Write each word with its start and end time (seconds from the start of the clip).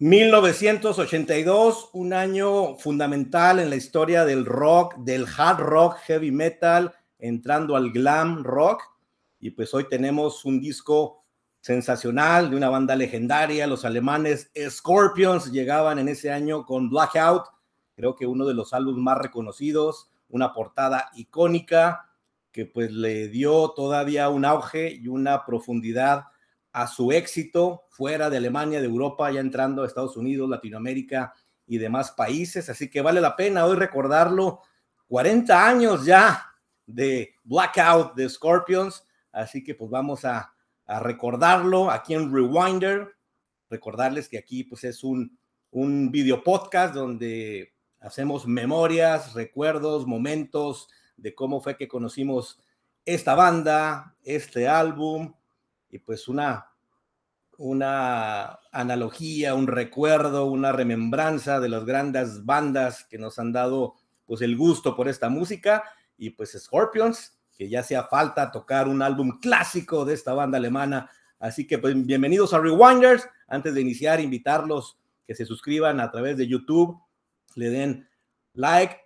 1982, 0.00 1.90
un 1.92 2.14
año 2.14 2.74
fundamental 2.76 3.58
en 3.58 3.68
la 3.68 3.76
historia 3.76 4.24
del 4.24 4.46
rock, 4.46 4.96
del 4.96 5.26
hard 5.36 5.60
rock, 5.60 5.98
heavy 6.06 6.30
metal, 6.30 6.94
entrando 7.18 7.76
al 7.76 7.90
glam 7.90 8.42
rock. 8.42 8.80
Y 9.40 9.50
pues 9.50 9.74
hoy 9.74 9.86
tenemos 9.90 10.46
un 10.46 10.58
disco 10.58 11.22
sensacional 11.60 12.48
de 12.48 12.56
una 12.56 12.70
banda 12.70 12.96
legendaria, 12.96 13.66
los 13.66 13.84
alemanes 13.84 14.50
Scorpions 14.70 15.52
llegaban 15.52 15.98
en 15.98 16.08
ese 16.08 16.32
año 16.32 16.64
con 16.64 16.88
Blackout, 16.88 17.44
creo 17.94 18.16
que 18.16 18.26
uno 18.26 18.46
de 18.46 18.54
los 18.54 18.72
álbumes 18.72 19.02
más 19.02 19.18
reconocidos, 19.18 20.10
una 20.30 20.54
portada 20.54 21.10
icónica 21.12 22.08
que 22.52 22.64
pues 22.64 22.90
le 22.90 23.28
dio 23.28 23.72
todavía 23.76 24.30
un 24.30 24.46
auge 24.46 24.94
y 24.94 25.08
una 25.08 25.44
profundidad 25.44 26.24
a 26.72 26.86
su 26.86 27.12
éxito 27.12 27.84
fuera 27.88 28.30
de 28.30 28.36
Alemania, 28.36 28.80
de 28.80 28.86
Europa, 28.86 29.30
ya 29.30 29.40
entrando 29.40 29.82
a 29.82 29.86
Estados 29.86 30.16
Unidos, 30.16 30.48
Latinoamérica 30.48 31.34
y 31.66 31.78
demás 31.78 32.12
países. 32.12 32.68
Así 32.68 32.88
que 32.90 33.00
vale 33.00 33.20
la 33.20 33.36
pena 33.36 33.66
hoy 33.66 33.76
recordarlo. 33.76 34.60
40 35.08 35.68
años 35.68 36.04
ya 36.04 36.54
de 36.86 37.34
Blackout 37.44 38.14
de 38.14 38.28
Scorpions. 38.28 39.04
Así 39.32 39.62
que 39.62 39.74
pues 39.74 39.90
vamos 39.90 40.24
a, 40.24 40.52
recordarlo 40.86 41.88
aquí 41.88 42.14
en 42.14 42.34
Rewinder. 42.34 43.14
Recordarles 43.68 44.28
que 44.28 44.38
aquí 44.38 44.64
pues 44.64 44.82
es 44.82 45.04
un, 45.04 45.38
un 45.70 46.10
video 46.10 46.42
podcast 46.42 46.94
donde 46.94 47.72
hacemos 48.00 48.46
memorias, 48.46 49.34
recuerdos, 49.34 50.06
momentos 50.06 50.88
de 51.16 51.32
cómo 51.34 51.60
fue 51.60 51.76
que 51.76 51.86
conocimos 51.86 52.60
esta 53.04 53.34
banda, 53.34 54.16
este 54.24 54.66
álbum, 54.66 55.32
y 55.90 55.98
pues 55.98 56.28
una, 56.28 56.69
una 57.60 58.58
analogía, 58.72 59.54
un 59.54 59.66
recuerdo, 59.66 60.46
una 60.46 60.72
remembranza 60.72 61.60
de 61.60 61.68
las 61.68 61.84
grandes 61.84 62.46
bandas 62.46 63.04
que 63.04 63.18
nos 63.18 63.38
han 63.38 63.52
dado 63.52 63.96
pues 64.24 64.40
el 64.40 64.56
gusto 64.56 64.96
por 64.96 65.08
esta 65.08 65.28
música 65.28 65.84
y 66.16 66.30
pues 66.30 66.56
Scorpions, 66.58 67.38
que 67.58 67.68
ya 67.68 67.80
hacía 67.80 68.04
falta 68.04 68.50
tocar 68.50 68.88
un 68.88 69.02
álbum 69.02 69.38
clásico 69.40 70.06
de 70.06 70.14
esta 70.14 70.32
banda 70.32 70.56
alemana. 70.56 71.10
Así 71.38 71.66
que 71.66 71.76
pues 71.76 71.94
bienvenidos 72.06 72.54
a 72.54 72.60
Rewinders. 72.60 73.28
Antes 73.46 73.74
de 73.74 73.82
iniciar, 73.82 74.20
invitarlos 74.20 74.98
que 75.26 75.34
se 75.34 75.44
suscriban 75.44 76.00
a 76.00 76.10
través 76.10 76.38
de 76.38 76.46
YouTube, 76.46 76.98
le 77.56 77.68
den 77.68 78.08
like, 78.54 78.96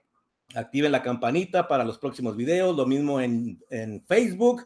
activen 0.54 0.92
la 0.92 1.02
campanita 1.02 1.66
para 1.66 1.82
los 1.82 1.98
próximos 1.98 2.36
videos, 2.36 2.76
lo 2.76 2.86
mismo 2.86 3.20
en, 3.20 3.60
en 3.68 4.04
Facebook, 4.06 4.64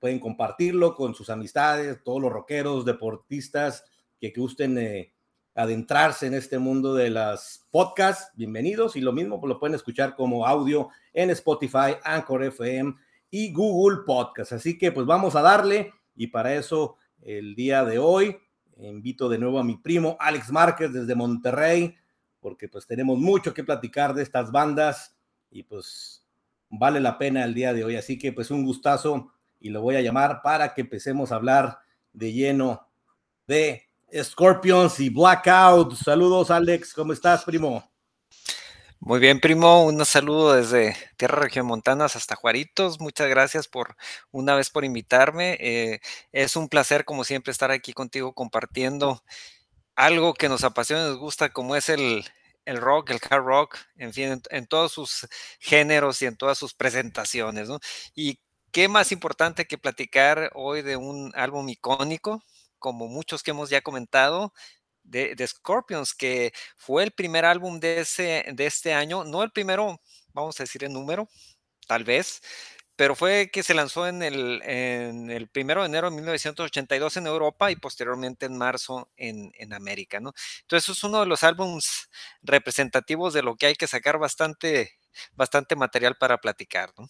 pueden 0.00 0.18
compartirlo 0.18 0.94
con 0.94 1.14
sus 1.14 1.28
amistades, 1.30 2.02
todos 2.02 2.20
los 2.20 2.32
rockeros, 2.32 2.86
deportistas 2.86 3.84
que 4.18 4.32
gusten 4.34 4.78
eh, 4.78 5.12
adentrarse 5.54 6.26
en 6.26 6.34
este 6.34 6.58
mundo 6.58 6.94
de 6.94 7.10
las 7.10 7.68
podcasts, 7.70 8.32
bienvenidos 8.34 8.96
y 8.96 9.02
lo 9.02 9.12
mismo 9.12 9.38
pues, 9.38 9.48
lo 9.48 9.60
pueden 9.60 9.74
escuchar 9.74 10.16
como 10.16 10.46
audio 10.46 10.88
en 11.12 11.28
Spotify, 11.30 11.96
Anchor 12.02 12.44
FM 12.44 12.94
y 13.30 13.52
Google 13.52 13.98
Podcast. 14.06 14.52
Así 14.52 14.78
que 14.78 14.90
pues 14.90 15.06
vamos 15.06 15.36
a 15.36 15.42
darle 15.42 15.92
y 16.16 16.28
para 16.28 16.54
eso 16.54 16.96
el 17.20 17.54
día 17.54 17.84
de 17.84 17.98
hoy 17.98 18.38
invito 18.78 19.28
de 19.28 19.38
nuevo 19.38 19.58
a 19.58 19.64
mi 19.64 19.76
primo 19.76 20.16
Alex 20.18 20.50
Márquez 20.50 20.94
desde 20.94 21.14
Monterrey 21.14 21.94
porque 22.40 22.68
pues 22.68 22.86
tenemos 22.86 23.18
mucho 23.18 23.52
que 23.52 23.64
platicar 23.64 24.14
de 24.14 24.22
estas 24.22 24.50
bandas 24.50 25.14
y 25.50 25.62
pues 25.64 26.24
vale 26.70 27.00
la 27.00 27.18
pena 27.18 27.44
el 27.44 27.52
día 27.52 27.74
de 27.74 27.84
hoy. 27.84 27.96
Así 27.96 28.18
que 28.18 28.32
pues 28.32 28.50
un 28.50 28.64
gustazo 28.64 29.30
y 29.60 29.70
lo 29.70 29.82
voy 29.82 29.96
a 29.96 30.00
llamar 30.00 30.40
para 30.42 30.74
que 30.74 30.80
empecemos 30.80 31.30
a 31.30 31.36
hablar 31.36 31.78
de 32.12 32.32
lleno 32.32 32.88
de 33.46 33.86
Scorpions 34.22 34.98
y 35.00 35.10
Blackout. 35.10 35.94
Saludos, 35.94 36.50
Alex, 36.50 36.94
¿cómo 36.94 37.12
estás, 37.12 37.44
primo? 37.44 37.88
Muy 39.02 39.18
bien, 39.18 39.40
primo, 39.40 39.84
un 39.84 40.04
saludo 40.04 40.54
desde 40.54 40.94
Tierra 41.16 41.40
Región 41.40 41.66
Montanas 41.66 42.16
hasta 42.16 42.36
Juaritos. 42.36 43.00
Muchas 43.00 43.28
gracias 43.30 43.66
por 43.66 43.96
una 44.30 44.54
vez 44.54 44.68
por 44.68 44.84
invitarme. 44.84 45.56
Eh, 45.60 46.00
es 46.32 46.54
un 46.56 46.68
placer, 46.68 47.06
como 47.06 47.24
siempre, 47.24 47.50
estar 47.50 47.70
aquí 47.70 47.94
contigo 47.94 48.34
compartiendo 48.34 49.22
algo 49.96 50.34
que 50.34 50.48
nos 50.48 50.64
apasiona 50.64 51.04
y 51.04 51.08
nos 51.08 51.18
gusta, 51.18 51.50
como 51.50 51.76
es 51.76 51.88
el, 51.88 52.24
el 52.66 52.76
rock, 52.78 53.10
el 53.10 53.20
hard 53.28 53.42
rock, 53.42 53.78
en 53.96 54.12
fin, 54.12 54.42
en, 54.50 54.66
todos 54.66 54.92
sus 54.92 55.26
géneros 55.58 56.20
y 56.22 56.26
en 56.26 56.36
todas 56.36 56.58
sus 56.58 56.74
presentaciones, 56.74 57.68
¿no? 57.68 57.80
Y 58.14 58.38
¿Qué 58.72 58.86
más 58.88 59.10
importante 59.10 59.66
que 59.66 59.78
platicar 59.78 60.50
hoy 60.54 60.82
de 60.82 60.96
un 60.96 61.32
álbum 61.34 61.68
icónico, 61.68 62.44
como 62.78 63.08
muchos 63.08 63.42
que 63.42 63.50
hemos 63.50 63.68
ya 63.68 63.80
comentado, 63.82 64.52
de, 65.02 65.34
Scorpions, 65.46 66.14
que 66.14 66.52
fue 66.76 67.02
el 67.04 67.10
primer 67.12 67.44
álbum 67.44 67.80
de, 67.80 68.00
ese, 68.00 68.44
este 68.58 68.94
año, 68.94 69.24
no 69.24 69.42
el 69.42 69.50
primero, 69.50 70.00
vamos 70.32 70.60
a 70.60 70.62
decir 70.64 70.84
el 70.84 70.92
número, 70.92 71.28
tal 71.88 72.04
vez, 72.04 72.42
pero 72.96 73.16
fue 73.16 73.50
que 73.52 73.62
se 73.64 73.74
lanzó 73.74 74.06
en 74.06 74.22
el, 74.22 74.62
en 74.64 75.48
primero 75.52 75.82
de 75.82 75.88
enero 75.88 76.10
de 76.10 76.16
1982 76.16 77.16
en 77.16 77.26
Europa 77.26 77.70
y 77.72 77.76
posteriormente 77.76 78.46
en 78.46 78.58
marzo 78.58 79.10
en, 79.16 79.50
en 79.54 79.72
América, 79.72 80.20
¿no? 80.20 80.32
Entonces 80.62 80.96
es 80.96 81.04
uno 81.04 81.20
de 81.20 81.26
los 81.26 81.42
álbums 81.44 82.10
representativos 82.42 83.34
de 83.34 83.42
lo 83.42 83.56
que 83.56 83.66
hay 83.66 83.74
que 83.74 83.86
sacar 83.88 84.18
bastante, 84.18 84.92
bastante 85.32 85.76
material 85.76 86.16
para 86.20 86.38
platicar, 86.38 86.92
¿no? 86.98 87.08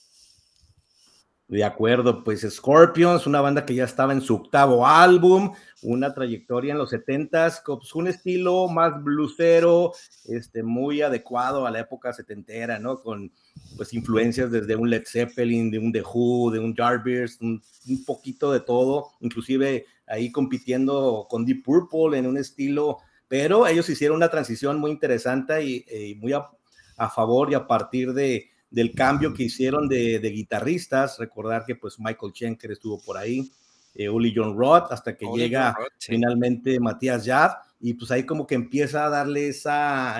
De 1.50 1.64
acuerdo, 1.64 2.22
pues 2.22 2.46
Scorpions, 2.48 3.26
una 3.26 3.40
banda 3.40 3.66
que 3.66 3.74
ya 3.74 3.82
estaba 3.82 4.12
en 4.12 4.20
su 4.20 4.36
octavo 4.36 4.86
álbum, 4.86 5.52
una 5.82 6.14
trayectoria 6.14 6.70
en 6.70 6.78
los 6.78 6.90
setentas, 6.90 7.60
con 7.60 7.80
pues, 7.80 7.92
un 7.96 8.06
estilo 8.06 8.68
más 8.68 9.02
blusero, 9.02 9.92
este, 10.26 10.62
muy 10.62 11.02
adecuado 11.02 11.66
a 11.66 11.72
la 11.72 11.80
época 11.80 12.12
setentera, 12.12 12.78
¿no? 12.78 13.02
Con 13.02 13.32
pues 13.76 13.92
influencias 13.94 14.52
desde 14.52 14.76
un 14.76 14.90
Led 14.90 15.02
Zeppelin, 15.04 15.72
de 15.72 15.80
un 15.80 15.90
The 15.90 16.02
Who, 16.02 16.52
de 16.52 16.60
un 16.60 16.72
Jarvis, 16.72 17.40
un, 17.40 17.60
poquito 18.06 18.52
de 18.52 18.60
todo, 18.60 19.08
inclusive 19.18 19.86
ahí 20.06 20.30
compitiendo 20.30 21.26
con 21.28 21.44
Deep 21.44 21.64
Purple 21.64 22.16
en 22.16 22.28
un 22.28 22.38
estilo, 22.38 22.98
pero 23.26 23.66
ellos 23.66 23.90
hicieron 23.90 24.18
una 24.18 24.30
transición 24.30 24.78
muy 24.78 24.92
interesante 24.92 25.64
y, 25.64 25.84
y 25.90 26.14
muy 26.14 26.32
a 26.32 27.10
favor 27.10 27.50
y 27.50 27.54
a 27.54 27.66
partir 27.66 28.12
de 28.12 28.50
del 28.70 28.92
cambio 28.92 29.34
que 29.34 29.44
hicieron 29.44 29.88
de, 29.88 30.18
guitarristas. 30.20 31.18
Recordar 31.18 31.64
que 31.64 31.74
pues 31.74 31.98
Michael 31.98 32.32
Schenker 32.32 32.72
estuvo 32.72 33.00
por 33.00 33.18
ahí, 33.18 33.50
eh, 33.94 34.08
Uli 34.08 34.32
John 34.34 34.56
Roth, 34.56 34.92
hasta 34.92 35.16
que 35.16 35.26
llega 35.34 35.76
finalmente 35.98 36.78
Matías 36.78 37.24
Yad, 37.24 37.52
y 37.80 37.94
pues 37.94 38.10
ahí 38.10 38.24
como 38.24 38.46
que 38.46 38.54
empieza 38.54 39.06
a 39.06 39.10
darle 39.10 39.48
ese 39.48 39.70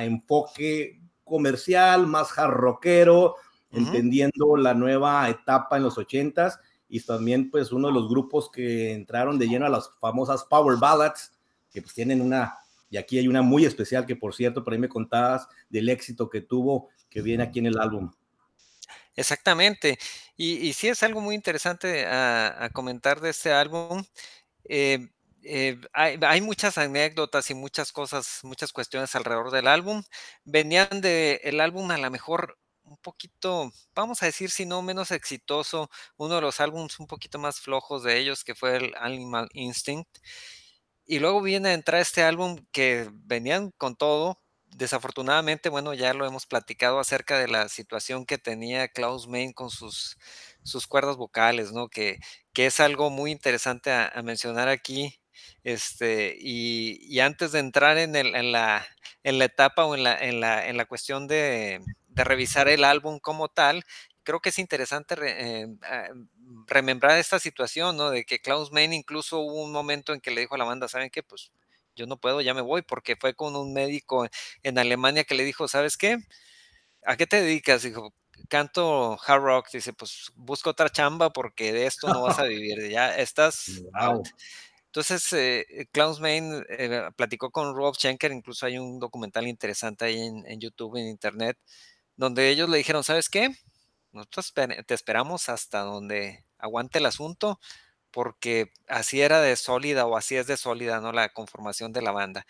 enfoque 0.00 1.00
comercial, 1.25 2.06
más 2.06 2.33
jarroquero, 2.33 3.37
entendiendo 3.72 4.56
la 4.56 4.75
nueva 4.75 5.28
etapa 5.31 5.77
en 5.77 5.84
los 5.84 5.97
ochentas, 5.97 6.59
y 6.89 7.00
también 7.00 7.50
pues 7.50 7.71
uno 7.71 7.87
de 7.87 7.94
los 7.94 8.09
grupos 8.09 8.50
que 8.50 8.93
entraron 8.93 9.39
de 9.39 9.47
lleno 9.47 9.66
a 9.66 9.69
las 9.71 9.91
famosas 10.01 10.45
Power 10.45 10.77
Ballads, 10.78 11.33
que 11.72 11.80
pues 11.80 11.95
tienen 11.95 12.21
una, 12.21 12.57
y 12.91 12.97
aquí 12.97 13.16
hay 13.19 13.28
una 13.28 13.42
muy 13.42 13.65
especial 13.65 14.07
que 14.07 14.16
por 14.16 14.34
cierto, 14.34 14.65
por 14.65 14.72
ahí 14.72 14.80
me 14.80 14.89
contabas 14.89 15.47
del 15.69 15.89
éxito 15.89 16.28
que 16.28 16.41
tuvo, 16.41 16.89
que 17.09 17.22
viene 17.22 17.45
aquí 17.45 17.60
en 17.60 17.66
el 17.66 17.78
álbum. 17.78 18.10
Exactamente. 19.16 19.98
Y, 20.36 20.72
sí 20.72 20.89
es 20.89 21.03
algo 21.03 21.21
muy 21.21 21.34
interesante 21.34 22.07
a, 22.07 22.71
comentar 22.72 23.21
de 23.21 23.30
este 23.30 23.53
álbum. 23.53 24.04
Eh, 24.65 25.09
eh, 25.42 25.80
hay, 25.92 26.41
muchas 26.41 26.78
anécdotas 26.78 27.51
y 27.51 27.54
muchas 27.54 27.92
cosas, 27.92 28.41
muchas 28.42 28.72
cuestiones 28.72 29.15
alrededor 29.15 29.51
del 29.51 29.66
álbum. 29.68 30.03
Venían 30.45 31.01
del 31.01 31.60
álbum 31.60 31.91
a 31.91 31.98
lo 31.98 32.10
mejor 32.10 32.59
un 32.84 32.97
poquito, 32.98 33.71
vamos 33.95 34.22
a 34.22 34.27
decir, 34.27 34.51
si 34.51 34.66
no 34.66 34.83
menos 34.83 35.10
exitoso, 35.12 35.89
uno 36.16 36.36
de 36.36 36.41
los 36.41 36.60
álbumes 36.60 36.98
un 36.98 37.07
poquito 37.07 37.39
más 37.39 37.60
flojos 37.60 38.03
de 38.03 38.18
ellos, 38.18 38.42
que 38.45 38.54
fue 38.54 38.77
el 38.77 38.95
Animal 38.98 39.48
Instinct. 39.53 40.09
Y 41.07 41.18
luego 41.18 41.42
viene 41.42 41.71
a 41.71 41.74
entrar 41.74 42.01
este 42.01 42.22
álbum 42.22 42.59
que 42.72 43.09
venían 43.12 43.72
con 43.78 43.97
todo, 43.97 44.41
desafortunadamente, 44.77 45.69
bueno, 45.69 45.95
ya 45.95 46.15
lo 46.15 46.27
hemos 46.27 46.47
platicado 46.47 46.99
acerca 47.01 47.39
de 47.39 47.49
la 47.49 47.69
situación 47.69 48.27
que 48.27 48.39
tenía 48.39 48.89
Klaus 48.89 49.28
Main 49.28 49.53
con 49.53 49.71
sus, 49.71 50.19
sus 50.63 50.87
cuerdas 50.87 51.17
vocales, 51.17 51.72
¿no? 51.72 51.89
Que, 51.89 52.19
que 52.53 52.67
es 52.67 52.81
algo 52.81 53.11
muy 53.11 53.31
interesante 53.31 53.91
a, 53.93 54.13
mencionar 54.22 54.69
aquí. 54.69 55.21
Este, 55.65 56.37
y, 56.41 57.21
antes 57.21 57.53
de 57.53 57.61
entrar 57.61 57.99
en, 57.99 58.17
el, 58.17 58.34
en, 58.34 58.53
la, 58.53 58.87
en 59.22 59.39
la 59.39 59.45
etapa 59.47 59.84
o 59.84 59.95
en 59.95 60.05
la, 60.05 60.19
en 60.19 60.41
la, 60.41 60.67
en 60.69 60.77
la 60.77 60.87
cuestión 60.87 61.28
de, 61.28 61.81
de 62.09 62.25
revisar 62.25 62.69
el 62.69 62.84
álbum 62.84 63.19
como 63.19 63.49
tal, 63.49 63.84
creo 64.22 64.41
que 64.41 64.51
es 64.51 64.59
interesante 64.59 65.15
eh, 65.22 65.67
ah, 65.83 66.09
remembrar 66.67 67.19
esta 67.19 67.39
situación, 67.39 67.97
¿no? 67.97 68.11
De 68.11 68.25
que 68.25 68.41
Klaus 68.41 68.72
Main 68.72 68.93
incluso 68.93 69.39
hubo 69.41 69.63
un 69.65 69.72
momento 69.72 70.13
en 70.13 70.21
que 70.21 70.31
le 70.31 70.43
dijo 70.43 70.55
a 70.55 70.59
la 70.59 70.65
banda, 70.65 70.89
¿saben 70.89 71.11
qué? 71.11 71.22
Pues 71.22 71.51
yo 71.97 72.07
no 72.07 72.16
puedo, 72.19 72.41
ya 72.41 72.54
me 72.54 72.60
voy, 72.60 72.83
porque 72.83 73.16
fue 73.16 73.34
con 73.34 73.57
un 73.57 73.72
médico 73.72 74.27
en 74.63 74.78
Alemania 74.78 75.25
que 75.25 75.34
le 75.34 75.45
dijo, 75.45 75.69
¿sabes 75.69 75.97
qué? 75.97 76.19
¿A 77.04 77.16
qué 77.16 77.27
te 77.27 77.42
dedicas? 77.42 77.83
Dijo, 77.83 78.15
canto 78.48 79.19
hard 79.27 79.42
rock. 79.42 79.71
Dice, 79.72 79.92
pues 79.92 80.33
busca 80.34 80.71
otra 80.71 80.91
chamba 80.91 81.31
porque 81.31 81.72
de 81.72 81.87
esto 81.87 82.09
no 82.09 82.22
vas 82.22 82.39
a 82.39 82.45
vivir, 82.45 82.89
ya 82.91 83.16
estás 83.16 83.83
out. 83.95 84.28
Entonces, 84.87 85.33
eh, 85.33 85.89
Klaus 85.92 86.21
Main 86.21 86.65
eh, 86.69 87.10
platicó 87.16 87.51
con 87.51 87.77
Rob 87.77 87.95
Schenker, 87.95 88.33
incluso 88.33 88.66
hay 88.66 88.77
un 88.77 88.98
documental 88.98 89.47
interesante 89.47 90.04
ahí 90.04 90.21
en, 90.21 90.45
en, 90.47 90.60
YouTube, 90.60 90.97
en 90.97 91.07
Internet, 91.07 91.57
donde 92.16 92.48
ellos 92.51 92.69
le 92.69 92.78
dijeron, 92.78 93.04
¿sabes 93.04 93.28
qué? 93.28 93.51
Nosotros 94.10 94.53
te 94.86 94.95
esperamos 94.95 95.48
hasta 95.48 95.83
donde 95.83 96.45
aguante 96.59 96.98
el 96.98 97.07
asunto, 97.07 97.60
porque 98.12 98.72
así 98.89 99.21
era 99.21 99.41
de 99.41 99.57
sólida 99.57 100.07
o 100.07 100.16
así 100.16 100.36
es 100.36 100.47
de 100.47 100.57
sólida, 100.57 101.01
¿no? 101.01 101.12
La 101.12 101.30
conformación 101.30 101.92
de 101.92 102.03
la 102.03 102.12
banda. 102.12 102.47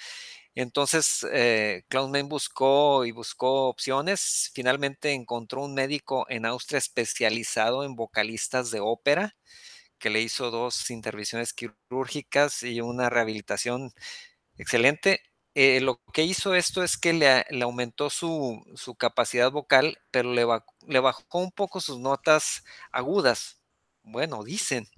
Entonces, 0.54 1.26
eh, 1.32 1.84
Klaus 1.88 2.10
buscó 2.24 3.04
y 3.04 3.12
buscó 3.12 3.68
opciones. 3.68 4.50
Finalmente 4.54 5.12
encontró 5.12 5.62
un 5.62 5.74
médico 5.74 6.26
en 6.28 6.44
Austria 6.46 6.78
especializado 6.78 7.84
en 7.84 7.94
vocalistas 7.94 8.70
de 8.70 8.80
ópera, 8.80 9.36
que 9.98 10.10
le 10.10 10.20
hizo 10.22 10.50
dos 10.50 10.90
intervenciones 10.90 11.52
quirúrgicas 11.54 12.62
y 12.64 12.80
una 12.80 13.10
rehabilitación 13.10 13.92
excelente. 14.58 15.22
Eh, 15.54 15.80
lo 15.80 16.00
que 16.12 16.24
hizo 16.24 16.54
esto 16.54 16.84
es 16.84 16.96
que 16.98 17.12
le, 17.12 17.44
aumentó 17.62 18.10
su, 18.10 18.64
capacidad 18.98 19.50
vocal, 19.52 19.98
pero 20.10 20.32
le 20.32 21.00
bajó 21.00 21.38
un 21.40 21.52
poco 21.52 21.80
sus 21.80 21.98
notas 21.98 22.64
agudas. 22.92 23.60
Bueno, 24.02 24.44
dicen. 24.44 24.88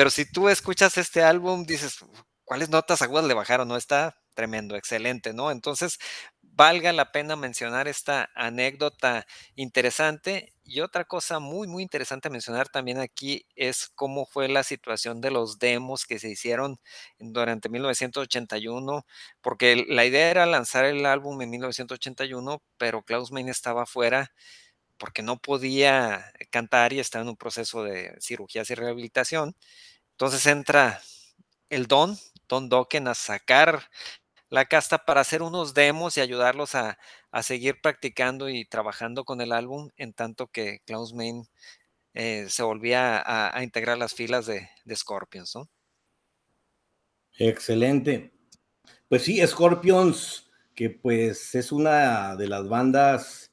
Pero 0.00 0.08
si 0.08 0.24
tú 0.24 0.48
escuchas 0.48 0.96
este 0.96 1.22
álbum, 1.22 1.66
dices, 1.66 1.98
¿cuáles 2.46 2.70
notas 2.70 3.02
agudas 3.02 3.26
le 3.26 3.34
bajaron? 3.34 3.68
No 3.68 3.76
está 3.76 4.16
tremendo, 4.32 4.74
excelente, 4.74 5.34
¿no? 5.34 5.50
Entonces, 5.50 5.98
valga 6.40 6.90
la 6.94 7.12
pena 7.12 7.36
mencionar 7.36 7.86
esta 7.86 8.30
anécdota 8.34 9.26
interesante. 9.56 10.54
Y 10.64 10.80
otra 10.80 11.04
cosa 11.04 11.38
muy, 11.38 11.68
muy 11.68 11.82
interesante 11.82 12.30
mencionar 12.30 12.70
también 12.70 12.98
aquí 12.98 13.44
es 13.56 13.90
cómo 13.94 14.24
fue 14.24 14.48
la 14.48 14.62
situación 14.62 15.20
de 15.20 15.32
los 15.32 15.58
demos 15.58 16.06
que 16.06 16.18
se 16.18 16.30
hicieron 16.30 16.80
durante 17.18 17.68
1981, 17.68 19.04
porque 19.42 19.84
la 19.86 20.06
idea 20.06 20.30
era 20.30 20.46
lanzar 20.46 20.86
el 20.86 21.04
álbum 21.04 21.42
en 21.42 21.50
1981, 21.50 22.62
pero 22.78 23.02
Klaus 23.02 23.32
Main 23.32 23.50
estaba 23.50 23.84
fuera 23.84 24.32
porque 25.00 25.22
no 25.22 25.38
podía 25.38 26.30
cantar 26.50 26.92
y 26.92 27.00
estaba 27.00 27.22
en 27.22 27.30
un 27.30 27.36
proceso 27.36 27.82
de 27.82 28.14
cirugías 28.20 28.70
y 28.70 28.74
rehabilitación. 28.74 29.56
Entonces 30.20 30.44
entra 30.44 31.00
el 31.70 31.86
Don, 31.86 32.14
Don 32.46 32.68
Dokken, 32.68 33.08
a 33.08 33.14
sacar 33.14 33.88
la 34.50 34.66
casta 34.66 35.06
para 35.06 35.22
hacer 35.22 35.40
unos 35.40 35.72
demos 35.72 36.18
y 36.18 36.20
ayudarlos 36.20 36.74
a, 36.74 36.98
a 37.30 37.42
seguir 37.42 37.80
practicando 37.80 38.50
y 38.50 38.66
trabajando 38.66 39.24
con 39.24 39.40
el 39.40 39.50
álbum, 39.50 39.88
en 39.96 40.12
tanto 40.12 40.48
que 40.48 40.80
Klaus 40.84 41.14
Main 41.14 41.48
eh, 42.12 42.44
se 42.50 42.62
volvía 42.62 43.22
a, 43.24 43.62
integrar 43.62 43.96
las 43.96 44.12
filas 44.12 44.44
de, 44.44 44.68
Scorpions. 44.94 45.54
Excelente. 47.38 48.34
Pues 49.08 49.22
sí, 49.22 49.40
Scorpions, 49.46 50.50
que 50.74 50.90
pues 50.90 51.54
es 51.54 51.72
una 51.72 52.36
de 52.36 52.46
las 52.46 52.68
bandas 52.68 53.49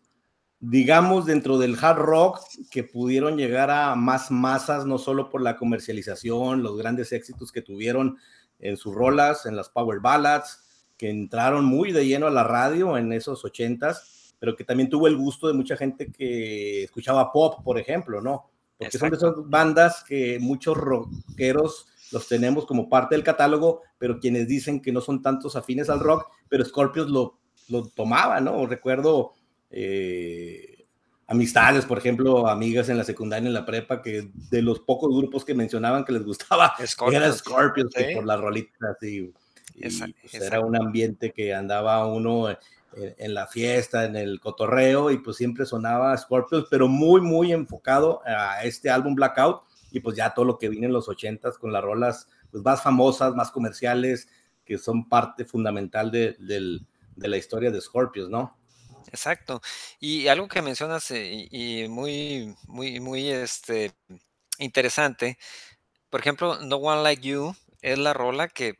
digamos, 0.59 1.25
dentro 1.25 1.57
del 1.57 1.77
hard 1.79 1.99
rock 1.99 2.39
que 2.71 2.83
pudieron 2.83 3.37
llegar 3.37 3.69
a 3.69 3.95
más 3.95 4.31
masas, 4.31 4.85
no 4.85 4.97
solo 4.97 5.29
por 5.29 5.41
la 5.41 5.55
comercialización, 5.55 6.63
los 6.63 6.77
grandes 6.77 7.11
éxitos 7.11 7.51
que 7.51 7.61
tuvieron 7.61 8.17
en 8.59 8.77
sus 8.77 8.93
rolas, 8.93 9.45
en 9.45 9.55
las 9.55 9.69
power 9.69 9.99
ballads, 9.99 10.63
que 10.97 11.09
entraron 11.09 11.63
muy 11.63 11.91
de 11.91 12.07
lleno 12.07 12.25
a 12.27 12.31
la 12.31 12.43
radio 12.43 12.97
en 12.97 13.13
esos 13.13 13.45
ochentas, 13.45 14.35
pero 14.39 14.55
que 14.55 14.63
también 14.63 14.89
tuvo 14.89 15.07
el 15.07 15.15
gusto 15.15 15.47
de 15.47 15.53
mucha 15.53 15.77
gente 15.77 16.11
que 16.11 16.83
escuchaba 16.83 17.31
pop, 17.31 17.63
por 17.63 17.77
ejemplo, 17.77 18.19
¿no? 18.21 18.49
Porque 18.77 18.97
Exacto. 18.97 19.19
son 19.19 19.29
de 19.29 19.39
esas 19.39 19.49
bandas 19.49 20.03
que 20.07 20.39
muchos 20.39 20.75
rockeros 20.75 21.87
los 22.11 22.27
tenemos 22.27 22.65
como 22.65 22.89
parte 22.89 23.15
del 23.15 23.23
catálogo, 23.23 23.81
pero 23.97 24.19
quienes 24.19 24.47
dicen 24.47 24.81
que 24.81 24.91
no 24.91 25.01
son 25.01 25.21
tantos 25.21 25.55
afines 25.55 25.89
al 25.89 25.99
rock, 25.99 26.31
pero 26.49 26.63
Scorpions 26.65 27.09
lo, 27.09 27.39
lo 27.69 27.87
tomaba, 27.89 28.39
¿no? 28.39 28.65
Recuerdo 28.65 29.33
eh, 29.69 30.85
amistades, 31.27 31.85
por 31.85 31.97
ejemplo, 31.97 32.47
amigas 32.47 32.89
en 32.89 32.97
la 32.97 33.03
secundaria, 33.03 33.47
en 33.47 33.53
la 33.53 33.65
prepa, 33.65 34.01
que 34.01 34.29
de 34.33 34.61
los 34.61 34.79
pocos 34.79 35.15
grupos 35.15 35.43
que 35.43 35.53
mencionaban 35.53 36.05
que 36.05 36.13
les 36.13 36.23
gustaba 36.23 36.73
Scorpions, 36.85 37.25
era 37.25 37.33
Scorpions, 37.33 37.93
¿sí? 37.95 38.15
por 38.15 38.25
las 38.25 38.39
rolitas 38.39 38.97
y, 39.01 39.33
y 39.75 39.83
exacto, 39.83 40.15
pues, 40.21 40.33
era 40.41 40.61
un 40.61 40.75
ambiente 40.75 41.33
que 41.33 41.53
andaba 41.53 42.05
uno 42.07 42.49
en, 42.49 42.57
en, 43.17 43.33
la 43.33 43.47
fiesta, 43.47 44.05
en 44.05 44.15
el 44.15 44.39
cotorreo 44.39 45.11
y 45.11 45.17
pues 45.17 45.37
siempre 45.37 45.65
sonaba 45.65 46.17
Scorpions, 46.17 46.65
pero 46.69 46.87
muy, 46.87 47.21
muy 47.21 47.51
enfocado 47.51 48.21
a 48.25 48.63
este 48.63 48.89
álbum 48.89 49.15
Blackout 49.15 49.63
y 49.91 49.99
pues 49.99 50.15
ya 50.15 50.33
todo 50.33 50.45
lo 50.45 50.57
que 50.57 50.69
viene 50.69 50.87
en 50.87 50.93
los 50.93 51.09
ochentas 51.09 51.57
con 51.57 51.71
las 51.71 51.83
rolas 51.83 52.29
pues 52.51 52.63
más 52.63 52.81
famosas, 52.81 53.35
más 53.35 53.51
comerciales, 53.51 54.29
que 54.63 54.77
son 54.77 55.07
parte 55.07 55.45
fundamental 55.45 56.11
de, 56.11 56.35
de, 56.39 56.79
de 57.15 57.27
la 57.27 57.37
historia 57.37 57.71
de 57.71 57.81
Scorpions, 57.81 58.29
¿no? 58.29 58.57
Exacto. 59.11 59.61
Y 59.99 60.27
algo 60.27 60.47
que 60.47 60.61
mencionas 60.61 61.09
eh, 61.11 61.47
y, 61.49 61.83
y 61.83 61.87
muy, 61.87 62.55
muy, 62.67 62.99
muy 62.99 63.29
este, 63.29 63.93
interesante, 64.59 65.37
por 66.09 66.21
ejemplo, 66.21 66.59
No 66.61 66.77
One 66.77 67.03
Like 67.03 67.23
You 67.27 67.55
es 67.81 67.99
la 67.99 68.13
rola 68.13 68.47
que 68.49 68.75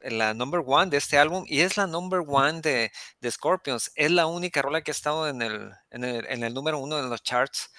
la 0.00 0.34
number 0.34 0.62
one 0.66 0.90
de 0.90 0.98
este 0.98 1.18
álbum 1.18 1.44
y 1.48 1.60
es 1.62 1.76
la 1.76 1.86
number 1.86 2.22
one 2.26 2.60
de, 2.62 2.92
de 3.20 3.30
Scorpions. 3.30 3.92
Es 3.96 4.10
la 4.10 4.26
única 4.26 4.62
rola 4.62 4.82
que 4.82 4.90
ha 4.90 4.94
estado 4.94 5.28
en 5.28 5.42
el, 5.42 5.72
en 5.90 6.04
el, 6.04 6.54
número 6.54 6.78
uno 6.78 6.98
en 7.00 7.10
los 7.10 7.22
charts, 7.22 7.72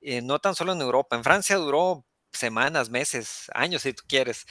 eh, 0.00 0.22
no 0.22 0.38
tan 0.40 0.54
solo 0.54 0.72
en 0.72 0.80
Europa. 0.82 1.16
En 1.16 1.24
Francia 1.24 1.56
duró 1.56 2.06
semanas, 2.32 2.90
meses, 2.90 3.46
años 3.54 3.82
si 3.82 3.92
tú 3.94 4.04
quieres, 4.08 4.46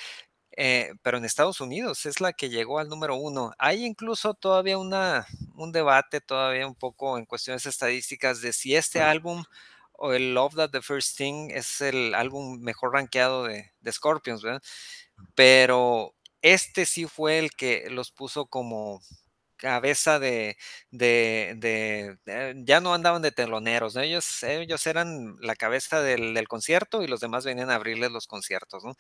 eh, 0.58 0.94
pero 1.02 1.18
en 1.18 1.26
Estados 1.26 1.62
Unidos 1.62 2.06
es 2.06 2.22
la 2.22 2.34
que 2.34 2.50
llegó 2.50 2.80
al 2.80 2.90
número 2.90 3.16
uno. 3.16 3.54
Hay 3.60 3.86
incluso 3.86 4.34
todavía 4.34 4.78
una, 4.78 5.26
un 5.56 5.72
debate, 5.72 6.22
todavía 6.22 6.68
un 6.68 6.76
poco 6.76 7.18
en 7.18 7.26
cuestiones 7.26 7.66
estadísticas, 7.66 8.42
de 8.42 8.54
si 8.54 8.76
este 8.76 9.02
álbum 9.02 9.44
o 9.94 10.14
el 10.14 10.34
Love 10.34 10.56
That 10.56 10.72
the 10.72 10.82
First 10.82 11.18
Thing 11.18 11.50
es 11.52 11.82
el 11.82 12.14
álbum 12.16 12.60
mejor 12.62 12.94
rankeado 12.94 13.44
de, 13.46 13.72
de 13.80 13.92
Scorpions, 13.92 14.42
¿verdad? 14.44 14.62
Pero 15.36 16.16
este 16.42 16.86
sí 16.86 17.06
fue 17.08 17.40
el 17.40 17.52
que 17.52 17.90
los 17.90 18.12
puso 18.12 18.48
como 18.48 19.02
cabeza 19.58 20.20
de, 20.20 20.58
de, 20.92 21.54
de, 21.58 22.18
de, 22.26 22.56
ya 22.66 22.82
no 22.82 22.94
andaban 22.94 23.22
de 23.22 23.32
teloneros, 23.32 23.96
¿no? 23.96 24.02
ellos, 24.02 24.44
ellos 24.44 24.86
eran 24.86 25.38
la 25.40 25.56
cabeza 25.56 26.02
del, 26.02 26.34
del, 26.34 26.48
concierto 26.48 27.02
y 27.02 27.08
los 27.08 27.22
demás 27.22 27.46
venían 27.46 27.72
a 27.72 27.76
abrirles 27.76 28.12
los 28.12 28.28
conciertos, 28.28 28.84
¿no? 28.84 28.96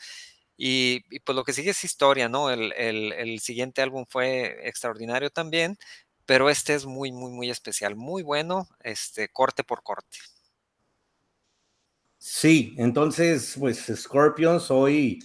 Y, 0.58 1.04
y, 1.10 1.20
pues 1.20 1.36
lo 1.36 1.44
que 1.44 1.54
sigue 1.54 1.72
es 1.72 1.84
historia, 1.84 2.30
¿no? 2.30 2.50
El, 2.50 3.40
siguiente 3.40 3.82
álbum 3.82 4.06
fue 4.08 4.68
extraordinario 4.68 5.30
también, 5.30 5.78
pero 6.26 6.50
este 6.50 6.74
es 6.76 6.86
muy, 6.86 7.12
muy, 7.12 7.32
muy 7.32 7.50
especial, 7.50 7.96
muy 7.96 8.24
bueno, 8.24 8.68
este, 8.82 9.28
corte 9.30 9.64
por 9.64 9.84
corte. 9.84 10.18
Sí, 12.18 12.74
entonces, 12.78 13.56
pues 13.60 13.86
Scorpions 13.94 14.72
hoy, 14.72 15.20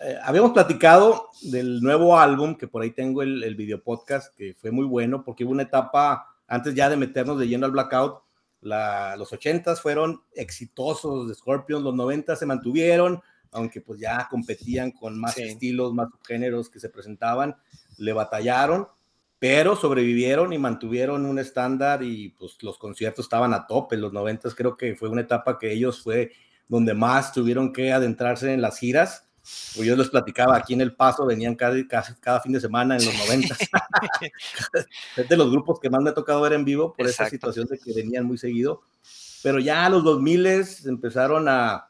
eh, 0.00 0.18
habíamos 0.22 0.52
platicado 0.52 1.30
del 1.42 1.80
nuevo 1.80 2.18
álbum, 2.18 2.56
que 2.56 2.68
por 2.68 2.82
ahí 2.82 2.90
tengo 2.90 3.22
el, 3.22 3.42
el 3.44 3.56
que 3.56 4.54
fue 4.60 4.70
muy 4.70 4.84
bueno, 4.84 5.24
porque 5.24 5.44
hubo 5.44 5.52
una 5.52 5.62
etapa, 5.62 6.36
antes 6.48 6.74
ya 6.74 6.90
de 6.90 6.96
meternos 6.96 7.38
de 7.38 7.46
lleno 7.46 7.66
al 7.66 7.72
blackout, 7.72 8.22
la, 8.60 9.16
los 9.16 9.32
ochentas 9.32 9.80
fueron 9.80 10.22
exitosos 10.34 11.28
de 11.28 11.34
Scorpions, 11.34 11.82
los 11.82 11.94
noventas 11.94 12.38
se 12.38 12.46
mantuvieron, 12.46 13.22
aunque 13.52 13.80
pues 13.80 14.00
ya 14.00 14.26
competían 14.30 14.90
con 14.90 15.18
más 15.18 15.34
sí. 15.34 15.42
estilos, 15.42 15.94
más 15.94 16.08
géneros 16.26 16.68
que 16.70 16.80
se 16.80 16.88
presentaban, 16.88 17.54
le 17.98 18.12
batallaron, 18.12 18.88
pero 19.38 19.76
sobrevivieron 19.76 20.52
y 20.52 20.58
mantuvieron 20.58 21.26
un 21.26 21.38
estándar 21.38 22.02
y 22.02 22.30
pues 22.30 22.56
los 22.62 22.78
conciertos 22.78 23.26
estaban 23.26 23.52
a 23.52 23.66
tope. 23.66 23.96
Los 23.96 24.12
noventas 24.12 24.54
creo 24.54 24.76
que 24.76 24.96
fue 24.96 25.08
una 25.08 25.20
etapa 25.20 25.58
que 25.58 25.72
ellos 25.72 26.02
fue 26.02 26.32
donde 26.68 26.94
más 26.94 27.32
tuvieron 27.32 27.72
que 27.72 27.92
adentrarse 27.92 28.52
en 28.52 28.62
las 28.62 28.78
giras. 28.78 29.28
Pues 29.74 29.86
yo 29.86 29.96
les 29.96 30.08
platicaba, 30.08 30.56
aquí 30.56 30.72
en 30.72 30.80
El 30.80 30.94
Paso 30.94 31.26
venían 31.26 31.56
cada, 31.56 31.76
cada, 31.88 32.16
cada 32.20 32.40
fin 32.40 32.52
de 32.52 32.60
semana 32.60 32.96
en 32.96 33.04
los 33.04 33.18
noventas. 33.18 33.58
es 35.16 35.28
de 35.28 35.36
los 35.36 35.50
grupos 35.50 35.80
que 35.80 35.90
más 35.90 36.00
me 36.00 36.10
ha 36.10 36.14
tocado 36.14 36.40
ver 36.40 36.52
en 36.52 36.64
vivo 36.64 36.94
por 36.94 37.06
Exacto. 37.06 37.24
esa 37.24 37.30
situación 37.30 37.66
de 37.66 37.78
que 37.78 37.92
venían 37.92 38.24
muy 38.24 38.38
seguido. 38.38 38.82
Pero 39.42 39.58
ya 39.58 39.84
a 39.84 39.90
los 39.90 40.04
2000 40.04 40.46
empezaron 40.86 41.48
a, 41.48 41.88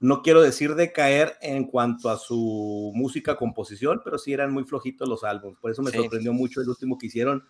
no 0.00 0.22
quiero 0.22 0.42
decir 0.42 0.74
de 0.74 0.92
caer 0.92 1.36
en 1.40 1.64
cuanto 1.64 2.08
a 2.08 2.18
su 2.18 2.92
música 2.94 3.36
composición, 3.36 4.00
pero 4.04 4.18
sí 4.18 4.32
eran 4.32 4.52
muy 4.52 4.64
flojitos 4.64 5.08
los 5.08 5.24
álbumes. 5.24 5.58
Por 5.60 5.70
eso 5.70 5.82
me 5.82 5.90
sí. 5.90 5.96
sorprendió 5.96 6.32
mucho 6.32 6.60
el 6.60 6.68
último 6.68 6.98
que 6.98 7.06
hicieron. 7.06 7.44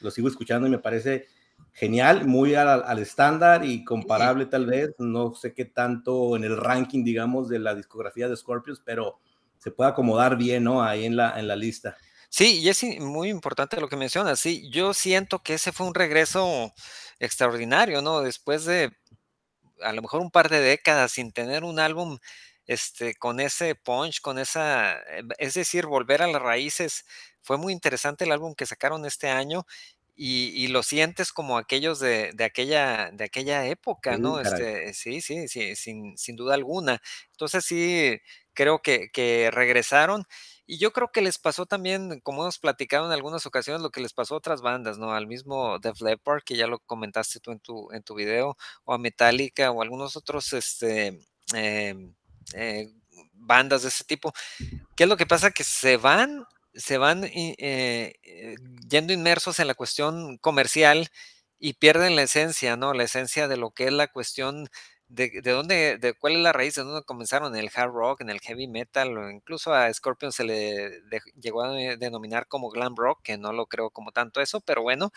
Lo 0.00 0.10
sigo 0.10 0.28
escuchando 0.28 0.68
y 0.68 0.70
me 0.70 0.78
parece 0.78 1.26
genial, 1.72 2.26
muy 2.26 2.54
al, 2.54 2.84
al 2.84 2.98
estándar 3.00 3.64
y 3.64 3.84
comparable 3.84 4.46
tal 4.46 4.66
vez. 4.66 4.94
No 4.98 5.34
sé 5.34 5.52
qué 5.52 5.64
tanto 5.64 6.36
en 6.36 6.44
el 6.44 6.56
ranking, 6.56 7.02
digamos, 7.02 7.48
de 7.48 7.58
la 7.58 7.74
discografía 7.74 8.28
de 8.28 8.36
Scorpions, 8.36 8.80
pero 8.84 9.18
se 9.58 9.70
puede 9.70 9.90
acomodar 9.90 10.36
bien, 10.36 10.64
¿no? 10.64 10.82
Ahí 10.82 11.04
en 11.04 11.16
la, 11.16 11.38
en 11.38 11.48
la 11.48 11.56
lista. 11.56 11.96
Sí, 12.28 12.60
y 12.60 12.68
es 12.68 12.82
muy 13.00 13.28
importante 13.28 13.80
lo 13.80 13.88
que 13.88 13.96
mencionas. 13.96 14.38
Sí, 14.38 14.70
yo 14.70 14.94
siento 14.94 15.40
que 15.40 15.54
ese 15.54 15.72
fue 15.72 15.88
un 15.88 15.94
regreso 15.94 16.72
extraordinario, 17.18 18.00
¿no? 18.00 18.20
Después 18.22 18.64
de 18.64 18.92
a 19.82 19.92
lo 19.92 20.02
mejor 20.02 20.20
un 20.20 20.30
par 20.30 20.48
de 20.48 20.60
décadas 20.60 21.12
sin 21.12 21.32
tener 21.32 21.64
un 21.64 21.78
álbum 21.78 22.18
este, 22.66 23.14
con 23.14 23.40
ese 23.40 23.74
punch, 23.74 24.20
con 24.20 24.38
esa, 24.38 24.92
eh, 25.00 25.22
es 25.38 25.54
decir, 25.54 25.86
volver 25.86 26.22
a 26.22 26.28
las 26.28 26.40
raíces. 26.40 27.04
Fue 27.42 27.56
muy 27.58 27.72
interesante 27.72 28.24
el 28.24 28.32
álbum 28.32 28.54
que 28.54 28.66
sacaron 28.66 29.04
este 29.06 29.28
año 29.28 29.66
y, 30.22 30.68
lo 30.68 30.82
sientes 30.82 31.32
como 31.32 31.56
aquellos 31.56 31.98
de, 31.98 32.34
aquella, 32.44 33.10
de 33.10 33.24
aquella 33.24 33.66
época, 33.66 34.18
¿no? 34.18 34.38
Este, 34.38 34.92
sí, 34.92 35.22
sí, 35.22 35.48
sí, 35.48 35.74
sin, 35.76 36.16
sin, 36.18 36.36
duda 36.36 36.54
alguna. 36.54 37.00
Entonces 37.30 37.64
sí, 37.64 38.20
creo 38.52 38.82
que, 38.82 39.10
que, 39.10 39.50
regresaron. 39.50 40.24
Y 40.70 40.78
yo 40.78 40.92
creo 40.92 41.10
que 41.10 41.20
les 41.20 41.36
pasó 41.36 41.66
también, 41.66 42.20
como 42.20 42.42
hemos 42.44 42.60
platicado 42.60 43.04
en 43.04 43.10
algunas 43.10 43.44
ocasiones, 43.44 43.82
lo 43.82 43.90
que 43.90 44.00
les 44.00 44.12
pasó 44.12 44.34
a 44.34 44.38
otras 44.38 44.62
bandas, 44.62 44.98
¿no? 44.98 45.12
Al 45.12 45.26
mismo 45.26 45.80
Def 45.80 46.00
Leppard, 46.00 46.44
que 46.44 46.56
ya 46.56 46.68
lo 46.68 46.78
comentaste 46.78 47.40
tú 47.40 47.50
en 47.50 47.58
tu, 47.58 47.90
en 47.90 48.04
tu 48.04 48.14
video, 48.14 48.56
o 48.84 48.94
a 48.94 48.98
Metallica, 48.98 49.72
o 49.72 49.82
algunos 49.82 50.14
otros 50.16 50.52
este, 50.52 51.18
em, 51.54 52.14
eh, 52.54 52.88
bandas 53.32 53.82
de 53.82 53.88
ese 53.88 54.04
tipo. 54.04 54.32
¿Qué 54.94 55.02
es 55.02 55.08
lo 55.08 55.16
que 55.16 55.26
pasa? 55.26 55.50
Que 55.50 55.64
se 55.64 55.96
van 55.96 56.44
se 56.72 56.98
van 56.98 57.24
eh, 57.24 58.14
eh, 58.22 58.54
yendo 58.88 59.12
inmersos 59.12 59.58
en 59.58 59.66
la 59.66 59.74
cuestión 59.74 60.38
comercial 60.38 61.08
y 61.58 61.72
pierden 61.72 62.14
la 62.14 62.22
esencia, 62.22 62.76
¿no? 62.76 62.94
La 62.94 63.02
esencia 63.02 63.48
de 63.48 63.56
lo 63.56 63.72
que 63.72 63.86
es 63.86 63.92
la 63.92 64.06
cuestión 64.06 64.68
de, 65.10 65.40
de 65.42 65.50
dónde, 65.50 65.98
de 65.98 66.14
cuál 66.14 66.34
es 66.34 66.38
la 66.38 66.52
raíz, 66.52 66.74
de 66.76 66.84
dónde 66.84 67.02
comenzaron, 67.04 67.54
en 67.54 67.60
el 67.60 67.70
hard 67.74 67.90
rock, 67.90 68.20
en 68.20 68.30
el 68.30 68.40
heavy 68.40 68.68
metal, 68.68 69.16
o 69.18 69.30
incluso 69.30 69.74
a 69.74 69.92
Scorpion 69.92 70.32
se 70.32 70.44
le 70.44 71.02
llegó 71.40 71.62
a 71.62 71.72
denominar 71.96 72.46
como 72.46 72.70
glam 72.70 72.94
rock, 72.96 73.20
que 73.22 73.36
no 73.36 73.52
lo 73.52 73.66
creo 73.66 73.90
como 73.90 74.12
tanto 74.12 74.40
eso, 74.40 74.60
pero 74.60 74.82
bueno. 74.82 75.10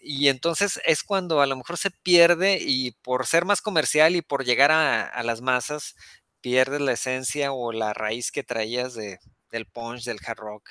Y 0.00 0.28
entonces 0.28 0.80
es 0.86 1.04
cuando 1.04 1.40
a 1.40 1.46
lo 1.46 1.56
mejor 1.56 1.78
se 1.78 1.90
pierde 1.90 2.58
y 2.60 2.92
por 3.02 3.26
ser 3.26 3.44
más 3.44 3.62
comercial 3.62 4.16
y 4.16 4.22
por 4.22 4.44
llegar 4.44 4.72
a, 4.72 5.22
las 5.22 5.40
masas, 5.40 5.94
pierdes 6.40 6.80
la 6.80 6.92
esencia 6.92 7.52
o 7.52 7.72
la 7.72 7.92
raíz 7.94 8.32
que 8.32 8.42
traías 8.44 8.94
de, 8.94 9.18
del 9.50 9.66
punch, 9.66 10.04
del 10.04 10.18
hard 10.26 10.38
rock, 10.38 10.70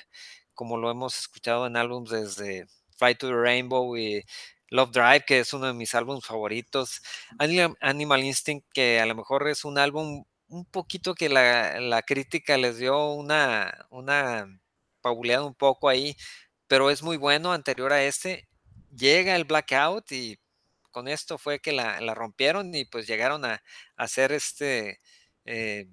como 0.54 0.76
lo 0.76 0.90
hemos 0.90 1.18
escuchado 1.18 1.66
en 1.66 1.76
álbumes 1.76 2.10
desde 2.10 2.66
Fly 2.98 3.14
to 3.16 3.28
the 3.28 3.34
Rainbow 3.34 3.96
y 3.96 4.24
Love 4.72 4.90
Drive, 4.90 5.24
que 5.26 5.40
es 5.40 5.52
uno 5.52 5.66
de 5.66 5.74
mis 5.74 5.94
álbumes 5.94 6.24
favoritos. 6.24 7.02
Animal 7.38 8.24
Instinct, 8.24 8.66
que 8.72 9.00
a 9.00 9.06
lo 9.06 9.14
mejor 9.14 9.46
es 9.48 9.66
un 9.66 9.78
álbum 9.78 10.24
un 10.48 10.64
poquito 10.64 11.14
que 11.14 11.28
la, 11.28 12.02
crítica 12.06 12.56
les 12.56 12.78
dio 12.78 13.12
una, 13.12 13.86
una 13.90 14.46
pauleada 15.02 15.44
un 15.44 15.54
poco 15.54 15.90
ahí, 15.90 16.16
pero 16.68 16.90
es 16.90 17.02
muy 17.02 17.18
bueno 17.18 17.52
anterior 17.52 17.92
a 17.92 18.02
este. 18.02 18.48
Llega 18.96 19.36
el 19.36 19.44
Blackout 19.44 20.10
y 20.12 20.38
con 20.90 21.06
esto 21.06 21.36
fue 21.36 21.60
que 21.60 21.72
la, 21.72 22.14
rompieron 22.14 22.74
y 22.74 22.86
pues 22.86 23.06
llegaron 23.06 23.44
a, 23.44 23.62
hacer 23.96 24.32
este... 24.32 25.00
Eh, 25.44 25.86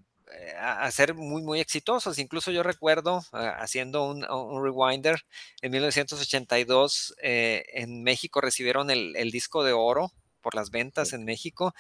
a, 0.60 0.90
ser 0.92 1.14
muy, 1.16 1.42
muy 1.42 1.60
exitosos. 1.60 2.20
Incluso 2.20 2.52
yo 2.52 2.64
recuerdo 2.64 3.24
ah, 3.32 3.58
haciendo 3.60 4.06
un, 4.06 4.22
rewinder 4.64 5.26
en 5.62 5.72
1982, 5.72 7.16
eh, 7.22 7.64
en 7.74 8.04
México 8.04 8.42
recibieron 8.42 8.90
el, 8.92 9.32
disco 9.32 9.64
de 9.64 9.74
oro 9.74 10.12
por 10.42 10.56
las 10.56 10.72
ventas 10.72 11.14
en 11.14 11.26
México. 11.26 11.74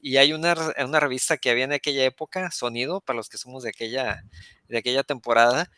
Y 0.00 0.16
hay 0.16 0.32
una, 0.32 0.54
una, 0.78 1.00
revista 1.00 1.36
que 1.36 1.50
había 1.50 1.64
en 1.64 1.72
aquella 1.72 2.04
época, 2.04 2.50
Sonido, 2.50 3.00
para 3.00 3.18
los 3.18 3.28
que 3.28 3.38
somos 3.38 3.64
de 3.64 3.70
aquella, 3.70 4.24
de 4.68 4.78
aquella 4.78 5.02
temporada, 5.02 5.70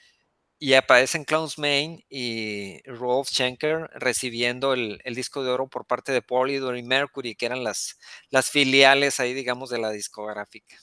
y 0.59 0.75
aparecen 0.75 1.25
Clowns 1.25 1.59
Main 1.59 2.05
y 2.09 2.81
Rolf 2.85 3.31
Schenker 3.31 3.91
recibiendo 3.95 4.75
el, 4.75 5.01
el, 5.05 5.17
disco 5.17 5.43
de 5.43 5.51
oro 5.51 5.69
por 5.69 5.87
parte 5.87 6.13
de 6.13 6.23
Polydor 6.23 6.79
y 6.79 6.85
Mercury, 6.85 7.35
que 7.35 7.47
eran 7.47 7.65
las, 7.65 7.99
las 8.31 8.51
filiales 8.51 9.19
ahí, 9.19 9.35
digamos, 9.35 9.71
de 9.71 9.79
la 9.79 9.91
discográfica. 9.91 10.77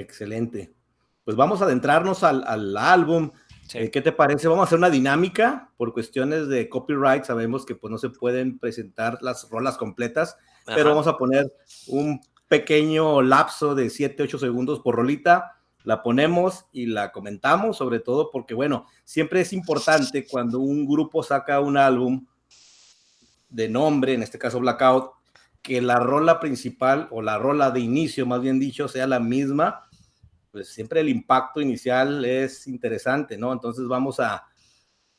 Excelente. 0.00 0.74
Pues 1.24 1.36
vamos 1.36 1.60
a 1.60 1.64
adentrarnos 1.64 2.22
al, 2.22 2.76
álbum. 2.76 3.30
Eh, 3.74 3.90
¿Qué 3.90 4.00
te 4.00 4.12
parece? 4.12 4.46
Vamos 4.46 4.64
a 4.64 4.66
hacer 4.66 4.78
una 4.78 4.90
dinámica 4.90 5.72
por 5.76 5.92
cuestiones 5.92 6.48
de 6.48 6.68
copyright. 6.68 7.24
Sabemos 7.24 7.64
que 7.64 7.74
pues, 7.74 7.90
no 7.90 7.98
se 7.98 8.10
pueden 8.10 8.58
presentar 8.58 9.18
las 9.22 9.48
rolas 9.50 9.76
completas, 9.76 10.36
pero 10.66 10.90
vamos 10.90 11.06
a 11.06 11.16
poner 11.16 11.52
un 11.88 12.20
pequeño 12.46 13.22
lapso 13.22 13.74
de 13.74 13.90
7, 13.90 14.22
8 14.22 14.38
segundos 14.38 14.80
por 14.80 14.96
rolita. 14.96 15.52
La 15.82 16.02
ponemos 16.02 16.66
y 16.72 16.86
la 16.86 17.10
comentamos, 17.10 17.76
sobre 17.76 18.00
todo 18.00 18.30
porque, 18.30 18.54
bueno, 18.54 18.86
siempre 19.04 19.40
es 19.40 19.52
importante 19.52 20.26
cuando 20.26 20.60
un 20.60 20.86
grupo 20.86 21.22
saca 21.22 21.60
un 21.60 21.76
álbum 21.76 22.26
de 23.48 23.68
nombre, 23.68 24.14
en 24.14 24.22
este 24.22 24.38
caso 24.38 24.60
Blackout, 24.60 25.12
que 25.66 25.80
la 25.80 25.98
rola 25.98 26.38
principal 26.38 27.08
o 27.10 27.22
la 27.22 27.38
rola 27.38 27.72
de 27.72 27.80
inicio, 27.80 28.24
más 28.24 28.40
bien 28.40 28.60
dicho, 28.60 28.86
sea 28.86 29.08
la 29.08 29.18
misma 29.18 29.85
pues 30.56 30.70
siempre 30.70 31.00
el 31.00 31.10
impacto 31.10 31.60
inicial 31.60 32.24
es 32.24 32.66
interesante, 32.66 33.36
¿no? 33.36 33.52
Entonces 33.52 33.86
vamos 33.86 34.18
a, 34.20 34.48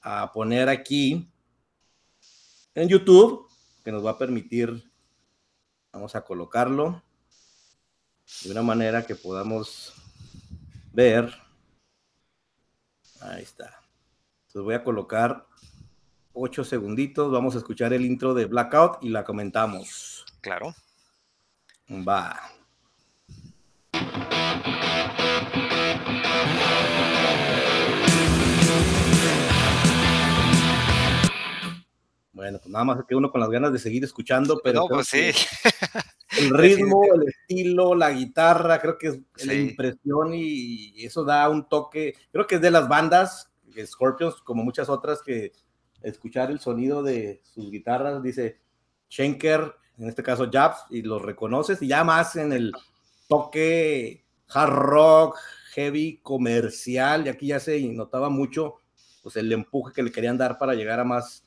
a 0.02 0.32
poner 0.32 0.68
aquí 0.68 1.32
en 2.74 2.90
YouTube, 2.90 3.48
que 3.84 3.92
nos 3.92 4.04
va 4.04 4.12
a 4.12 4.18
permitir, 4.18 4.92
vamos 5.94 6.16
a 6.16 6.22
colocarlo 6.22 7.04
de 8.46 8.52
una 8.52 8.64
manera 8.64 9.06
que 9.06 9.14
podamos 9.14 9.94
ver. 10.92 11.32
Ahí 13.22 13.44
está. 13.44 13.80
Entonces 14.48 14.64
voy 14.64 14.74
a 14.74 14.84
colocar 14.84 15.46
ocho 16.34 16.64
segunditos, 16.64 17.32
vamos 17.32 17.54
a 17.54 17.60
escuchar 17.60 17.94
el 17.94 18.06
intro 18.06 18.34
de 18.34 18.46
Blackout 18.46 19.04
y 19.04 19.10
la 19.10 19.24
comentamos. 19.24 20.26
Claro. 20.42 20.74
Va. 21.92 22.57
Bueno, 32.48 32.60
pues 32.60 32.72
nada 32.72 32.86
más 32.86 33.06
que 33.06 33.14
uno 33.14 33.30
con 33.30 33.42
las 33.42 33.50
ganas 33.50 33.74
de 33.74 33.80
seguir 33.80 34.06
escuchando, 34.06 34.62
pero 34.64 34.80
no, 34.80 34.88
pues 34.88 35.08
sí. 35.08 35.32
el 36.40 36.50
ritmo, 36.58 37.02
el 37.14 37.28
estilo, 37.28 37.94
la 37.94 38.12
guitarra, 38.12 38.80
creo 38.80 38.98
que 38.98 39.08
es 39.08 39.46
la 39.46 39.54
impresión 39.54 40.34
y 40.34 40.94
eso 41.04 41.26
da 41.26 41.50
un 41.50 41.68
toque, 41.68 42.16
creo 42.32 42.48
que 42.48 42.56
es 42.56 42.62
de 42.62 42.72
las 42.72 42.88
bandas, 42.88 43.52
Scorpions, 43.86 44.36
como 44.46 44.64
muchas 44.64 44.88
otras, 44.88 45.22
que 45.22 45.52
escuchar 46.02 46.50
el 46.50 46.62
sonido 46.62 47.04
de 47.04 47.42
sus 47.44 47.70
guitarras, 47.70 48.24
dice 48.24 48.62
Schenker, 49.10 49.76
en 49.98 50.08
este 50.08 50.24
caso 50.24 50.50
Jabs, 50.50 50.86
y 50.90 51.02
los 51.02 51.22
reconoces, 51.22 51.82
y 51.82 51.88
ya 51.88 52.06
más 52.06 52.38
en 52.38 52.54
el 52.54 52.72
toque 53.28 54.24
hard 54.48 54.72
rock, 54.72 55.38
heavy, 55.74 56.22
comercial, 56.24 57.26
y 57.26 57.30
aquí 57.30 57.48
ya 57.48 57.60
se 57.60 57.78
notaba 57.90 58.30
mucho 58.30 58.76
pues 59.22 59.36
el 59.36 59.52
empuje 59.52 59.92
que 59.94 60.04
le 60.04 60.14
querían 60.14 60.38
dar 60.38 60.58
para 60.58 60.76
llegar 60.76 61.02
a 61.02 61.04
más 61.04 61.44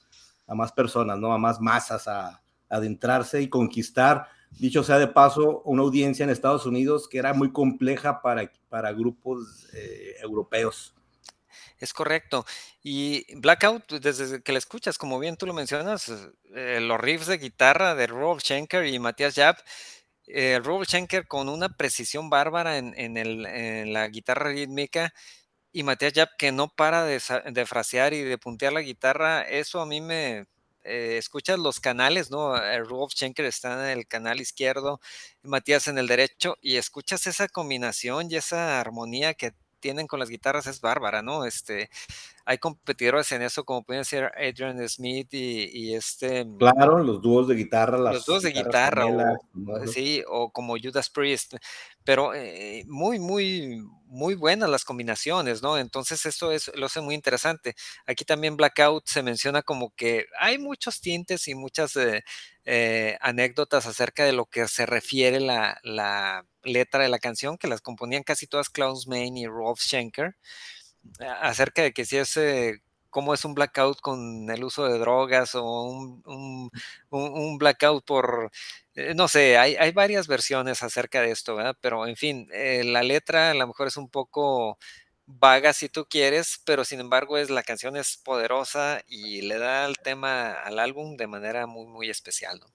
a 0.50 0.54
más 0.54 0.72
personas, 0.72 1.16
¿no? 1.18 1.32
A 1.32 1.38
más 1.38 1.60
masas 1.60 2.08
a, 2.08 2.42
adentrarse 2.68 3.42
y 3.42 3.48
conquistar, 3.48 4.28
dicho 4.52 4.84
sea 4.84 5.00
de 5.00 5.08
paso, 5.08 5.60
una 5.64 5.82
audiencia 5.82 6.22
en 6.22 6.30
Estados 6.30 6.66
Unidos 6.66 7.08
que 7.08 7.18
era 7.18 7.34
muy 7.34 7.50
compleja 7.50 8.22
para, 8.22 8.48
para 8.68 8.92
grupos 8.92 9.66
eh, 9.72 10.14
europeos. 10.22 10.94
Es 11.80 11.92
correcto. 11.92 12.46
Y 12.80 13.24
Blackout, 13.34 13.86
pues, 13.88 14.00
desde 14.00 14.40
que 14.40 14.52
la 14.52 14.58
escuchas, 14.58 14.98
como 14.98 15.18
bien 15.18 15.36
tú 15.36 15.46
lo 15.46 15.52
mencionas, 15.52 16.12
eh, 16.54 16.78
los 16.80 17.00
riffs 17.00 17.26
de 17.26 17.38
guitarra 17.38 17.96
de 17.96 18.06
Rob 18.06 18.38
Schenker 18.38 18.86
y 18.86 19.00
Matías 19.00 19.34
Japp, 19.34 19.58
eh, 20.28 20.60
Rob 20.62 20.84
Schenker 20.84 21.26
con 21.26 21.48
una 21.48 21.70
precisión 21.70 22.30
bárbara 22.30 22.78
en, 22.78 22.94
en 22.96 23.92
la 23.92 24.06
guitarra 24.06 24.50
rítmica 24.50 25.12
y 25.72 25.82
Matías 25.82 26.12
Yap 26.12 26.30
que 26.38 26.52
no 26.52 26.68
para 26.68 27.04
de, 27.04 27.20
de, 27.52 27.66
frasear 27.66 28.12
y 28.14 28.22
de 28.22 28.38
puntear 28.38 28.72
la 28.72 28.80
guitarra, 28.80 29.42
eso 29.42 29.80
a 29.80 29.86
mí 29.86 30.00
me... 30.00 30.46
Eh, 30.82 31.18
escuchas 31.18 31.58
los 31.58 31.78
canales, 31.78 32.30
¿no? 32.30 32.56
Rolf 32.84 33.12
Schenker 33.12 33.44
está 33.44 33.92
en 33.92 33.98
el 33.98 34.06
canal 34.06 34.40
izquierdo, 34.40 34.98
Matías 35.42 35.88
en 35.88 35.98
el 35.98 36.06
derecho, 36.06 36.56
y 36.62 36.76
escuchas 36.76 37.26
esa 37.26 37.48
combinación 37.48 38.30
y 38.30 38.36
esa 38.36 38.80
armonía 38.80 39.34
que 39.34 39.52
tienen 39.80 40.06
con 40.06 40.20
las 40.20 40.28
guitarras 40.28 40.66
es 40.66 40.80
bárbara, 40.80 41.22
¿no? 41.22 41.44
Este, 41.44 41.90
hay 42.44 42.58
competidores 42.58 43.32
en 43.32 43.42
eso, 43.42 43.64
como 43.64 43.82
pueden 43.82 44.04
ser 44.04 44.30
Adrian 44.36 44.86
Smith 44.88 45.28
y, 45.32 45.94
este. 45.94 46.44
Mm, 46.44 46.58
claro, 46.58 47.02
los 47.02 47.20
dúos 47.20 47.48
de 47.48 47.54
guitarra. 47.56 47.98
los 47.98 48.24
dúos 48.24 48.42
de 48.42 48.52
guitarra, 48.52 49.06
o, 49.06 49.86
sí, 49.86 50.22
o 50.28 50.50
como 50.50 50.76
Judas 50.80 51.10
Priest, 51.10 51.54
pero 52.10 52.34
eh, 52.34 52.82
muy, 52.88 53.20
muy, 53.20 53.84
muy 54.06 54.34
buenas 54.34 54.68
las 54.68 54.84
combinaciones, 54.84 55.62
¿no? 55.62 55.78
Entonces, 55.78 56.26
esto 56.26 56.50
es, 56.50 56.68
lo 56.74 56.86
hace 56.86 57.00
muy 57.00 57.14
interesante. 57.14 57.76
Aquí 58.04 58.24
también 58.24 58.56
Blackout 58.56 59.06
se 59.06 59.22
menciona 59.22 59.62
como 59.62 59.94
que 59.94 60.26
hay 60.40 60.58
muchos 60.58 61.00
tintes 61.00 61.46
y 61.46 61.54
muchas 61.54 61.94
eh, 61.94 62.24
eh, 62.64 63.16
anécdotas 63.20 63.86
acerca 63.86 64.24
de 64.24 64.32
lo 64.32 64.46
que 64.46 64.66
se 64.66 64.86
refiere 64.86 65.38
la, 65.38 65.78
la 65.84 66.44
letra 66.64 67.04
de 67.04 67.10
la 67.10 67.20
canción, 67.20 67.56
que 67.56 67.68
las 67.68 67.80
componían 67.80 68.24
casi 68.24 68.48
todas 68.48 68.70
Klaus 68.70 69.06
Main 69.06 69.36
y 69.36 69.46
Rolf 69.46 69.78
Schenker, 69.80 70.34
acerca 71.40 71.82
de 71.82 71.92
que 71.92 72.04
si 72.04 72.16
es 72.16 72.36
cómo 73.10 73.34
es 73.34 73.44
un 73.44 73.54
blackout 73.54 74.00
con 74.00 74.48
el 74.50 74.64
uso 74.64 74.86
de 74.86 74.98
drogas 74.98 75.54
o 75.54 75.82
un, 75.82 76.70
un, 77.10 77.58
blackout 77.58 78.04
por, 78.04 78.50
eh, 78.94 79.14
no 79.14 79.28
sé, 79.28 79.58
hay, 79.58 79.76
hay, 79.76 79.92
varias 79.92 80.26
versiones 80.26 80.82
acerca 80.82 81.20
de 81.20 81.30
esto, 81.30 81.56
¿verdad? 81.56 81.76
Pero 81.80 82.06
en 82.06 82.16
fin, 82.16 82.48
eh, 82.52 82.84
la 82.84 83.02
letra 83.02 83.50
a 83.50 83.54
lo 83.54 83.66
mejor 83.66 83.88
es 83.88 83.96
un 83.96 84.08
poco 84.08 84.78
vaga 85.26 85.72
si 85.72 85.88
tú 85.88 86.06
quieres, 86.08 86.60
pero 86.64 86.84
sin 86.84 87.00
embargo 87.00 87.38
es 87.38 87.50
la 87.50 87.62
canción 87.62 87.96
es 87.96 88.16
poderosa 88.16 89.02
y 89.06 89.42
le 89.42 89.58
da 89.58 89.86
el 89.86 89.98
tema 89.98 90.52
al 90.52 90.78
álbum 90.78 91.16
de 91.16 91.26
manera 91.26 91.66
muy, 91.66 91.86
muy 91.86 92.10
especial, 92.10 92.58
¿no? 92.60 92.66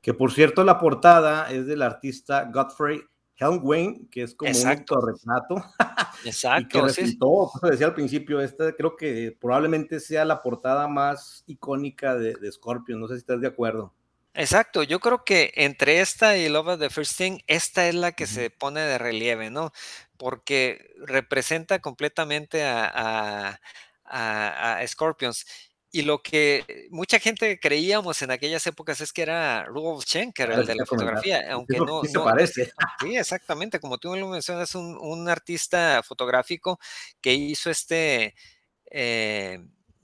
Que 0.00 0.14
por 0.14 0.32
cierto, 0.32 0.64
la 0.64 0.80
portada 0.80 1.50
es 1.50 1.66
del 1.66 1.80
artista 1.80 2.50
Godfrey 2.52 3.00
Helmwayne, 3.42 4.08
que 4.10 4.22
es 4.22 4.34
como 4.34 4.50
Exacto. 4.50 4.98
un 5.00 5.08
retrato. 5.08 5.56
Exacto. 6.24 6.60
y 6.62 6.68
que 6.68 6.80
resultó, 6.80 7.50
como 7.52 7.70
decía 7.70 7.86
al 7.86 7.94
principio, 7.94 8.40
esta 8.40 8.72
creo 8.72 8.96
que 8.96 9.36
probablemente 9.40 10.00
sea 10.00 10.24
la 10.24 10.42
portada 10.42 10.88
más 10.88 11.44
icónica 11.46 12.14
de, 12.14 12.34
de 12.34 12.52
Scorpion. 12.52 13.00
No 13.00 13.08
sé 13.08 13.14
si 13.14 13.18
estás 13.18 13.40
de 13.40 13.48
acuerdo. 13.48 13.92
Exacto, 14.34 14.82
yo 14.82 14.98
creo 14.98 15.24
que 15.24 15.52
entre 15.56 16.00
esta 16.00 16.38
y 16.38 16.48
Love 16.48 16.68
of 16.68 16.80
the 16.80 16.88
First 16.88 17.18
Thing, 17.18 17.40
esta 17.48 17.86
es 17.86 17.94
la 17.94 18.12
que 18.12 18.26
se 18.26 18.48
pone 18.48 18.80
de 18.80 18.96
relieve, 18.96 19.50
¿no? 19.50 19.72
Porque 20.16 20.94
representa 21.06 21.80
completamente 21.80 22.64
a, 22.64 23.60
a, 24.06 24.78
a 24.78 24.86
Scorpions. 24.86 25.44
Y 25.94 26.02
lo 26.02 26.22
que 26.22 26.88
mucha 26.90 27.18
gente 27.18 27.60
creíamos 27.60 28.22
en 28.22 28.30
aquellas 28.30 28.66
épocas 28.66 29.00
es 29.02 29.12
que 29.12 29.22
era 29.22 29.64
Rudolf 29.66 30.04
Schenker, 30.04 30.50
el 30.50 30.66
de 30.66 30.74
la 30.74 30.86
fotografía, 30.86 31.52
aunque 31.52 31.76
no, 31.76 32.00
no, 32.02 32.24
parece. 32.24 32.72
Sí, 33.00 33.16
exactamente, 33.16 33.78
como 33.78 33.98
tú 33.98 34.16
lo 34.16 34.28
mencionas, 34.28 34.74
un, 34.74 34.96
un 34.98 35.28
artista 35.28 36.02
fotográfico 36.02 36.80
que 37.20 37.34
hizo 37.34 37.70
este, 37.70 38.34
eh, 38.90 39.58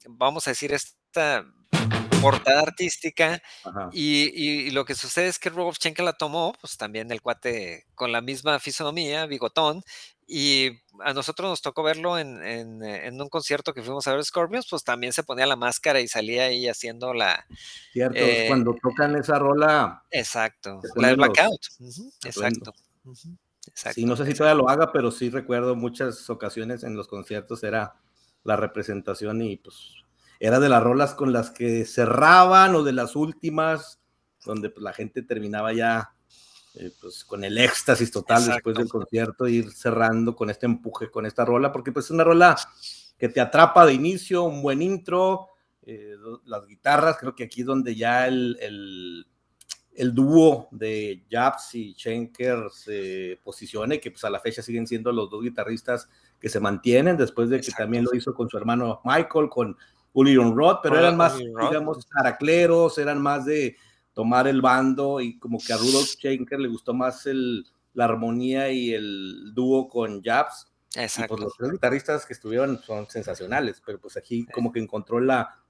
vamos 0.07 0.47
a 0.47 0.51
decir, 0.51 0.73
esta 0.73 1.47
portada 2.21 2.61
artística 2.61 3.41
y, 3.93 4.71
lo 4.71 4.85
que 4.85 4.95
sucede 4.95 5.29
es 5.29 5.39
que 5.39 5.51
Rudolf 5.51 5.77
Schenker 5.77 6.05
la 6.05 6.13
tomó, 6.13 6.55
pues 6.61 6.77
también 6.77 7.11
el 7.11 7.23
cuate 7.23 7.87
con 7.95 8.13
la 8.13 8.21
misma 8.21 8.59
fisonomía, 8.59 9.27
bigotón, 9.27 9.83
y 10.31 10.79
a 11.01 11.15
nosotros 11.15 11.49
nos 11.49 11.63
tocó 11.63 11.83
verlo 11.83 12.19
en, 12.19 12.43
en, 12.43 13.21
un 13.21 13.29
concierto 13.31 13.73
que 13.73 13.83
fuimos 13.83 14.07
a 14.07 14.13
ver 14.13 14.23
Scorpions, 14.23 14.67
pues 14.69 14.85
también 14.85 15.15
se 15.15 15.23
ponía 15.23 15.47
la 15.47 15.57
máscara 15.57 16.01
y 16.01 16.07
salía 16.07 16.45
ahí 16.45 16.69
haciendo 16.69 17.15
la... 17.15 17.47
Cierto, 17.93 18.21
cuando 18.47 18.73
eh, 18.73 18.79
tocan 18.83 19.17
esa 19.17 19.39
rola... 19.39 20.05
Exacto, 20.11 20.81
la 20.97 21.09
del 21.09 21.17
Blackout. 21.17 21.61
exacto. 22.27 22.75
Sí, 23.95 24.05
no 24.05 24.17
sé 24.17 24.27
si 24.27 24.35
todavía 24.35 24.63
lo 24.63 24.69
haga, 24.69 24.93
pero 24.93 25.11
sí 25.11 25.31
recuerdo 25.31 25.75
muchas 25.75 26.29
ocasiones 26.29 26.85
en 26.85 26.95
los 26.95 27.09
conciertos 27.09 27.65
era 27.65 27.95
la 28.45 28.57
representación 28.57 29.41
y 29.41 29.57
pues 29.57 29.95
era 30.41 30.61
de 30.61 30.69
las 30.69 30.83
rolas 30.83 31.15
con 31.15 31.33
las 31.33 31.51
que 31.51 31.87
cerraban 31.87 32.75
o 32.75 32.83
de 32.83 32.93
las 32.93 33.17
últimas, 33.17 34.01
donde 34.45 34.69
pues, 34.69 34.83
la 34.83 34.93
gente 34.93 35.23
terminaba 35.23 35.73
ya 35.73 36.13
eh, 36.75 36.93
pues, 37.01 37.25
con 37.25 37.45
el 37.45 37.59
éxtasis 37.59 38.11
total 38.11 38.47
después 38.47 38.77
del 38.77 38.89
concierto, 38.89 39.49
ir 39.49 39.73
cerrando 39.73 40.37
con 40.37 40.51
este 40.51 40.67
empuje, 40.67 41.11
con 41.11 41.27
esta 41.27 41.45
rola, 41.45 41.73
porque 41.73 41.93
pues 41.93 42.07
es 42.07 42.11
una 42.11 42.25
rola 42.25 42.57
que 43.17 43.29
te 43.29 43.41
atrapa 43.41 43.85
de 43.85 43.95
inicio, 43.95 44.45
un 44.45 44.63
buen 44.63 44.83
intro, 44.83 45.49
eh, 45.83 46.15
las 46.45 46.67
guitarras, 46.67 47.17
creo 47.19 47.35
que 47.35 47.45
aquí 47.45 47.63
es 47.63 47.67
donde 47.67 47.97
ya 47.97 48.27
el, 48.29 48.57
el, 48.61 49.27
el 49.95 50.15
dúo 50.15 50.69
de 50.71 51.25
Japs 51.31 51.75
y 51.75 51.95
Schenker 51.95 52.71
se 52.71 53.41
posiciona 53.43 53.97
y 53.97 53.99
que 53.99 54.11
pues 54.11 54.23
a 54.25 54.31
la 54.31 54.39
fecha 54.39 54.63
siguen 54.63 54.87
siendo 54.87 55.11
los 55.11 55.31
dos 55.31 55.43
guitarristas 55.43 56.09
que 56.39 56.49
se 56.49 56.61
mantienen 56.61 57.17
después 57.17 57.49
de 57.49 57.61
que 57.61 57.73
también 57.73 58.05
lo 58.05 58.15
hizo 58.15 58.33
con 58.35 58.49
su 58.49 58.57
hermano 58.57 59.01
Michael, 59.05 59.49
con 59.49 59.77
Ulion 60.13 60.57
Rod, 60.57 60.79
pero 60.83 60.99
eran 60.99 61.17
más, 61.17 61.37
digamos, 61.37 62.07
caracleros, 62.07 62.99
eran 62.99 63.21
más 63.21 63.45
de 63.45 63.77
tomar 64.19 64.49
el 64.49 64.61
bando 64.61 65.21
y 65.21 65.39
como 65.39 65.59
que 65.65 65.73
a 65.73 65.77
Rudolf 65.77 66.09
Schenker 66.09 66.59
le 66.59 66.67
gustó 66.67 66.93
más 66.93 67.25
el, 67.27 67.65
la 67.95 68.07
armonía 68.07 68.69
y 68.69 68.93
el 68.93 69.55
dúo 69.55 69.89
con 69.89 70.25
Jabs. 70.25 70.67
Exacto. 70.97 71.35
Y 71.35 71.37
pues 71.37 71.41
los 71.43 71.57
tres 71.57 71.71
guitarristas 71.71 72.27
que 72.27 72.33
estuvieron 72.33 72.83
son 72.83 73.09
sensacionales, 73.09 73.81
pero 73.87 74.01
pues 74.01 74.17
aquí 74.17 74.45
como 74.47 74.73
que 74.73 74.81
encontró 74.81 75.21
la, 75.21 75.63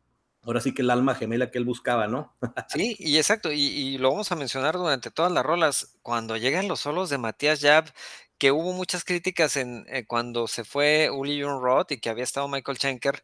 ahora 0.45 0.63
sí 0.63 0.73
que 0.73 0.81
el 0.81 0.89
alma 0.89 1.15
gemela 1.15 1.51
que 1.51 1.59
él 1.59 1.67
buscaba, 1.67 2.07
¿no? 2.07 2.35
Sí, 2.71 2.97
y 2.99 3.19
exacto, 3.19 3.53
y, 3.53 3.99
lo 3.99 4.13
vamos 4.13 4.33
a 4.33 4.37
mencionar 4.37 4.79
durante 4.79 5.11
todas 5.11 5.31
las 5.31 5.45
rolas, 5.45 5.99
cuando 6.01 6.39
llegan 6.39 6.69
los 6.69 6.81
solos 6.81 7.11
de 7.11 7.19
Matías 7.19 7.61
Jab, 7.61 7.93
que 8.39 8.51
hubo 8.51 8.73
muchas 8.73 9.05
críticas 9.05 9.59
en 9.59 9.85
eh, 9.91 10.07
cuando 10.07 10.49
se 10.49 10.65
fue 10.65 11.11
Uli 11.11 11.43
Roth 11.43 11.93
y 11.93 12.01
que 12.01 12.09
había 12.09 12.25
estado 12.25 12.49
Michael 12.49 12.79
Schenker, 12.79 13.23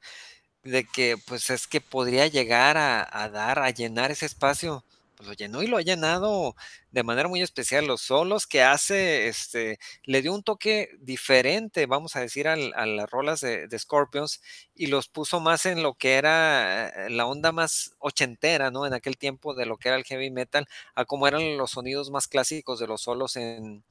de 0.65 0.85
que 0.85 1.17
pues 1.27 1.49
es 1.49 1.67
que 1.67 1.81
podría 1.81 2.27
llegar 2.27 2.77
a 2.77 3.31
dar, 3.31 3.61
a 3.61 3.71
llenar 3.71 4.11
ese 4.11 4.27
espacio 4.27 4.85
pues, 5.17 5.29
lo 5.29 5.35
llenó 5.35 5.63
y 5.63 5.67
lo 5.67 5.77
ha 5.77 5.83
llenado 5.83 6.55
de 6.95 7.03
manera 7.03 7.29
muy 7.29 7.43
especial. 7.43 7.87
Los 7.87 8.03
solos 8.03 8.47
que 8.47 8.63
hace, 8.63 9.27
este, 9.27 9.79
le 10.05 10.23
dio 10.23 10.33
un 10.33 10.45
toque 10.45 10.91
diferente, 11.01 11.87
vamos 11.87 12.15
a 12.15 12.21
decir, 12.21 12.47
a 12.47 12.57
las 12.57 13.11
rolas 13.11 13.41
de, 13.41 13.69
Scorpions 13.77 14.41
y 14.77 14.87
los 14.87 15.09
puso 15.09 15.41
más 15.41 15.67
en 15.67 15.83
lo 15.83 15.95
que 15.95 16.15
era 16.15 17.07
eh, 17.07 17.11
la 17.11 17.27
onda 17.27 17.51
más 17.51 17.97
ochentera, 17.99 18.71
¿no? 18.71 18.87
En 18.87 18.95
aquel 18.95 19.17
tiempo 19.19 19.55
de 19.55 19.67
lo 19.67 19.77
que 19.77 19.89
era 19.89 19.97
el 19.97 20.05
heavy 20.05 20.31
metal, 20.31 20.69
a 20.95 21.05
cómo 21.05 21.27
eran 21.27 21.57
los 21.57 21.73
sonidos 21.73 22.11
más 22.13 22.29
clásicos 22.29 22.79
de 22.79 22.87
los 22.87 23.03
solos 23.03 23.35
en, 23.35 23.83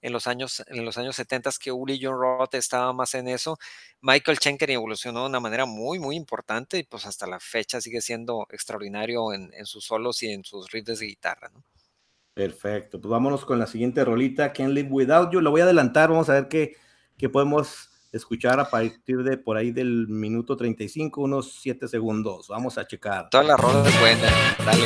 en 0.00 0.12
los 0.12 0.28
años 0.28 0.62
en 0.68 0.84
los 0.84 0.98
años 0.98 1.16
70 1.16 1.50
que 1.60 1.72
Uli 1.72 1.98
John 2.00 2.14
Roth 2.20 2.54
estaba 2.54 2.92
más 2.92 3.14
en 3.14 3.26
eso. 3.26 3.58
Michael 4.00 4.38
Schenker 4.38 4.70
evolucionó 4.70 5.22
de 5.22 5.26
una 5.30 5.40
manera 5.40 5.66
muy, 5.66 5.98
muy 5.98 6.14
importante 6.16 6.78
y 6.78 6.84
pues 6.84 7.06
hasta 7.06 7.26
la 7.26 7.40
fecha 7.40 7.80
sigue 7.80 8.00
siendo 8.00 8.46
extraordinario 8.50 9.32
en, 9.32 9.52
en 9.54 9.66
sus 9.66 9.84
solos 9.84 10.22
y 10.22 10.30
en 10.32 10.44
sus 10.44 10.70
riffs 10.70 10.98
de 11.00 11.06
guitarra, 11.06 11.50
¿no? 11.52 11.64
Perfecto, 12.34 12.98
pues 12.98 13.10
vámonos 13.10 13.44
con 13.44 13.58
la 13.58 13.66
siguiente 13.66 14.02
rolita, 14.06 14.54
Can't 14.54 14.72
Live 14.72 14.88
Without 14.90 15.30
You. 15.32 15.42
Lo 15.42 15.50
voy 15.50 15.60
a 15.60 15.64
adelantar, 15.64 16.08
vamos 16.08 16.30
a 16.30 16.34
ver 16.34 16.48
qué, 16.48 16.76
qué 17.18 17.28
podemos 17.28 17.90
escuchar 18.10 18.58
a 18.58 18.70
partir 18.70 19.22
de 19.22 19.36
por 19.36 19.58
ahí 19.58 19.70
del 19.70 20.08
minuto 20.08 20.56
35, 20.56 21.20
unos 21.20 21.56
7 21.60 21.86
segundos. 21.88 22.48
Vamos 22.48 22.78
a 22.78 22.86
checar. 22.86 23.28
Toda 23.28 23.44
la 23.44 23.58
rola 23.58 23.86
es 23.86 24.00
buena, 24.00 24.30
dale. 24.64 24.84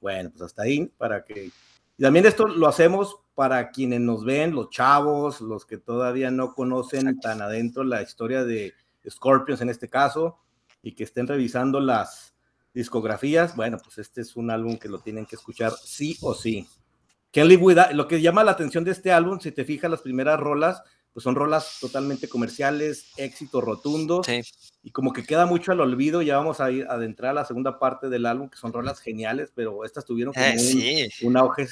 Bueno, 0.00 0.30
pues 0.30 0.40
hasta 0.40 0.62
ahí 0.62 0.86
para 0.96 1.24
que... 1.24 1.50
Y 1.98 2.02
también 2.02 2.24
esto 2.24 2.48
lo 2.48 2.66
hacemos 2.66 3.18
para 3.34 3.70
quienes 3.70 4.00
nos 4.00 4.24
ven, 4.24 4.54
los 4.54 4.70
chavos, 4.70 5.42
los 5.42 5.66
que 5.66 5.76
todavía 5.76 6.30
no 6.30 6.54
conocen 6.54 7.20
tan 7.20 7.42
adentro 7.42 7.84
la 7.84 8.00
historia 8.00 8.44
de 8.44 8.72
Scorpions 9.06 9.60
en 9.60 9.68
este 9.68 9.90
caso 9.90 10.38
y 10.82 10.92
que 10.92 11.04
estén 11.04 11.26
revisando 11.26 11.80
las 11.80 12.34
discografías, 12.72 13.56
bueno, 13.56 13.78
pues 13.82 13.98
este 13.98 14.20
es 14.20 14.36
un 14.36 14.50
álbum 14.50 14.78
que 14.78 14.88
lo 14.88 15.00
tienen 15.00 15.26
que 15.26 15.36
escuchar 15.36 15.72
sí 15.72 16.16
o 16.22 16.34
sí. 16.34 16.68
Kelly 17.32 17.56
Live 17.56 17.94
lo 17.94 18.08
que 18.08 18.20
llama 18.20 18.44
la 18.44 18.52
atención 18.52 18.84
de 18.84 18.90
este 18.92 19.12
álbum, 19.12 19.38
si 19.40 19.52
te 19.52 19.64
fijas, 19.64 19.90
las 19.90 20.02
primeras 20.02 20.38
rolas, 20.38 20.82
pues 21.12 21.24
son 21.24 21.34
rolas 21.34 21.78
totalmente 21.80 22.28
comerciales, 22.28 23.12
éxito 23.16 23.60
rotundo, 23.60 24.22
sí. 24.24 24.40
y 24.82 24.90
como 24.90 25.12
que 25.12 25.24
queda 25.24 25.46
mucho 25.46 25.72
al 25.72 25.80
olvido, 25.80 26.22
ya 26.22 26.36
vamos 26.36 26.60
a 26.60 26.70
ir 26.70 26.86
a 26.86 26.94
adentrar 26.94 27.32
a 27.32 27.34
la 27.34 27.44
segunda 27.44 27.78
parte 27.78 28.08
del 28.08 28.26
álbum, 28.26 28.48
que 28.48 28.58
son 28.58 28.72
rolas 28.72 29.00
geniales, 29.00 29.52
pero 29.54 29.84
estas 29.84 30.04
tuvieron 30.04 30.32
como 30.32 30.46
eh, 30.46 31.08
un, 31.22 31.36
auge 31.36 31.66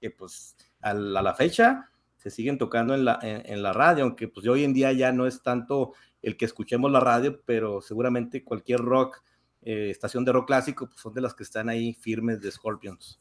que 0.00 0.10
pues 0.10 0.56
a 0.80 0.92
la, 0.94 1.34
fecha 1.34 1.90
se 2.16 2.30
siguen 2.30 2.58
tocando 2.58 2.94
en 2.94 3.04
la, 3.04 3.18
en 3.22 3.62
la 3.62 3.72
radio, 3.72 4.04
aunque 4.04 4.28
pues 4.28 4.46
hoy 4.46 4.64
en 4.64 4.74
día 4.74 4.92
ya 4.92 5.12
no 5.12 5.26
es 5.26 5.42
tanto 5.42 5.92
el 6.22 6.36
que 6.36 6.44
escuchemos 6.44 6.90
la 6.90 7.00
radio, 7.00 7.40
pero 7.44 7.80
seguramente 7.80 8.44
cualquier 8.44 8.80
rock, 8.80 9.22
eh, 9.62 9.90
estación 9.90 10.24
de 10.24 10.32
rock 10.32 10.46
clásico, 10.46 10.88
pues 10.88 11.00
son 11.00 11.14
de 11.14 11.20
las 11.20 11.34
que 11.34 11.42
están 11.42 11.68
ahí 11.68 11.94
firmes 11.94 12.40
de 12.40 12.50
Scorpions. 12.50 13.20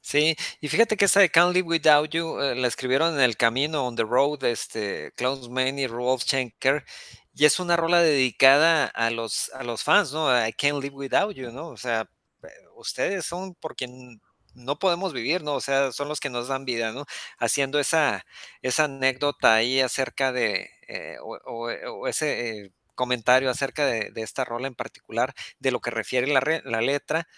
Sí, 0.00 0.36
y 0.60 0.68
fíjate 0.68 0.96
que 0.96 1.06
esta 1.06 1.18
de 1.18 1.30
Can't 1.30 1.52
Live 1.52 1.66
Without 1.66 2.10
You 2.10 2.38
eh, 2.40 2.54
la 2.54 2.68
escribieron 2.68 3.14
en 3.14 3.20
el 3.20 3.36
camino, 3.36 3.84
on 3.84 3.96
the 3.96 4.04
road, 4.04 4.44
este, 4.44 5.10
Klaus 5.16 5.50
Mann 5.50 5.80
y 5.80 5.88
Rolf 5.88 6.22
Schenker, 6.22 6.84
y 7.34 7.44
es 7.44 7.58
una 7.58 7.76
rola 7.76 8.00
dedicada 8.00 8.86
a 8.86 9.10
los, 9.10 9.50
a 9.52 9.64
los 9.64 9.82
fans, 9.82 10.12
¿no? 10.12 10.30
I 10.30 10.52
Can't 10.52 10.80
Live 10.80 10.94
Without 10.94 11.34
You, 11.34 11.50
¿no? 11.50 11.68
O 11.70 11.76
sea, 11.76 12.08
eh, 12.44 12.48
ustedes 12.76 13.26
son 13.26 13.54
por 13.56 13.74
quien 13.74 14.20
no 14.56 14.78
podemos 14.78 15.12
vivir, 15.12 15.42
¿no? 15.42 15.54
O 15.54 15.60
sea, 15.60 15.92
son 15.92 16.08
los 16.08 16.20
que 16.20 16.30
nos 16.30 16.48
dan 16.48 16.64
vida, 16.64 16.92
¿no? 16.92 17.04
Haciendo 17.38 17.78
esa, 17.78 18.24
esa 18.62 18.84
anécdota 18.84 19.54
ahí 19.54 19.80
acerca 19.80 20.32
de, 20.32 20.70
eh, 20.88 21.16
o, 21.22 22.08
ese 22.08 22.64
eh, 22.64 22.72
comentario 22.94 23.50
acerca 23.50 23.86
de, 23.86 24.10
esta 24.16 24.44
rola 24.44 24.66
en 24.66 24.74
particular, 24.74 25.34
de 25.58 25.70
lo 25.70 25.80
que 25.80 25.90
refiere 25.90 26.26
la, 26.26 26.42
la 26.64 26.80
letra. 26.80 27.28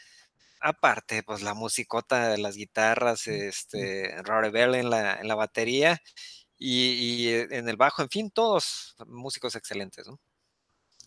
Aparte, 0.61 1.23
pues 1.23 1.43
la 1.43 1.55
musicota 1.55 2.29
de 2.31 2.39
las 2.39 2.57
guitarras, 2.57 3.27
este, 3.27 4.15
Bell 4.53 4.75
en 4.75 4.91
la, 4.91 5.15
en 5.15 5.29
la 5.29 5.35
batería 5.35 6.01
y, 6.57 7.29
eh, 7.29 7.49
en 7.51 7.69
el 7.69 7.77
bajo, 7.77 8.03
en 8.03 8.09
fin, 8.11 8.31
todos 8.31 8.97
músicos 9.07 9.55
excelentes, 9.55 10.07
¿no? 10.07 10.19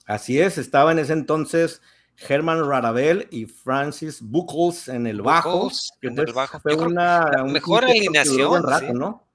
Así 0.06 0.40
es, 0.40 0.58
estaba 0.58 0.92
en 0.92 1.00
ese 1.00 1.14
entonces 1.14 1.82
Herman 2.28 2.68
Radabel 2.68 3.28
y 3.32 3.46
Francis 3.46 4.22
Buchholz 4.22 4.88
en 4.88 5.08
el 5.08 5.22
bajo. 5.22 5.70
en 6.02 6.20
el 6.20 6.34
bajo. 6.34 6.60
Fue 6.60 6.76
una 6.76 7.44
mejor 7.46 7.86
alineación. 7.86 8.64
Rato, 8.64 8.94
¿no? 8.94 9.32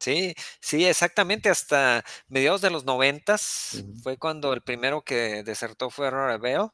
Sí, 0.00 0.34
sí, 0.60 0.86
exactamente. 0.86 1.50
Hasta 1.50 2.02
mediados 2.28 2.62
de 2.62 2.70
los 2.70 2.86
noventas 2.86 3.84
fue 4.02 4.16
cuando 4.16 4.54
el 4.54 4.62
primero 4.62 5.02
que 5.02 5.42
desertó 5.42 5.90
fue 5.90 6.10
Rebel, 6.10 6.68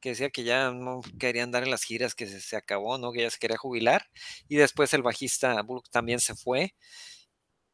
que 0.00 0.10
decía 0.10 0.30
que 0.30 0.42
ya 0.42 0.72
no 0.72 1.00
querían 1.20 1.52
dar 1.52 1.62
en 1.62 1.70
las 1.70 1.84
giras, 1.84 2.16
que 2.16 2.26
se, 2.26 2.56
acabó, 2.56 2.98
¿no? 2.98 3.12
Que 3.12 3.22
ya 3.22 3.30
se 3.30 3.38
quería 3.38 3.56
jubilar. 3.56 4.06
Y 4.48 4.56
después 4.56 4.92
el 4.94 5.02
bajista 5.02 5.62
Bullock 5.62 5.90
también 5.90 6.18
se 6.18 6.34
fue. 6.34 6.74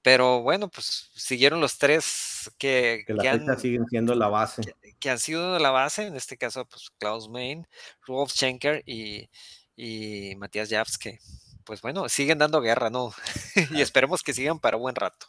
Pero 0.02 0.42
bueno, 0.42 0.68
pues 0.68 1.11
siguieron 1.14 1.61
los 1.61 1.78
tres 1.78 2.50
que, 2.58 3.02
que, 3.06 3.14
la 3.14 3.32
han, 3.32 3.58
siguen 3.58 3.87
siendo 3.87 4.14
la 4.14 4.28
base. 4.28 4.62
Que, 5.00 5.11
han 5.11 5.18
sido 5.18 5.58
la 5.58 5.70
base, 5.70 6.06
en 6.06 6.14
este 6.14 6.37
caso, 6.37 6.64
pues 6.66 6.90
Klaus 6.98 7.28
Main, 7.28 7.66
Rolf 8.06 8.32
Schenker 8.32 8.82
y, 8.87 9.28
y 9.76 10.34
Matías 10.37 10.70
Jafs, 10.70 10.98
que 10.98 11.18
pues 11.64 11.82
bueno, 11.82 12.08
siguen 12.08 12.38
dando 12.38 12.62
guerra, 12.62 12.90
¿no? 12.90 13.11
y 13.72 13.82
esperemos 13.82 14.22
que 14.22 14.32
sigan 14.32 14.58
para 14.58 14.76
buen 14.76 14.94
rato. 14.94 15.26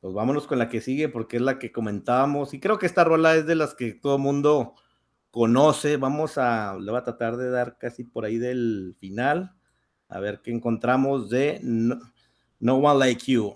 Pues 0.00 0.14
vámonos 0.14 0.46
con 0.46 0.58
la 0.58 0.68
que 0.68 0.80
sigue, 0.80 1.08
porque 1.08 1.36
es 1.36 1.42
la 1.42 1.58
que 1.58 1.72
comentábamos, 1.72 2.54
y 2.54 2.60
creo 2.60 2.78
que 2.78 2.86
esta 2.86 3.04
rola 3.04 3.34
es 3.34 3.46
de 3.46 3.54
las 3.54 3.74
que 3.74 3.92
todo 3.92 4.18
mundo 4.18 4.74
conoce. 5.30 5.96
Vamos 5.96 6.38
a, 6.38 6.78
le 6.78 6.90
voy 6.90 7.00
a 7.00 7.04
tratar 7.04 7.36
de 7.36 7.50
dar 7.50 7.76
casi 7.76 8.04
por 8.04 8.24
ahí 8.24 8.38
del 8.38 8.96
final, 9.00 9.54
a 10.08 10.20
ver 10.20 10.40
qué 10.42 10.52
encontramos 10.52 11.28
de 11.28 11.58
No 11.62 11.98
One 12.60 12.98
Like 12.98 13.30
You. 13.30 13.54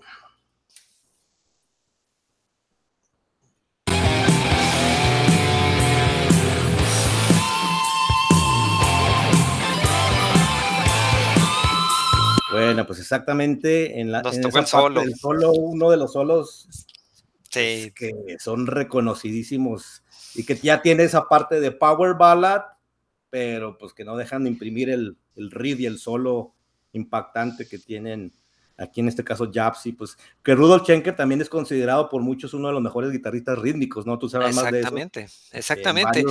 Bueno, 12.51 12.85
pues 12.85 12.99
exactamente 12.99 13.99
en 13.99 14.11
la 14.11 14.21
en 14.21 14.67
solo. 14.67 15.51
uno 15.53 15.91
de 15.91 15.97
los 15.97 16.13
solos 16.13 16.67
que 17.51 17.91
son 18.39 18.67
reconocidísimos 18.67 20.03
y 20.35 20.45
que 20.45 20.55
ya 20.55 20.81
tiene 20.81 21.03
esa 21.03 21.27
parte 21.27 21.59
de 21.59 21.71
power 21.71 22.15
ballad, 22.15 22.61
pero 23.29 23.77
pues 23.77 23.93
que 23.93 24.03
no 24.03 24.17
dejan 24.17 24.43
de 24.43 24.49
imprimir 24.49 24.89
el, 24.89 25.17
el 25.35 25.51
riff 25.51 25.79
y 25.79 25.85
el 25.85 25.99
solo 25.99 26.53
impactante 26.91 27.67
que 27.67 27.77
tienen 27.77 28.33
aquí 28.79 29.01
en 29.01 29.07
este 29.07 29.23
caso 29.23 29.49
Japsy, 29.53 29.91
pues 29.91 30.17
que 30.43 30.55
Rudolf 30.55 30.83
Schenker 30.83 31.15
también 31.15 31.41
es 31.41 31.49
considerado 31.49 32.09
por 32.09 32.21
muchos 32.21 32.53
uno 32.53 32.69
de 32.69 32.73
los 32.73 32.81
mejores 32.81 33.11
guitarristas 33.11 33.59
rítmicos, 33.59 34.05
¿no? 34.05 34.17
Tú 34.17 34.29
sabes 34.29 34.55
más 34.55 34.71
de 34.71 34.79
eso. 34.79 34.87
Exactamente, 34.87 35.27
exactamente. 35.51 36.23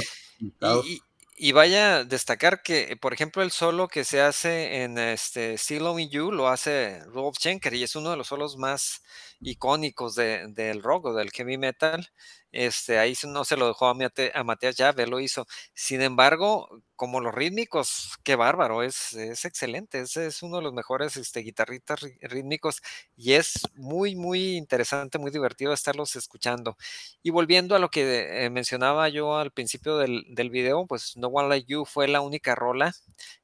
Y, 0.85 1.03
y 1.41 1.53
vaya 1.53 1.99
a 1.99 2.05
destacar 2.05 2.63
que, 2.63 2.97
por 3.01 3.13
ejemplo, 3.13 3.43
el 3.43 3.53
solo 3.53 3.87
que 3.87 4.03
se 4.03 4.21
hace 4.21 4.83
en 4.83 4.99
este 4.99 5.57
Still 5.57 5.85
Loving 5.85 6.11
You 6.11 6.33
lo 6.33 6.49
hace 6.49 7.01
Rolf 7.07 7.37
Schenker 7.39 7.75
y 7.75 7.85
es 7.85 7.95
uno 7.95 8.11
de 8.11 8.17
los 8.17 8.27
solos 8.27 8.57
más 8.57 9.03
icónicos 9.41 10.17
del 10.17 10.83
rock 10.83 11.07
o 11.07 11.15
del 11.15 11.31
heavy 11.31 11.57
metal. 11.57 12.11
Este, 12.53 12.99
ahí 12.99 13.15
no 13.27 13.45
se 13.45 13.57
lo 13.57 13.67
dejó 13.69 13.87
a, 13.89 13.95
a 14.35 14.45
Matías 14.45 14.77
Llave, 14.77 15.07
lo 15.07 15.21
hizo. 15.21 15.47
Sin 15.75 16.01
embargo, 16.03 16.83
como 16.97 17.21
los 17.21 17.35
rítmicos, 17.35 18.15
qué 18.25 18.37
bárbaro, 18.37 18.83
es, 18.83 19.13
es 19.15 19.45
excelente, 19.45 20.01
es, 20.01 20.17
es, 20.17 20.43
uno 20.43 20.57
de 20.57 20.63
los 20.63 20.73
mejores 20.73 21.17
este, 21.17 21.41
guitarristas 21.41 22.01
rítmicos 22.23 22.81
y 23.17 23.35
es 23.35 23.53
muy, 23.75 24.17
muy 24.17 24.57
interesante, 24.57 25.19
muy 25.19 25.31
divertido 25.31 25.73
estarlos 25.73 26.17
escuchando. 26.17 26.77
Y 27.23 27.31
volviendo 27.31 27.77
a 27.77 27.79
lo 27.79 27.91
que 27.91 28.45
eh, 28.47 28.51
mencionaba 28.51 29.09
yo 29.09 29.37
al 29.37 29.53
principio 29.53 29.99
del, 29.99 30.25
del 30.29 30.51
video, 30.51 30.87
pues 30.87 31.17
No 31.17 31.29
One 31.29 31.49
Like 31.49 31.67
You 31.69 31.85
fue 31.85 32.09
la 32.09 32.21
única 32.21 32.55
rola 32.55 32.95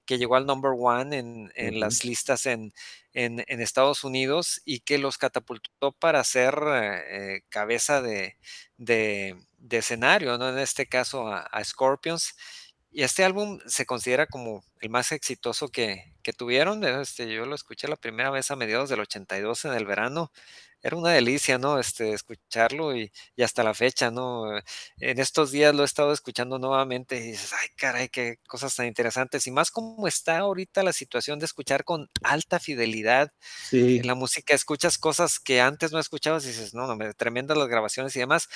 que 0.06 0.18
llegó 0.18 0.36
al 0.36 0.46
number 0.46 0.72
one 0.76 1.16
en, 1.16 1.52
en 1.54 1.80
las 1.80 2.04
listas 2.04 2.46
en, 2.46 2.72
en, 3.12 3.44
en, 3.46 3.60
Estados 3.60 4.04
Unidos 4.04 4.60
y 4.64 4.80
que 4.80 4.98
los 4.98 5.18
catapultó 5.18 5.92
para 5.92 6.22
ser 6.24 6.54
eh, 6.66 7.42
cabeza 7.48 8.02
de, 8.02 8.36
de, 8.76 9.36
de, 9.58 9.78
escenario, 9.78 10.36
¿no? 10.38 10.48
En 10.48 10.58
este 10.58 10.86
caso 10.86 11.28
a, 11.28 11.40
a, 11.40 11.64
Scorpions. 11.64 12.34
Y 12.90 13.02
este 13.02 13.24
álbum 13.24 13.58
se 13.66 13.86
considera 13.86 14.26
como 14.26 14.62
el 14.80 14.90
más 14.90 15.10
exitoso 15.12 15.68
que, 15.68 16.14
que 16.22 16.32
tuvieron. 16.32 16.84
Este, 16.84 17.32
yo 17.32 17.46
lo 17.46 17.54
escuché 17.54 17.88
la 17.88 17.96
primera 17.96 18.30
vez 18.30 18.50
a 18.50 18.56
mediados 18.56 18.88
del 18.88 19.00
82 19.00 19.64
en 19.64 19.72
el 19.74 19.84
verano 19.84 20.30
era 20.84 20.96
una 20.98 21.12
delicia, 21.12 21.56
¿no? 21.56 21.78
Este, 21.78 22.12
escucharlo 22.12 22.94
y, 22.94 23.10
hasta 23.42 23.64
la 23.64 23.72
fecha, 23.72 24.10
¿no? 24.10 24.44
En 24.98 25.18
estos 25.18 25.50
días 25.50 25.74
lo 25.74 25.82
he 25.82 25.86
estado 25.86 26.12
escuchando 26.12 26.58
nuevamente 26.58 27.16
y 27.16 27.30
dices, 27.30 27.54
ay, 27.54 27.68
caray, 27.74 28.10
qué 28.10 28.38
cosas 28.46 28.76
tan 28.76 28.86
interesantes. 28.86 29.46
Y 29.46 29.50
más 29.50 29.70
como 29.70 30.06
está 30.06 30.38
ahorita 30.38 30.82
la 30.82 30.92
situación 30.92 31.38
de 31.38 31.46
escuchar 31.46 31.84
con 31.84 32.10
alta 32.22 32.60
fidelidad 32.60 33.32
sí. 33.70 33.96
en 33.96 34.06
la 34.06 34.14
música, 34.14 34.54
escuchas 34.54 34.98
cosas 34.98 35.40
que 35.40 35.62
antes 35.62 35.90
no 35.90 35.98
escuchabas 35.98 36.44
y 36.44 36.48
dices, 36.48 36.74
no, 36.74 36.86
no, 36.86 37.14
tremendas 37.14 37.56
las 37.56 37.68
grabaciones 37.68 38.14
y 38.16 38.18
demás. 38.20 38.50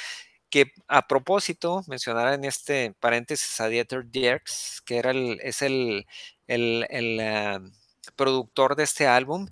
Que 0.51 0.73
a 0.87 1.07
propósito, 1.09 1.83
mencionar 1.89 2.35
en 2.35 2.45
este 2.45 2.95
paréntesis 3.01 3.59
a 3.61 3.69
Dieter 3.69 4.05
Dierks, 4.11 4.83
que 4.85 4.99
era 4.99 5.13
el, 5.13 5.41
es 5.43 5.63
el, 5.63 6.07
el, 6.47 6.87
el 6.91 7.21
uh, 7.21 8.13
productor 8.17 8.77
de 8.77 8.85
este 8.85 9.07
álbum 9.07 9.49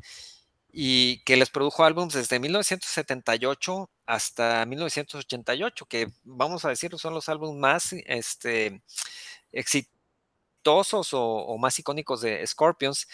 y 0.79 1.21
que 1.25 1.39
les 1.39 1.49
produjo 1.49 1.85
álbumes 1.85 2.13
desde 2.13 2.39
1978 2.39 3.91
hasta 4.05 4.67
1988, 4.67 5.87
que 5.87 6.09
vamos 6.23 6.67
a 6.67 6.69
decir 6.69 6.95
son 6.99 7.15
los 7.15 7.31
álbumes 7.31 7.59
más 7.59 7.95
este, 8.05 8.83
exitosos 9.53 11.15
o, 11.15 11.57
más 11.59 11.79
icónicos 11.79 12.21
de 12.21 12.47
Scorpions. 12.47 13.09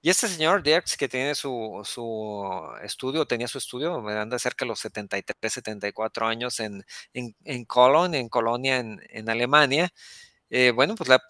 Y 0.00 0.10
este 0.10 0.28
señor 0.28 0.62
Dirks, 0.62 0.96
que 0.96 1.08
tiene 1.08 1.34
su, 1.34 1.80
su 1.84 2.44
estudio, 2.80 3.26
tenía 3.26 3.48
su 3.48 3.58
estudio, 3.58 4.00
me 4.00 4.12
anda 4.12 4.38
cerca 4.38 4.64
de 4.64 4.68
los 4.68 4.78
73, 4.78 5.52
74 5.52 6.28
años 6.28 6.60
en, 6.60 6.84
en, 7.12 7.34
en 7.44 7.64
Cologne, 7.64 8.20
en 8.20 8.28
Colonia, 8.28 8.78
en, 8.78 9.00
en 9.10 9.28
Alemania. 9.28 9.92
Eh, 10.48 10.70
bueno, 10.70 10.94
pues 10.94 11.08
la, 11.08 11.20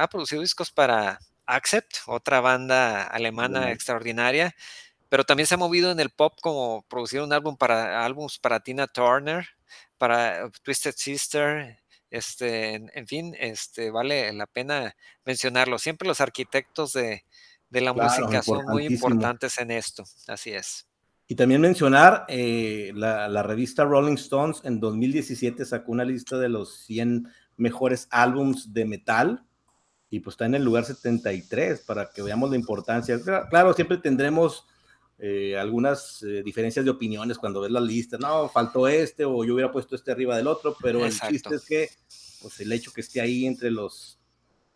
ha 0.00 0.08
producido 0.08 0.40
discos 0.40 0.70
para 0.70 1.18
Accept, 1.44 1.98
otra 2.06 2.40
banda 2.40 3.04
alemana 3.04 3.70
extraordinaria 3.70 4.54
pero 5.16 5.24
también 5.24 5.46
se 5.46 5.54
ha 5.54 5.56
movido 5.56 5.90
en 5.90 5.98
el 5.98 6.10
pop 6.10 6.34
como 6.42 6.84
producir 6.90 7.22
un 7.22 7.32
álbum 7.32 7.56
para 7.56 8.04
álbums 8.04 8.38
para 8.38 8.60
Tina 8.60 8.86
Turner, 8.86 9.48
para 9.96 10.50
Twisted 10.62 10.92
Sister, 10.94 11.78
este, 12.10 12.74
en, 12.74 13.06
fin, 13.06 13.34
este, 13.40 13.90
vale 13.90 14.30
la 14.34 14.44
pena 14.44 14.94
mencionarlo. 15.24 15.78
Siempre 15.78 16.06
los 16.06 16.20
arquitectos 16.20 16.92
de, 16.92 17.24
de 17.70 17.80
la 17.80 17.94
música 17.94 18.42
son 18.42 18.66
muy 18.66 18.84
importantes 18.84 19.56
en 19.56 19.70
esto, 19.70 20.04
así 20.26 20.50
es. 20.50 20.86
Y 21.28 21.34
también 21.34 21.62
mencionar, 21.62 22.26
eh, 22.28 22.92
la, 22.94 23.26
la, 23.26 23.42
revista 23.42 23.84
Rolling 23.84 24.16
Stones 24.16 24.60
en 24.64 24.80
2017 24.80 25.64
sacó 25.64 25.92
una 25.92 26.04
lista 26.04 26.36
de 26.36 26.50
los 26.50 26.84
100 26.84 27.26
mejores 27.56 28.06
álbums 28.10 28.74
de 28.74 28.84
metal 28.84 29.46
y 30.10 30.20
pues 30.20 30.34
está 30.34 30.44
en 30.44 30.56
el 30.56 30.62
lugar 30.62 30.84
73 30.84 31.80
para 31.86 32.10
que 32.10 32.20
veamos 32.20 32.50
la 32.50 32.56
importancia. 32.56 33.18
Claro, 33.48 33.72
siempre 33.72 33.96
tendremos 33.96 34.66
eh, 35.18 35.56
algunas 35.56 36.22
eh, 36.22 36.42
diferencias 36.44 36.84
de 36.84 36.90
opiniones 36.90 37.38
cuando 37.38 37.62
ves 37.62 37.70
la 37.70 37.80
lista, 37.80 38.18
no, 38.18 38.48
faltó 38.48 38.86
este 38.86 39.24
o 39.24 39.44
yo 39.44 39.54
hubiera 39.54 39.72
puesto 39.72 39.94
este 39.94 40.12
arriba 40.12 40.36
del 40.36 40.46
otro, 40.46 40.76
pero 40.80 41.04
el 41.04 41.12
chiste 41.12 41.54
es 41.54 41.64
que 41.64 41.88
pues 42.42 42.60
el 42.60 42.70
hecho 42.72 42.92
que 42.92 43.00
esté 43.00 43.20
ahí 43.20 43.46
entre 43.46 43.70
los 43.70 44.18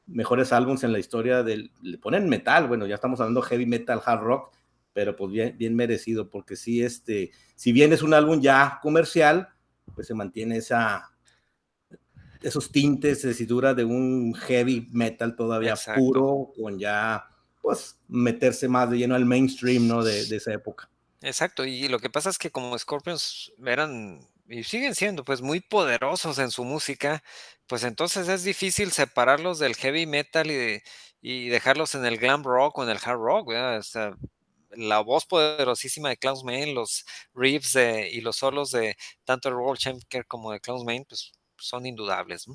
mejores 0.06 0.52
álbumes 0.52 0.82
en 0.82 0.92
la 0.92 0.98
historia 0.98 1.42
del, 1.42 1.70
le 1.82 1.98
ponen 1.98 2.28
metal, 2.28 2.68
bueno, 2.68 2.86
ya 2.86 2.94
estamos 2.94 3.20
hablando 3.20 3.42
heavy 3.42 3.66
metal, 3.66 4.00
hard 4.04 4.22
rock, 4.22 4.54
pero 4.92 5.14
pues 5.14 5.30
bien, 5.30 5.56
bien 5.58 5.76
merecido, 5.76 6.30
porque 6.30 6.56
sí, 6.56 6.82
este, 6.82 7.30
si 7.54 7.72
bien 7.72 7.92
es 7.92 8.02
un 8.02 8.14
álbum 8.14 8.40
ya 8.40 8.80
comercial, 8.82 9.48
pues 9.94 10.06
se 10.06 10.14
mantiene 10.14 10.56
esa, 10.56 11.10
esos 12.42 12.72
tintes, 12.72 13.22
de 13.22 13.74
de 13.74 13.84
un 13.84 14.34
heavy 14.34 14.88
metal 14.92 15.36
todavía 15.36 15.74
puro, 15.94 16.52
con 16.56 16.78
ya 16.78 17.29
pues 17.62 17.96
meterse 18.08 18.68
más 18.68 18.90
de 18.90 18.98
lleno 18.98 19.14
al 19.14 19.26
mainstream, 19.26 19.86
¿no? 19.86 20.02
De, 20.02 20.26
de, 20.26 20.36
esa 20.36 20.52
época. 20.52 20.88
Exacto, 21.22 21.64
y 21.64 21.88
lo 21.88 21.98
que 21.98 22.10
pasa 22.10 22.30
es 22.30 22.38
que 22.38 22.50
como 22.50 22.78
Scorpions 22.78 23.52
eran 23.64 24.20
y 24.48 24.64
siguen 24.64 24.94
siendo 24.94 25.24
pues 25.24 25.42
muy 25.42 25.60
poderosos 25.60 26.38
en 26.38 26.50
su 26.50 26.64
música, 26.64 27.22
pues 27.66 27.84
entonces 27.84 28.28
es 28.28 28.42
difícil 28.42 28.90
separarlos 28.90 29.60
del 29.60 29.76
heavy 29.76 30.06
metal 30.06 30.50
y, 30.50 30.82
y 31.22 31.48
dejarlos 31.48 31.94
en 31.94 32.04
el 32.04 32.18
glam 32.18 32.42
rock 32.42 32.78
o 32.78 32.82
en 32.82 32.90
el 32.90 32.98
hard 33.02 33.18
rock, 33.18 33.48
o 33.48 33.82
sea, 33.82 34.12
la 34.72 35.00
voz 35.00 35.26
poderosísima 35.26 36.10
de 36.10 36.16
Klaus 36.16 36.44
Main, 36.44 36.74
los 36.74 37.04
riffs 37.34 37.72
de, 37.74 38.10
y 38.10 38.20
los 38.20 38.36
solos 38.36 38.70
de 38.70 38.96
tanto 39.24 39.50
Roll 39.50 39.78
Champion 39.78 40.24
como 40.28 40.52
de 40.52 40.60
Klaus 40.60 40.84
Main, 40.84 41.04
pues 41.08 41.32
son 41.58 41.86
indudables. 41.86 42.48
¿no? 42.48 42.54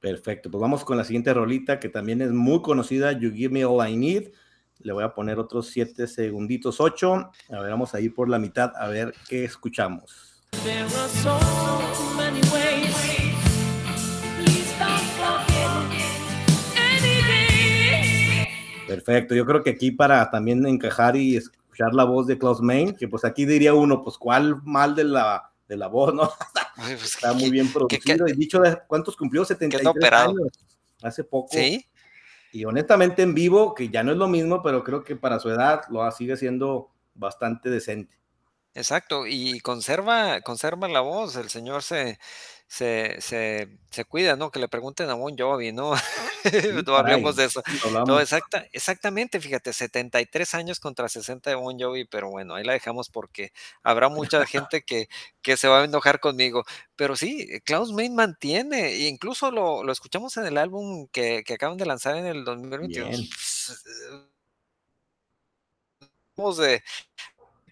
Perfecto, 0.00 0.50
pues 0.50 0.60
vamos 0.60 0.84
con 0.84 0.96
la 0.96 1.04
siguiente 1.04 1.32
rolita 1.32 1.80
que 1.80 1.88
también 1.88 2.20
es 2.20 2.30
muy 2.30 2.60
conocida, 2.62 3.12
You 3.12 3.32
Give 3.32 3.52
Me 3.52 3.64
All 3.64 3.88
I 3.88 3.96
Need. 3.96 4.32
Le 4.80 4.92
voy 4.92 5.04
a 5.04 5.14
poner 5.14 5.38
otros 5.38 5.68
7 5.68 6.06
segunditos, 6.06 6.80
8. 6.80 7.30
A 7.50 7.60
ver, 7.60 7.70
vamos 7.70 7.94
a 7.94 8.00
ir 8.00 8.14
por 8.14 8.28
la 8.28 8.38
mitad 8.38 8.72
a 8.76 8.88
ver 8.88 9.14
qué 9.28 9.44
escuchamos. 9.44 10.42
Perfecto, 18.86 19.34
yo 19.34 19.44
creo 19.44 19.62
que 19.62 19.70
aquí 19.70 19.90
para 19.90 20.30
también 20.30 20.64
encajar 20.66 21.16
y 21.16 21.36
escuchar 21.36 21.92
la 21.94 22.04
voz 22.04 22.26
de 22.26 22.38
Klaus 22.38 22.60
Main, 22.60 22.94
que 22.94 23.08
pues 23.08 23.24
aquí 23.24 23.44
diría 23.44 23.74
uno, 23.74 24.02
pues 24.02 24.16
cuál 24.16 24.62
mal 24.62 24.94
de 24.94 25.04
la, 25.04 25.50
de 25.68 25.76
la 25.76 25.88
voz, 25.88 26.14
¿no? 26.14 26.30
Pues, 26.76 27.14
Está 27.14 27.32
muy 27.32 27.50
bien 27.50 27.72
producido. 27.72 28.28
y 28.28 28.32
dicho, 28.32 28.60
de 28.60 28.78
¿cuántos 28.86 29.16
cumplió? 29.16 29.44
73 29.44 30.12
años. 30.12 30.48
Hace 31.02 31.24
poco. 31.24 31.48
Sí. 31.52 31.86
Y 32.52 32.64
honestamente 32.64 33.22
en 33.22 33.34
vivo, 33.34 33.74
que 33.74 33.88
ya 33.88 34.02
no 34.02 34.12
es 34.12 34.18
lo 34.18 34.28
mismo, 34.28 34.62
pero 34.62 34.84
creo 34.84 35.02
que 35.02 35.16
para 35.16 35.38
su 35.38 35.50
edad 35.50 35.82
lo 35.90 36.10
sigue 36.10 36.36
siendo 36.36 36.90
bastante 37.14 37.70
decente. 37.70 38.16
Exacto, 38.74 39.26
y 39.26 39.60
conserva, 39.60 40.42
conserva 40.42 40.86
la 40.86 41.00
voz, 41.00 41.36
el 41.36 41.48
señor 41.48 41.82
se, 41.82 42.18
se, 42.68 43.20
se, 43.20 43.68
se, 43.90 44.04
cuida, 44.04 44.36
¿no? 44.36 44.50
Que 44.50 44.58
le 44.58 44.68
pregunten 44.68 45.08
a 45.08 45.14
Bon 45.14 45.36
Jovi, 45.36 45.72
¿no? 45.72 45.92
no 46.86 46.96
hablemos 46.96 47.36
de 47.36 47.44
eso. 47.44 47.62
No, 48.06 48.20
exacta, 48.20 48.66
exactamente, 48.72 49.40
fíjate, 49.40 49.72
73 49.72 50.54
años 50.54 50.80
contra 50.80 51.08
60 51.08 51.50
de 51.50 51.56
Bon 51.56 51.78
Jovi, 51.78 52.04
pero 52.06 52.28
bueno, 52.28 52.54
ahí 52.54 52.64
la 52.64 52.72
dejamos 52.72 53.08
porque 53.08 53.52
habrá 53.82 54.08
mucha 54.08 54.44
gente 54.46 54.82
que, 54.82 55.08
que 55.42 55.56
se 55.56 55.68
va 55.68 55.82
a 55.82 55.84
enojar 55.84 56.18
conmigo. 56.18 56.64
Pero 56.96 57.14
sí, 57.14 57.60
Klaus 57.64 57.92
Main 57.92 58.14
mantiene, 58.14 58.88
e 58.88 59.08
incluso 59.08 59.50
lo, 59.50 59.84
lo 59.84 59.92
escuchamos 59.92 60.36
en 60.36 60.46
el 60.46 60.58
álbum 60.58 61.06
que, 61.12 61.44
que, 61.44 61.54
acaban 61.54 61.76
de 61.78 61.86
lanzar 61.86 62.16
en 62.16 62.26
el 62.26 62.44
2021. 62.44 63.10
De, 66.36 66.82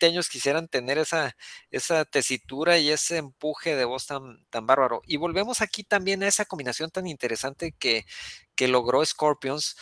años 0.03 0.29
quisieran 0.29 0.69
tener 0.69 0.99
esa, 0.99 1.37
esa 1.71 2.05
tesitura 2.05 2.79
y 2.79 2.91
ese 2.91 3.19
empuje 3.19 3.77
de 3.77 3.85
voz 3.85 4.07
tan, 4.07 4.45
tan 4.51 4.67
bárbaro. 4.67 5.03
Y 5.07 5.17
volvemos 5.17 5.61
aquí 5.61 5.85
también 5.85 6.23
a 6.23 6.29
esa 6.29 6.45
combinación 6.45 6.91
tan 6.91 7.07
interesante 7.07 7.73
que, 7.79 8.07
que 8.55 8.69
logró 8.69 9.05
Scorpions. 9.05 9.77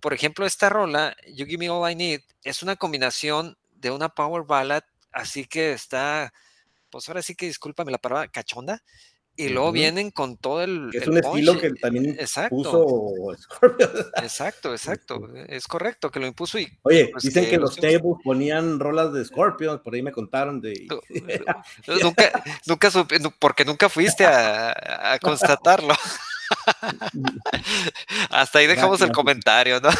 Por 0.00 0.14
ejemplo, 0.14 0.46
esta 0.46 0.68
rola, 0.68 1.16
You 1.26 1.46
Give 1.46 1.58
Me 1.58 1.70
All 1.70 1.90
I 1.90 1.94
Need, 1.94 2.20
es 2.44 2.62
una 2.62 2.76
combinación 2.76 3.58
de 3.72 3.90
una 3.90 4.08
power 4.08 4.44
ballad, 4.44 4.82
así 5.12 5.44
que 5.44 5.72
está, 5.72 6.32
pues 6.90 7.08
ahora 7.08 7.22
sí 7.22 7.34
que 7.34 7.46
discúlpame 7.46 7.92
la 7.92 7.98
palabra, 7.98 8.28
cachonda, 8.28 8.82
y 9.36 9.50
luego 9.50 9.70
vienen 9.70 10.10
con 10.10 10.38
todo 10.38 10.62
el. 10.62 10.90
es 10.94 11.06
un 11.06 11.18
estilo 11.18 11.58
que 11.58 11.70
también 11.74 12.06
exacto. 12.18 12.56
puso 12.56 13.36
Scorpio. 13.38 13.90
Exacto, 14.22 14.72
exacto. 14.72 15.28
Es 15.48 15.66
correcto 15.66 16.10
que 16.10 16.20
lo 16.20 16.26
impuso. 16.26 16.58
Y, 16.58 16.78
Oye, 16.82 17.10
pues, 17.12 17.24
dicen 17.24 17.46
que, 17.48 17.58
los 17.58 17.76
tables 17.76 18.16
ponían 18.24 18.80
rolas 18.80 19.12
de 19.12 19.24
Scorpio, 19.24 19.82
por 19.82 19.94
ahí 19.94 20.02
me 20.02 20.12
contaron 20.12 20.60
de. 20.60 20.86
nunca, 22.02 22.42
nunca 22.66 22.90
supe, 22.90 23.18
porque 23.38 23.64
nunca 23.64 23.88
fuiste 23.88 24.24
a, 24.24 25.12
a 25.12 25.18
constatarlo. 25.18 25.94
Hasta 28.30 28.58
ahí 28.58 28.66
dejamos 28.66 29.00
el 29.02 29.12
comentario, 29.12 29.80
¿no? 29.80 29.90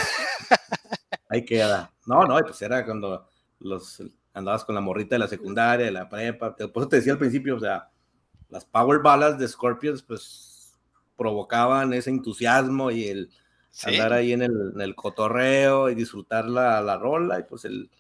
ahí 1.29 1.45
queda. 1.45 1.93
No, 2.07 2.25
no, 2.25 2.39
pues 2.41 2.61
era 2.63 2.85
cuando 2.85 3.29
los 3.59 4.03
andabas 4.33 4.65
con 4.65 4.75
la 4.75 4.81
morrita 4.81 5.17
de 5.17 5.21
la 5.21 5.29
secundaria, 5.29 5.87
de 5.87 5.93
la 5.93 6.09
prepa. 6.09 6.57
Por 6.57 6.83
eso 6.83 6.89
te 6.89 6.97
decía 6.97 7.13
al 7.13 7.19
principio, 7.19 7.57
o 7.57 7.61
sea 7.61 7.91
las 8.49 8.65
power 8.65 9.01
balas 9.01 9.39
de 9.39 9.49
Scorpions, 9.49 10.03
pues 10.03 10.75
provocaban 11.17 11.93
ese 11.93 12.11
entusiasmo 12.11 12.91
y 12.91 13.09
el 13.09 13.31
andar 13.85 14.13
ahí 14.13 14.33
en 14.33 14.43
el, 14.43 14.95
cotorreo 14.95 15.91
y 15.91 15.95
disfrutar 15.95 16.47
la, 16.47 16.81
la, 16.81 16.97
rola 16.97 17.39
y 17.39 17.43
pues 17.43 17.65
el, 17.65 17.91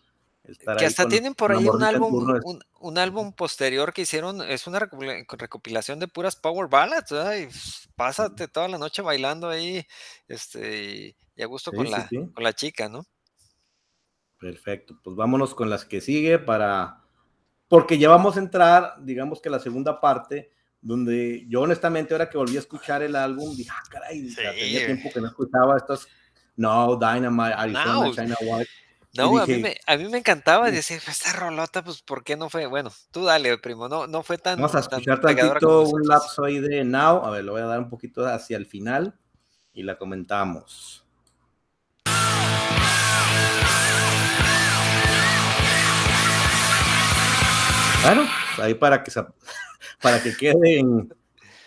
estar 0.44 0.76
que 0.76 0.86
hasta 0.86 1.06
tienen 1.06 1.34
por 1.34 1.52
ahí 1.52 1.66
un 1.66 1.82
álbum, 1.82 2.40
un, 2.80 2.98
álbum 2.98 3.32
posterior 3.32 3.92
que 3.92 4.02
hicieron, 4.02 4.42
es 4.42 4.66
una 4.66 4.78
recopilación 4.78 5.98
de 5.98 6.08
puras 6.08 6.36
power 6.36 6.68
ballads, 6.68 7.12
y 7.12 7.92
pásate 7.94 8.48
toda 8.48 8.68
la 8.68 8.78
noche 8.78 9.02
bailando 9.02 9.48
ahí, 9.48 9.84
este, 10.28 11.16
y 11.34 11.42
a 11.42 11.46
gusto 11.46 11.72
con, 11.72 11.90
la, 11.90 12.08
con 12.08 12.44
la 12.44 12.52
chica, 12.52 12.88
¿no? 12.88 13.04
Perfecto, 14.38 14.98
pues 15.02 15.16
vámonos 15.16 15.54
con 15.54 15.68
las 15.68 15.84
que 15.84 16.00
sigue 16.00 16.38
para 16.38 17.05
porque 17.68 17.98
ya 17.98 18.08
vamos 18.08 18.36
a 18.36 18.40
entrar, 18.40 18.94
digamos 19.00 19.40
que 19.40 19.50
la 19.50 19.58
segunda 19.58 20.00
parte, 20.00 20.50
donde 20.80 21.46
yo 21.48 21.62
honestamente 21.62 22.14
ahora 22.14 22.28
que 22.28 22.38
volví 22.38 22.56
a 22.56 22.60
escuchar 22.60 23.02
el 23.02 23.16
álbum, 23.16 23.56
dije, 23.56 23.70
ah, 23.72 23.82
caray, 23.90 24.34
tenía 24.34 24.86
tiempo 24.86 25.10
que 25.12 25.20
no 25.20 25.26
escuchaba 25.28 25.76
estas, 25.76 26.06
no, 26.56 26.96
Dynamite, 26.96 27.54
Arizona, 27.54 28.10
China 28.12 28.36
White. 28.40 28.70
No, 29.16 29.38
a, 29.38 29.46
mí 29.46 29.56
me, 29.56 29.76
a 29.86 29.96
mí 29.96 30.08
me 30.08 30.18
encantaba 30.18 30.70
decir, 30.70 31.00
esta 31.08 31.32
rolota, 31.32 31.82
pues, 31.82 32.02
¿por 32.02 32.22
qué 32.22 32.36
no 32.36 32.50
fue? 32.50 32.66
Bueno, 32.66 32.92
tú 33.10 33.24
dale, 33.24 33.56
primo, 33.58 33.88
no, 33.88 34.06
no 34.06 34.22
fue 34.22 34.36
tan. 34.36 34.56
Vamos 34.56 34.74
a 34.74 34.80
escuchar 34.80 35.20
tantito 35.20 35.82
un 35.82 36.02
lapso 36.06 36.44
ahí 36.44 36.58
de 36.58 36.84
Now, 36.84 37.24
a 37.24 37.30
ver, 37.30 37.44
lo 37.44 37.52
voy 37.52 37.62
a 37.62 37.66
dar 37.66 37.78
un 37.78 37.88
poquito 37.88 38.26
hacia 38.26 38.58
el 38.58 38.66
final 38.66 39.18
y 39.72 39.82
la 39.84 39.96
comentamos. 39.96 41.06
Bueno, 48.06 48.24
ahí 48.58 48.74
para 48.74 49.02
que, 49.02 49.10
para 50.00 50.22
que 50.22 50.36
quede 50.36 50.78
en 50.78 51.12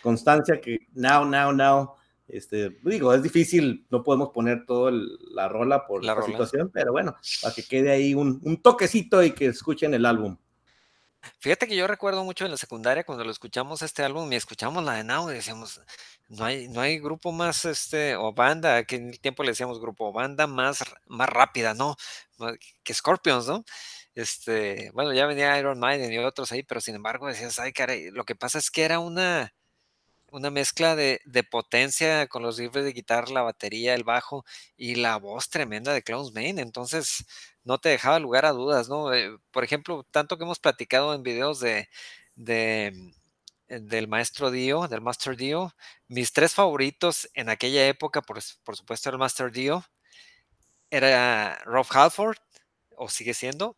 constancia 0.02 0.62
que 0.62 0.88
now, 0.94 1.26
now, 1.26 1.52
now, 1.52 1.96
este, 2.30 2.78
digo, 2.82 3.14
es 3.14 3.22
difícil, 3.22 3.86
no 3.90 4.04
podemos 4.04 4.30
poner 4.30 4.66
toda 4.66 4.94
la 5.34 5.50
rola 5.50 5.86
por 5.86 6.02
la, 6.02 6.22
situación, 6.22 6.72
pero 6.74 6.94
bueno, 6.94 7.14
para 7.42 7.54
que 7.54 7.64
quede 7.64 7.92
ahí 7.92 8.14
un, 8.14 8.40
un, 8.44 8.62
toquecito 8.62 9.22
y 9.22 9.32
que 9.32 9.48
escuchen 9.48 9.94
el 9.94 10.06
álbum. 10.06 10.38
Fíjate 11.40 11.68
que 11.68 11.76
yo 11.76 11.88
recuerdo 11.88 12.24
mucho 12.24 12.46
en 12.46 12.52
la 12.52 12.58
secundaria 12.58 13.04
cuando 13.04 13.26
lo 13.26 13.32
escuchamos 13.32 13.82
este 13.82 14.04
álbum 14.04 14.32
y 14.32 14.38
escuchamos 14.38 14.82
la 14.86 14.94
de 14.94 15.04
Now 15.04 15.30
y 15.30 15.34
decíamos, 15.34 15.82
no 16.30 16.46
hay, 16.46 16.70
no 16.70 16.80
hay 16.80 17.00
grupo 17.00 17.34
más, 17.34 17.66
este, 17.66 18.16
o 18.16 18.32
banda, 18.32 18.86
que 18.86 18.96
en 18.96 19.10
el 19.10 19.20
tiempo 19.20 19.44
le 19.44 19.50
decíamos 19.50 19.82
grupo, 19.82 20.14
banda 20.14 20.48
más, 20.48 20.86
más 21.08 21.28
rápida, 21.28 21.74
¿no? 21.74 21.98
Que 22.84 22.94
Scorpions, 22.94 23.48
¿no? 23.48 23.66
Este, 24.20 24.92
bueno, 24.94 25.14
ya 25.14 25.26
venía 25.26 25.58
Iron 25.58 25.80
Maiden 25.80 26.12
y 26.12 26.18
otros 26.18 26.52
ahí, 26.52 26.62
pero 26.64 26.82
sin 26.82 26.96
embargo 26.96 27.28
decías, 27.28 27.58
ay, 27.58 27.72
caray, 27.72 28.12
lo 28.12 28.26
que 28.26 28.36
pasa 28.36 28.58
es 28.60 28.70
que 28.70 28.84
era 28.84 29.00
una, 29.00 29.54
una 30.32 30.50
mezcla 30.52 30.96
de, 30.98 31.22
potencia 31.50 32.28
con 32.28 32.44
los 32.44 32.58
riffs 32.58 32.84
de 32.84 32.92
guitarra, 32.92 33.32
la 33.32 33.44
batería, 33.44 33.96
el 33.96 34.04
bajo 34.04 34.46
y 34.78 34.96
la 34.96 35.18
voz 35.18 35.50
tremenda 35.50 35.94
de 35.94 36.04
Clowns 36.04 36.34
Main. 36.34 36.60
Entonces, 36.60 37.26
no 37.64 37.78
te 37.80 37.90
dejaba 37.90 38.20
lugar 38.20 38.46
a 38.46 38.52
dudas, 38.52 38.90
¿no? 38.90 39.14
Eh, 39.14 39.38
por 39.52 39.64
ejemplo, 39.64 40.06
tanto 40.12 40.38
que 40.38 40.44
hemos 40.44 40.60
platicado 40.60 41.14
en 41.14 41.24
videos 41.24 41.62
de, 41.62 41.90
de 42.36 43.14
del 43.70 44.08
maestro 44.08 44.52
Dio, 44.52 44.88
del 44.88 45.02
Master 45.02 45.38
Dio, 45.38 45.76
mis 46.08 46.34
tres 46.34 46.56
favoritos 46.56 47.30
en 47.36 47.50
aquella 47.50 47.88
época, 47.88 48.22
por, 48.22 48.40
por 48.64 48.76
supuesto, 48.76 49.10
el 49.12 49.18
Master 49.20 49.52
Dio, 49.52 49.86
era 50.90 51.60
Rob 51.66 51.86
Halford, 51.92 52.38
o 52.98 53.10
sigue 53.10 53.34
siendo, 53.34 53.78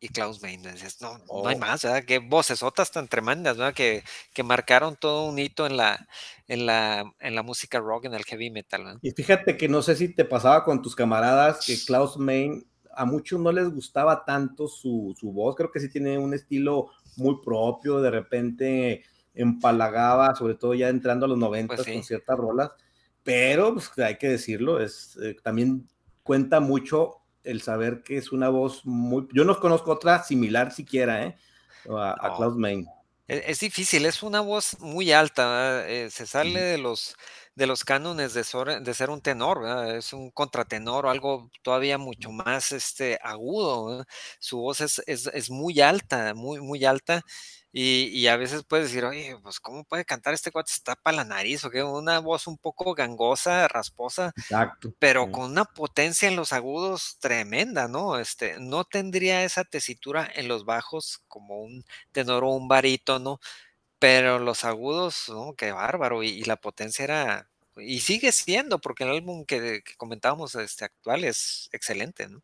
y 0.00 0.08
Klaus 0.08 0.42
Main. 0.42 0.62
no, 0.62 1.18
no 1.18 1.46
hay 1.46 1.56
oh. 1.56 1.58
más, 1.58 1.84
¿verdad? 1.84 2.04
Qué 2.04 2.18
vocesotas 2.18 2.90
tan 2.90 3.06
tremendas, 3.06 3.58
¿verdad? 3.58 3.74
Que, 3.74 4.02
que 4.32 4.42
marcaron 4.42 4.96
todo 4.96 5.26
un 5.26 5.38
hito 5.38 5.66
en 5.66 5.76
la, 5.76 6.08
en, 6.48 6.66
la, 6.66 7.14
en 7.20 7.34
la 7.34 7.42
música 7.42 7.78
rock, 7.78 8.06
en 8.06 8.14
el 8.14 8.24
heavy 8.24 8.50
metal. 8.50 8.98
Y 9.02 9.10
fíjate 9.10 9.56
que 9.56 9.68
no 9.68 9.82
sé 9.82 9.96
si 9.96 10.08
te 10.08 10.24
pasaba 10.24 10.64
con 10.64 10.80
tus 10.80 10.96
camaradas 10.96 11.64
que 11.66 11.76
Klaus 11.84 12.16
Main 12.16 12.66
a 12.92 13.04
muchos 13.04 13.38
no 13.38 13.52
les 13.52 13.68
gustaba 13.70 14.24
tanto 14.24 14.66
su, 14.66 15.14
su 15.18 15.32
voz, 15.32 15.54
creo 15.54 15.70
que 15.70 15.80
sí 15.80 15.88
tiene 15.88 16.18
un 16.18 16.34
estilo 16.34 16.90
muy 17.16 17.40
propio, 17.42 18.00
de 18.00 18.10
repente 18.10 19.04
empalagaba, 19.34 20.34
sobre 20.34 20.54
todo 20.54 20.74
ya 20.74 20.88
entrando 20.88 21.26
a 21.26 21.28
los 21.28 21.38
90 21.38 21.76
pues 21.76 21.86
con 21.86 22.02
ciertas 22.02 22.36
rolas, 22.36 22.70
pero 23.22 23.74
pues, 23.74 23.90
hay 23.98 24.18
que 24.18 24.28
decirlo, 24.28 24.80
es, 24.80 25.16
eh, 25.22 25.36
también 25.42 25.88
cuenta 26.22 26.60
mucho 26.60 27.19
el 27.44 27.62
saber 27.62 28.02
que 28.02 28.16
es 28.16 28.32
una 28.32 28.48
voz 28.48 28.84
muy... 28.84 29.26
Yo 29.32 29.44
no 29.44 29.58
conozco 29.58 29.92
otra 29.92 30.22
similar 30.22 30.72
siquiera, 30.72 31.24
¿eh? 31.24 31.36
A, 31.88 32.34
Klaus 32.36 32.56
Main. 32.56 32.86
E, 33.28 33.44
es, 33.46 33.60
difícil, 33.60 34.06
es 34.06 34.22
una 34.22 34.40
voz 34.40 34.78
muy 34.80 35.12
alta, 35.12 35.88
eh, 35.88 36.10
se 36.10 36.26
sale 36.26 36.60
de 36.60 36.78
los 36.78 37.16
de 37.60 37.66
los 37.66 37.84
cánones 37.84 38.32
de, 38.32 38.42
de 38.80 38.94
ser 38.94 39.10
un 39.10 39.20
tenor, 39.20 39.66
es 39.94 40.14
un 40.14 40.30
contratenor 40.30 41.04
o 41.04 41.10
algo 41.10 41.50
todavía 41.62 41.98
mucho 41.98 42.30
más 42.30 42.72
este, 42.72 43.18
agudo. 43.22 44.04
Su 44.38 44.60
voz 44.60 44.80
es, 44.80 45.02
es, 45.06 45.26
es, 45.26 45.50
muy 45.50 45.80
alta, 45.80 46.32
muy, 46.34 46.60
muy 46.60 46.86
alta. 46.86 47.22
Y, 47.72 48.26
a 48.26 48.36
veces 48.36 48.64
puedes 48.64 48.86
decir, 48.86 49.04
oye, 49.04 49.36
pues 49.42 49.60
¿cómo 49.60 49.84
puede 49.84 50.04
cantar 50.04 50.34
este 50.34 50.50
cuate? 50.50 50.72
Está 50.72 50.96
para 50.96 51.18
la 51.18 51.24
nariz, 51.24 51.64
o 51.64 51.70
qué? 51.70 51.84
Una 51.84 52.18
voz 52.18 52.48
un 52.48 52.58
poco 52.58 52.94
gangosa, 52.94 53.68
rasposa, 53.68 54.32
Exacto. 54.36 54.92
pero 54.98 55.30
con 55.30 55.52
una 55.52 55.64
potencia 55.64 56.28
en 56.28 56.34
los 56.34 56.52
agudos 56.52 57.18
tremenda, 57.20 57.86
¿no? 57.86 58.18
Este, 58.18 58.58
no 58.58 58.84
tendría 58.84 59.44
esa 59.44 59.62
tesitura 59.62 60.28
en 60.34 60.48
los 60.48 60.64
bajos 60.64 61.22
como 61.28 61.60
un 61.60 61.84
tenor 62.10 62.42
o 62.42 62.48
un 62.48 62.66
barítono, 62.66 63.40
pero 64.00 64.40
los 64.40 64.64
agudos, 64.64 65.26
¿no? 65.28 65.54
Qué 65.54 65.72
bárbaro, 65.72 66.24
y, 66.24 66.42
la 66.44 66.56
potencia 66.56 67.04
era, 67.04 67.50
y 67.76 68.00
sigue 68.00 68.32
siendo, 68.32 68.80
porque 68.80 69.04
el 69.04 69.10
álbum 69.10 69.44
que, 69.46 69.82
que 69.84 69.96
comentábamos 69.96 70.56
este, 70.56 70.86
actual 70.86 71.24
es 71.24 71.68
excelente, 71.72 72.28
¿no? 72.28 72.42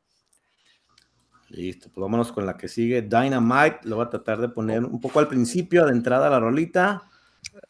Listo, 1.56 1.88
pues 1.88 2.02
vámonos 2.02 2.32
con 2.32 2.44
la 2.44 2.56
que 2.56 2.68
sigue. 2.68 3.00
Dynamite, 3.00 3.80
lo 3.84 3.96
voy 3.96 4.04
a 4.04 4.10
tratar 4.10 4.38
de 4.38 4.50
poner 4.50 4.84
un 4.84 5.00
poco 5.00 5.20
al 5.20 5.26
principio, 5.26 5.86
de 5.86 5.92
entrada 5.92 6.26
a 6.26 6.30
la 6.30 6.38
rolita. 6.38 7.02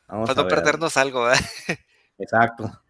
Vamos 0.08 0.28
Para 0.28 0.42
no 0.42 0.48
perdernos 0.48 0.96
algo, 0.96 1.30
¿eh? 1.30 1.36
Exacto. 2.18 2.82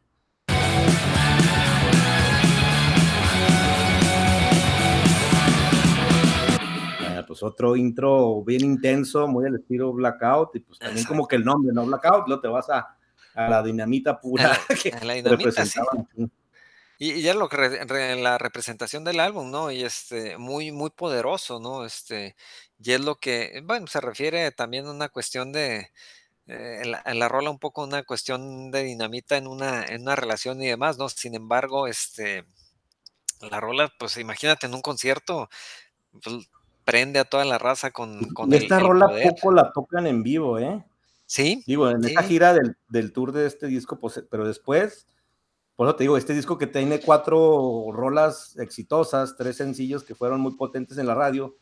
pues 7.27 7.43
otro 7.43 7.75
intro 7.75 8.45
bien 8.45 8.65
intenso, 8.65 9.27
muy 9.27 9.47
al 9.47 9.57
estilo 9.57 9.93
Blackout, 9.93 10.55
y 10.55 10.61
pues 10.61 10.79
también 10.79 11.05
como 11.07 11.27
que 11.27 11.35
el 11.35 11.45
nombre, 11.45 11.75
¿no? 11.75 11.85
Blackout, 11.85 12.29
luego 12.29 12.41
te 12.41 12.47
vas 12.47 12.71
a, 12.71 12.97
a 13.35 13.51
la 13.51 13.65
dinamita 13.65 14.21
pura. 14.21 14.53
A 14.53 15.05
la, 15.05 15.15
dinamita, 15.15 15.67
sí. 15.67 15.81
Y, 16.99 17.21
ya 17.23 17.35
lo 17.35 17.49
que 17.49 17.85
la 18.19 18.39
representación 18.39 19.05
del 19.05 19.21
álbum, 19.21 19.51
¿no? 19.51 19.71
Y 19.71 19.85
este, 19.85 20.39
muy, 20.39 20.73
muy 20.73 20.91
poderoso, 20.91 21.61
¿no? 21.61 21.85
Este, 21.85 22.37
y 22.79 22.93
es 22.93 23.01
lo 23.01 23.17
que, 23.17 23.63
bueno, 23.65 23.87
se 23.87 24.01
refiere 24.01 24.51
también 24.53 24.87
a 24.87 24.93
una 24.93 25.09
cuestión 25.09 25.53
de, 25.53 25.91
eh, 26.47 26.83
en, 27.05 27.19
la, 27.19 27.29
rola 27.29 27.51
un 27.51 27.59
poco 27.59 27.83
una 27.83 28.05
cuestión 28.05 28.71
de 28.71 28.85
dinamita 28.85 29.37
en 29.37 29.47
una, 29.47 29.85
en 29.85 30.03
una 30.03 30.15
relación 30.15 30.63
y 30.63 30.67
demás, 30.67 30.97
¿no? 30.97 31.09
Sin 31.09 31.35
embargo, 31.35 31.87
este, 31.89 32.45
la 33.51 33.61
rola, 33.61 33.93
pues 33.99 34.17
imagínate 34.17 34.67
en 34.67 34.75
un 34.75 34.83
concierto, 34.83 35.49
pues, 36.23 36.49
prende 36.85 37.19
a 37.19 37.25
toda 37.25 37.45
la 37.45 37.59
raza 37.59 37.91
con, 37.91 38.29
con 38.29 38.53
y 38.53 38.57
esta 38.57 38.79
rola 38.79 39.09
poco 39.09 39.53
la 39.53 39.73
tocan 39.73 40.07
en 40.07 40.23
vivo, 40.23 40.59
¿eh? 40.59 40.85
Sí. 41.27 41.65
Digo, 41.67 41.91
en 41.91 42.05
esta 42.05 42.23
gira 42.23 42.55
del, 42.55 42.77
del, 42.89 43.13
tour 43.13 43.33
de 43.33 43.47
este 43.47 43.67
disco, 43.67 43.99
pues, 43.99 44.23
pero 44.31 44.47
después, 44.47 45.09
por 45.77 45.87
eso 45.87 45.97
te 45.97 46.05
digo, 46.05 46.17
este 46.17 46.35
disco 46.35 46.59
que 46.59 46.67
tiene 46.67 47.01
cuatro 47.01 47.91
rolas 47.93 48.57
exitosas, 48.59 49.37
tres 49.37 49.57
sencillos 49.57 50.03
que 50.03 50.15
fueron 50.15 50.41
muy 50.41 50.57
potentes 50.57 50.99
en 50.99 51.07
la 51.07 51.15
radio, 51.15 51.57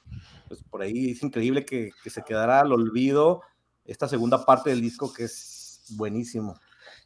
pues 0.48 0.62
por 0.62 0.82
ahí 0.82 1.10
es 1.10 1.22
increíble 1.22 1.64
que, 1.64 1.90
que 2.02 2.10
se 2.10 2.22
quedara 2.22 2.60
al 2.60 2.72
olvido 2.72 3.42
esta 3.84 4.08
segunda 4.08 4.44
parte 4.44 4.70
del 4.70 4.80
disco 4.80 5.12
que 5.12 5.24
es 5.24 5.82
buenísimo. 5.90 6.58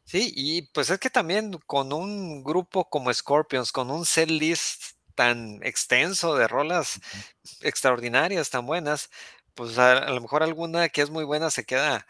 Sí, 0.04 0.32
y 0.34 0.62
pues 0.62 0.90
es 0.90 0.98
que 0.98 1.10
también 1.10 1.52
con 1.66 1.92
un 1.92 2.42
grupo 2.42 2.88
como 2.88 3.12
Scorpions, 3.12 3.72
con 3.72 3.90
un 3.90 4.06
set 4.06 4.30
list 4.30 4.82
tan 5.14 5.60
extenso 5.62 6.36
de 6.36 6.46
rolas 6.46 7.00
extraordinarias, 7.60 8.50
tan 8.50 8.64
buenas, 8.64 9.10
pues 9.54 9.76
a, 9.78 10.08
lo 10.10 10.20
mejor 10.20 10.42
alguna 10.42 10.88
que 10.88 11.02
es 11.02 11.10
muy 11.10 11.24
buena 11.24 11.50
se 11.50 11.64
queda, 11.64 12.06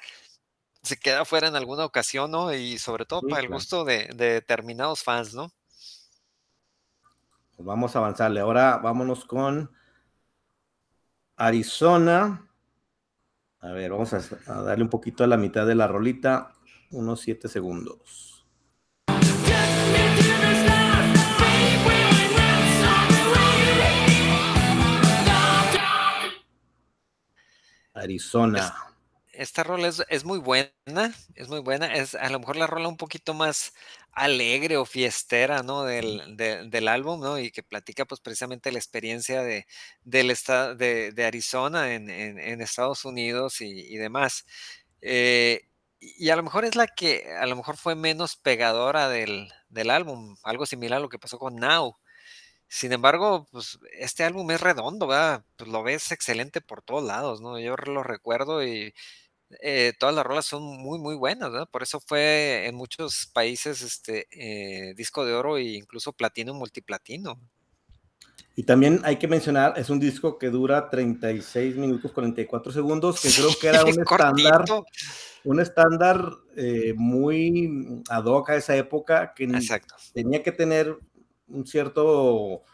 se 0.88 0.98
queda 0.98 1.24
fuera 1.24 1.48
en 1.48 1.56
alguna 1.56 1.84
ocasión, 1.84 2.30
¿no? 2.30 2.52
Y 2.52 2.78
sobre 2.78 3.04
todo 3.04 3.20
para 3.20 3.42
el 3.42 3.48
gusto 3.48 3.84
de, 3.84 4.08
de, 4.14 4.32
determinados 4.32 5.02
fans, 5.02 5.34
¿no? 5.34 5.52
Pues 7.54 7.66
vamos 7.66 7.94
a 7.94 7.98
avanzarle. 7.98 8.40
Ahora 8.40 8.78
vámonos 8.78 9.24
con 9.24 9.70
Arizona. 11.36 12.48
A 13.60 13.68
ver, 13.72 13.90
vamos 13.90 14.12
a, 14.14 14.62
darle 14.62 14.84
un 14.84 14.90
poquito 14.90 15.24
a 15.24 15.26
la 15.26 15.36
mitad 15.36 15.66
de 15.66 15.74
la 15.74 15.86
rolita, 15.86 16.54
unos 16.90 17.20
7 17.20 17.48
segundos. 17.48 18.46
Arizona. 27.92 28.87
Esta 29.38 29.62
rola 29.62 29.88
es, 30.08 30.24
muy 30.24 30.40
buena, 30.40 30.72
es 31.36 31.48
muy 31.48 31.60
buena. 31.60 31.94
Es 31.94 32.16
a 32.16 32.28
lo 32.28 32.40
mejor 32.40 32.56
la 32.56 32.66
rola 32.66 32.88
un 32.88 32.96
poquito 32.96 33.34
más 33.34 33.72
alegre 34.10 34.76
o 34.76 34.84
fiestera, 34.84 35.62
¿no? 35.62 35.84
Del, 35.84 36.88
álbum, 36.88 37.20
¿no? 37.20 37.38
Y 37.38 37.52
que 37.52 37.62
platica 37.62 38.04
pues 38.04 38.20
precisamente 38.20 38.72
la 38.72 38.78
experiencia 38.80 39.42
de, 39.44 39.68
del 40.02 40.32
estado 40.32 40.74
de, 40.74 41.24
Arizona 41.24 41.94
en, 41.94 42.60
Estados 42.60 43.04
Unidos 43.04 43.60
y, 43.60 43.96
demás. 43.96 44.44
Eh, 45.02 45.68
y 46.00 46.30
a 46.30 46.36
lo 46.36 46.42
mejor 46.42 46.64
es 46.64 46.74
la 46.74 46.88
que 46.88 47.32
a 47.40 47.46
lo 47.46 47.54
mejor 47.54 47.76
fue 47.76 47.94
menos 47.94 48.34
pegadora 48.36 49.08
del, 49.08 49.52
álbum, 49.88 50.36
algo 50.42 50.66
similar 50.66 50.98
a 50.98 51.00
lo 51.02 51.08
que 51.08 51.20
pasó 51.20 51.38
con 51.38 51.54
Now. 51.56 51.96
Sin 52.68 52.92
embargo, 52.92 53.46
pues 53.52 53.78
este 53.92 54.24
álbum 54.24 54.50
es 54.50 54.60
redondo, 54.60 55.06
¿verdad? 55.06 55.44
Pues 55.56 55.70
lo 55.70 55.82
ves 55.84 56.12
excelente 56.12 56.60
por 56.60 56.82
todos 56.82 57.04
lados, 57.04 57.40
¿no? 57.40 57.58
Yo 57.60 57.76
lo 57.76 58.02
recuerdo 58.02 58.64
y 58.64 58.94
eh, 59.62 59.94
todas 59.98 60.14
las 60.14 60.26
rolas 60.26 60.44
son 60.44 60.62
muy, 60.62 60.98
muy 60.98 61.14
buenas, 61.14 61.50
¿no? 61.50 61.64
Por 61.66 61.82
eso 61.82 62.00
fue 62.00 62.66
en 62.66 62.74
muchos 62.74 63.30
países 63.32 63.80
este 63.80 64.26
eh, 64.30 64.94
disco 64.94 65.24
de 65.24 65.32
oro 65.32 65.56
e 65.56 65.62
incluso 65.74 66.12
platino, 66.12 66.52
multiplatino. 66.52 67.40
Y 68.54 68.64
también 68.64 69.00
hay 69.04 69.16
que 69.16 69.28
mencionar, 69.28 69.74
es 69.78 69.88
un 69.88 70.00
disco 70.00 70.36
que 70.36 70.50
dura 70.50 70.90
36 70.90 71.76
minutos 71.76 72.12
44 72.12 72.72
segundos, 72.72 73.22
que 73.22 73.30
creo 73.30 73.50
que 73.58 73.68
era 73.68 73.84
un 73.84 74.00
estándar, 74.00 74.64
un 75.44 75.60
estándar 75.60 76.30
eh, 76.56 76.92
muy 76.96 78.02
ad 78.10 78.24
hoc 78.24 78.50
a 78.50 78.56
esa 78.56 78.76
época, 78.76 79.32
que 79.34 79.48
tenía 80.12 80.42
que 80.42 80.52
tener 80.52 80.98
un 81.46 81.66
cierto, 81.66 82.64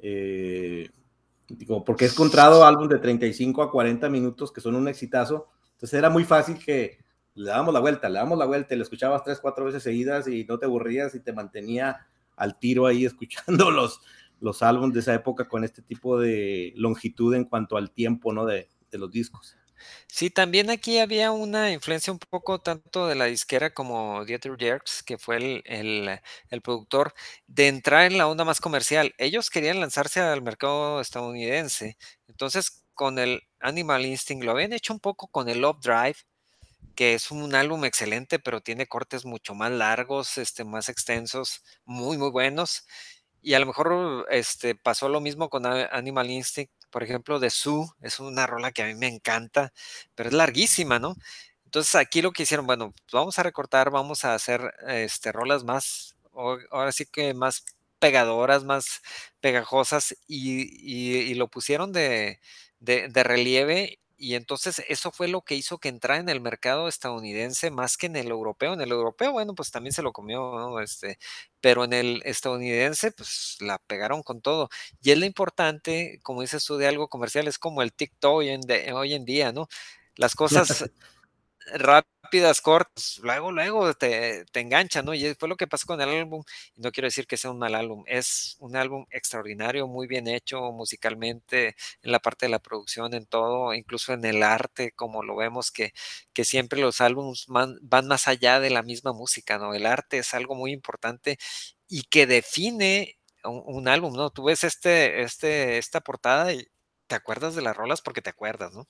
digo, 0.00 1.84
porque 1.84 2.06
he 2.06 2.08
encontrado 2.08 2.64
álbum 2.64 2.88
de 2.88 2.98
35 2.98 3.62
a 3.62 3.70
40 3.70 4.08
minutos 4.08 4.50
que 4.50 4.62
son 4.62 4.74
un 4.74 4.88
exitazo, 4.88 5.50
entonces 5.84 5.98
era 5.98 6.08
muy 6.08 6.24
fácil 6.24 6.58
que 6.58 6.96
le 7.34 7.50
damos 7.50 7.74
la 7.74 7.80
vuelta, 7.80 8.08
le 8.08 8.18
damos 8.18 8.38
la 8.38 8.46
vuelta 8.46 8.72
y 8.72 8.78
le 8.78 8.84
escuchabas 8.84 9.22
tres, 9.22 9.38
cuatro 9.38 9.66
veces 9.66 9.82
seguidas 9.82 10.26
y 10.26 10.46
no 10.46 10.58
te 10.58 10.64
aburrías 10.64 11.14
y 11.14 11.20
te 11.20 11.34
mantenía 11.34 12.06
al 12.36 12.58
tiro 12.58 12.86
ahí 12.86 13.04
escuchando 13.04 13.70
los, 13.70 14.00
los 14.40 14.62
álbumes 14.62 14.94
de 14.94 15.00
esa 15.00 15.12
época 15.12 15.46
con 15.46 15.62
este 15.62 15.82
tipo 15.82 16.18
de 16.18 16.72
longitud 16.76 17.34
en 17.34 17.44
cuanto 17.44 17.76
al 17.76 17.90
tiempo, 17.90 18.32
¿no? 18.32 18.46
De, 18.46 18.70
de 18.90 18.96
los 18.96 19.10
discos. 19.10 19.58
Sí, 20.06 20.30
también 20.30 20.70
aquí 20.70 21.00
había 21.00 21.32
una 21.32 21.70
influencia 21.70 22.14
un 22.14 22.18
poco 22.18 22.62
tanto 22.62 23.06
de 23.06 23.16
la 23.16 23.26
disquera 23.26 23.74
como 23.74 24.24
Dieter 24.24 24.56
Jerks, 24.58 25.02
que 25.02 25.18
fue 25.18 25.36
el, 25.36 25.62
el, 25.66 26.18
el, 26.48 26.62
productor, 26.62 27.12
de 27.46 27.68
entrar 27.68 28.10
en 28.10 28.16
la 28.16 28.26
onda 28.26 28.46
más 28.46 28.62
comercial. 28.62 29.14
Ellos 29.18 29.50
querían 29.50 29.80
lanzarse 29.80 30.20
al 30.20 30.40
mercado 30.40 31.02
estadounidense. 31.02 31.98
Entonces, 32.26 32.83
con 32.94 33.18
el 33.18 33.42
Animal 33.60 34.06
Instinct, 34.06 34.44
lo 34.44 34.52
habían 34.52 34.72
hecho 34.72 34.92
un 34.92 35.00
poco 35.00 35.28
con 35.28 35.48
el 35.48 35.60
Love 35.60 35.80
Drive, 35.80 36.16
que 36.94 37.14
es 37.14 37.30
un 37.30 37.54
álbum 37.54 37.84
excelente, 37.84 38.38
pero 38.38 38.60
tiene 38.60 38.86
cortes 38.86 39.24
mucho 39.24 39.54
más 39.54 39.70
largos, 39.72 40.38
este, 40.38 40.64
más 40.64 40.88
extensos, 40.88 41.62
muy, 41.84 42.18
muy 42.18 42.30
buenos. 42.30 42.86
Y 43.42 43.54
a 43.54 43.58
lo 43.58 43.66
mejor 43.66 44.26
este, 44.30 44.74
pasó 44.74 45.08
lo 45.08 45.20
mismo 45.20 45.48
con 45.50 45.66
Animal 45.66 46.30
Instinct, 46.30 46.72
por 46.90 47.02
ejemplo, 47.02 47.40
de 47.40 47.50
Sue, 47.50 47.86
es 48.02 48.20
una 48.20 48.46
rola 48.46 48.72
que 48.72 48.82
a 48.82 48.86
mí 48.86 48.94
me 48.94 49.08
encanta, 49.08 49.72
pero 50.14 50.28
es 50.28 50.34
larguísima, 50.34 50.98
¿no? 50.98 51.16
Entonces 51.64 51.94
aquí 51.96 52.22
lo 52.22 52.32
que 52.32 52.44
hicieron, 52.44 52.66
bueno, 52.66 52.94
vamos 53.12 53.38
a 53.38 53.42
recortar, 53.42 53.90
vamos 53.90 54.24
a 54.24 54.34
hacer 54.34 54.72
este, 54.86 55.32
rolas 55.32 55.64
más, 55.64 56.16
ahora 56.70 56.92
sí 56.92 57.06
que 57.06 57.34
más 57.34 57.64
pegadoras, 57.98 58.64
más 58.64 59.02
pegajosas, 59.40 60.16
y 60.28 61.34
lo 61.34 61.48
pusieron 61.48 61.92
de, 61.92 62.40
de, 62.84 63.08
relieve 63.24 63.98
y 64.16 64.36
entonces 64.36 64.82
eso 64.88 65.10
fue 65.10 65.28
lo 65.28 65.42
que 65.42 65.54
hizo 65.56 65.78
que 65.78 65.88
entrara 65.88 66.20
en 66.20 66.28
el 66.28 66.40
mercado 66.40 66.88
estadounidense 66.88 67.70
más 67.70 67.96
que 67.96 68.06
en 68.06 68.16
el 68.16 68.28
europeo. 68.28 68.72
En 68.72 68.80
el 68.80 68.90
europeo, 68.92 69.32
bueno, 69.32 69.54
pues 69.54 69.70
también 69.70 69.92
se 69.92 70.02
lo 70.02 70.12
comió, 70.12 70.80
Este, 70.80 71.18
pero 71.60 71.84
en 71.84 71.92
el 71.92 72.22
estadounidense, 72.24 73.10
pues 73.12 73.56
la 73.60 73.78
pegaron 73.78 74.22
con 74.22 74.40
todo. 74.40 74.68
Y 75.02 75.10
es 75.10 75.18
lo 75.18 75.26
importante, 75.26 76.20
como 76.22 76.42
dices 76.42 76.64
tú, 76.64 76.76
de 76.76 76.86
algo 76.86 77.08
comercial, 77.08 77.48
es 77.48 77.58
como 77.58 77.82
el 77.82 77.92
TikTok 77.92 78.34
hoy 78.34 78.48
en, 78.50 78.62
hoy 78.94 79.14
en 79.14 79.24
día, 79.24 79.52
¿no? 79.52 79.68
Las 80.16 80.34
cosas 80.36 80.90
rápidas, 81.72 82.60
cortas, 82.60 83.18
luego, 83.22 83.52
luego 83.52 83.94
te, 83.94 84.44
te 84.52 84.64
¿no? 85.04 85.14
Y 85.14 85.34
fue 85.34 85.48
lo 85.48 85.56
que 85.56 85.66
pasó 85.66 85.86
con 85.86 86.00
el 86.00 86.08
álbum. 86.08 86.42
No 86.76 86.90
quiero 86.92 87.06
decir 87.06 87.26
que 87.26 87.36
sea 87.36 87.50
un 87.50 87.58
mal 87.58 87.74
álbum, 87.74 88.04
es 88.06 88.56
un 88.60 88.76
álbum 88.76 89.06
extraordinario, 89.10 89.86
muy 89.88 90.06
bien 90.06 90.26
hecho 90.28 90.60
musicalmente, 90.72 91.76
en 92.02 92.12
la 92.12 92.18
parte 92.20 92.46
de 92.46 92.50
la 92.50 92.58
producción, 92.58 93.14
en 93.14 93.26
todo, 93.26 93.72
incluso 93.74 94.12
en 94.12 94.24
el 94.24 94.42
arte, 94.42 94.92
como 94.92 95.22
lo 95.22 95.36
vemos, 95.36 95.70
que, 95.70 95.92
que 96.32 96.44
siempre 96.44 96.80
los 96.80 97.00
álbumes 97.00 97.44
van, 97.48 97.78
más 98.06 98.28
allá 98.28 98.60
de 98.60 98.70
la 98.70 98.82
misma 98.82 99.12
música, 99.12 99.58
¿no? 99.58 99.74
El 99.74 99.86
arte 99.86 100.18
es 100.18 100.34
algo 100.34 100.54
muy 100.54 100.72
importante 100.72 101.38
y 101.88 102.02
que 102.04 102.26
define 102.26 103.16
un, 103.44 103.62
un 103.66 103.88
álbum, 103.88 104.14
¿no? 104.14 104.30
Tú 104.30 104.44
ves 104.44 104.64
este, 104.64 105.22
este, 105.22 105.78
esta 105.78 106.00
portada 106.00 106.52
y 106.52 106.66
te 107.06 107.14
acuerdas 107.14 107.54
de 107.54 107.62
las 107.62 107.76
rolas 107.76 108.00
porque 108.02 108.22
te 108.22 108.30
acuerdas, 108.30 108.72
¿no? 108.72 108.88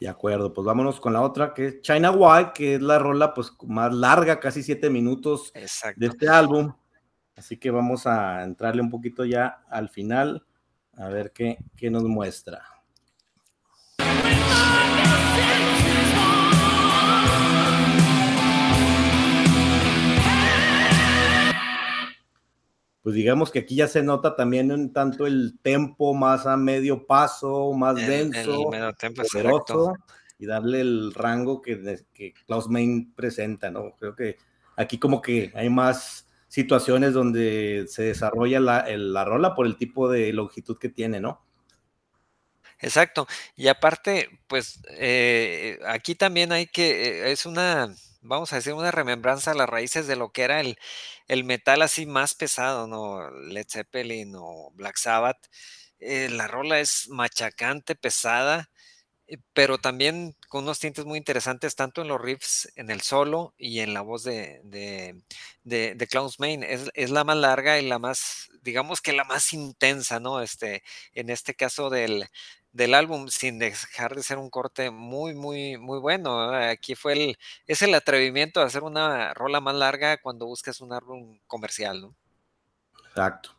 De 0.00 0.08
acuerdo, 0.08 0.54
pues 0.54 0.64
vámonos 0.64 0.98
con 0.98 1.12
la 1.12 1.20
otra, 1.20 1.52
que 1.52 1.66
es 1.66 1.82
China 1.82 2.10
White, 2.10 2.52
que 2.54 2.74
es 2.76 2.80
la 2.82 2.98
rola 2.98 3.34
pues 3.34 3.52
más 3.66 3.92
larga, 3.92 4.40
casi 4.40 4.62
siete 4.62 4.88
minutos 4.88 5.52
de 5.96 6.06
este 6.06 6.26
álbum. 6.26 6.72
Así 7.36 7.58
que 7.58 7.70
vamos 7.70 8.06
a 8.06 8.42
entrarle 8.42 8.80
un 8.80 8.88
poquito 8.88 9.26
ya 9.26 9.62
al 9.68 9.90
final, 9.90 10.46
a 10.94 11.08
ver 11.08 11.32
qué, 11.32 11.58
qué 11.76 11.90
nos 11.90 12.04
muestra. 12.04 12.62
Pues 23.02 23.14
digamos 23.14 23.50
que 23.50 23.60
aquí 23.60 23.76
ya 23.76 23.88
se 23.88 24.02
nota 24.02 24.36
también 24.36 24.70
un 24.72 24.92
tanto 24.92 25.26
el 25.26 25.58
tempo 25.62 26.14
más 26.14 26.46
a 26.46 26.56
medio 26.56 27.06
paso, 27.06 27.72
más 27.72 27.96
denso, 27.96 28.70
poderoso, 29.32 29.94
y 30.38 30.46
darle 30.46 30.80
el 30.80 31.14
rango 31.14 31.62
que, 31.62 31.98
que 32.12 32.34
Klaus 32.46 32.68
Main 32.68 33.12
presenta, 33.14 33.70
¿no? 33.70 33.94
Creo 33.98 34.14
que 34.14 34.36
aquí 34.76 34.98
como 34.98 35.22
que 35.22 35.52
hay 35.54 35.70
más 35.70 36.26
situaciones 36.48 37.12
donde 37.14 37.86
se 37.88 38.02
desarrolla 38.02 38.60
la, 38.60 38.84
la 38.88 39.24
rola 39.24 39.54
por 39.54 39.66
el 39.66 39.76
tipo 39.76 40.10
de 40.10 40.32
longitud 40.32 40.78
que 40.78 40.88
tiene, 40.88 41.20
¿no? 41.20 41.42
Exacto. 42.80 43.26
Y 43.56 43.68
aparte, 43.68 44.40
pues 44.46 44.80
eh, 44.90 45.78
aquí 45.86 46.14
también 46.14 46.52
hay 46.52 46.66
que, 46.66 46.90
eh, 46.90 47.32
es 47.32 47.46
una, 47.46 47.94
vamos 48.20 48.52
a 48.52 48.56
decir, 48.56 48.74
una 48.74 48.90
remembranza 48.90 49.52
a 49.52 49.54
las 49.54 49.68
raíces 49.68 50.06
de 50.06 50.16
lo 50.16 50.32
que 50.32 50.42
era 50.42 50.60
el, 50.60 50.78
el 51.28 51.44
metal 51.44 51.82
así 51.82 52.06
más 52.06 52.34
pesado, 52.34 52.86
¿no? 52.86 53.30
Led 53.30 53.66
Zeppelin 53.68 54.34
o 54.36 54.70
Black 54.74 54.96
Sabbath. 54.96 55.46
Eh, 56.00 56.28
la 56.30 56.46
rola 56.48 56.80
es 56.80 57.08
machacante, 57.08 57.94
pesada, 57.94 58.70
eh, 59.26 59.38
pero 59.52 59.78
también 59.78 60.36
con 60.48 60.64
unos 60.64 60.80
tintes 60.80 61.04
muy 61.04 61.18
interesantes, 61.18 61.76
tanto 61.76 62.02
en 62.02 62.08
los 62.08 62.20
riffs, 62.20 62.72
en 62.76 62.90
el 62.90 63.02
solo 63.02 63.54
y 63.58 63.80
en 63.80 63.94
la 63.94 64.00
voz 64.02 64.24
de, 64.24 64.60
de, 64.64 65.22
de, 65.64 66.06
Clown's 66.08 66.40
Main. 66.40 66.62
Es, 66.64 66.90
es, 66.94 67.10
la 67.10 67.24
más 67.24 67.36
larga 67.36 67.78
y 67.78 67.86
la 67.86 67.98
más, 67.98 68.50
digamos 68.62 69.00
que 69.00 69.12
la 69.12 69.24
más 69.24 69.52
intensa, 69.52 70.20
¿no? 70.20 70.42
Este, 70.42 70.82
en 71.14 71.30
este 71.30 71.54
caso 71.54 71.90
del, 71.90 72.28
del 72.72 72.94
álbum, 72.94 73.28
sin 73.28 73.58
dejar 73.58 74.14
de 74.14 74.22
ser 74.22 74.38
un 74.38 74.48
corte 74.48 74.90
muy, 74.90 75.34
muy, 75.34 75.76
muy 75.76 75.98
bueno. 75.98 76.40
Aquí 76.52 76.94
fue 76.94 77.12
el, 77.14 77.38
es 77.66 77.82
el 77.82 77.94
atrevimiento 77.94 78.60
de 78.60 78.66
hacer 78.66 78.82
una 78.82 79.34
rola 79.34 79.60
más 79.60 79.74
larga 79.74 80.18
cuando 80.18 80.46
buscas 80.46 80.80
un 80.80 80.92
álbum 80.92 81.38
comercial, 81.46 82.00
¿no? 82.00 82.14
Exacto. 83.08 83.50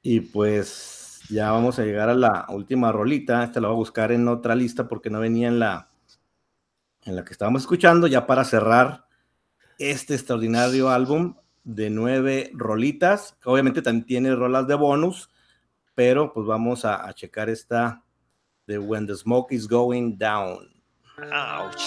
Y 0.00 0.20
pues 0.20 1.20
ya 1.28 1.50
vamos 1.50 1.78
a 1.78 1.84
llegar 1.84 2.08
a 2.08 2.14
la 2.14 2.46
última 2.50 2.92
rolita. 2.92 3.42
Esta 3.42 3.60
la 3.60 3.68
voy 3.68 3.76
a 3.76 3.78
buscar 3.78 4.12
en 4.12 4.28
otra 4.28 4.54
lista 4.54 4.86
porque 4.86 5.10
no 5.10 5.18
venía 5.18 5.48
en 5.48 5.58
la, 5.58 5.88
en 7.02 7.16
la 7.16 7.24
que 7.24 7.32
estábamos 7.32 7.62
escuchando, 7.62 8.06
ya 8.06 8.26
para 8.26 8.44
cerrar 8.44 9.06
este 9.78 10.14
extraordinario 10.14 10.90
álbum 10.90 11.34
de 11.64 11.90
nueve 11.90 12.50
rolitas. 12.54 13.36
Obviamente 13.44 13.82
también 13.82 14.06
tiene 14.06 14.36
rolas 14.36 14.68
de 14.68 14.74
bonus, 14.76 15.30
pero 15.96 16.32
pues 16.32 16.46
vamos 16.46 16.84
a, 16.84 17.08
a 17.08 17.12
checar 17.12 17.48
esta 17.48 18.03
de 18.66 18.78
When 18.78 19.06
the 19.06 19.16
Smoke 19.16 19.54
is 19.54 19.68
Going 19.68 20.16
Down. 20.16 20.68
Ouch. 21.32 21.82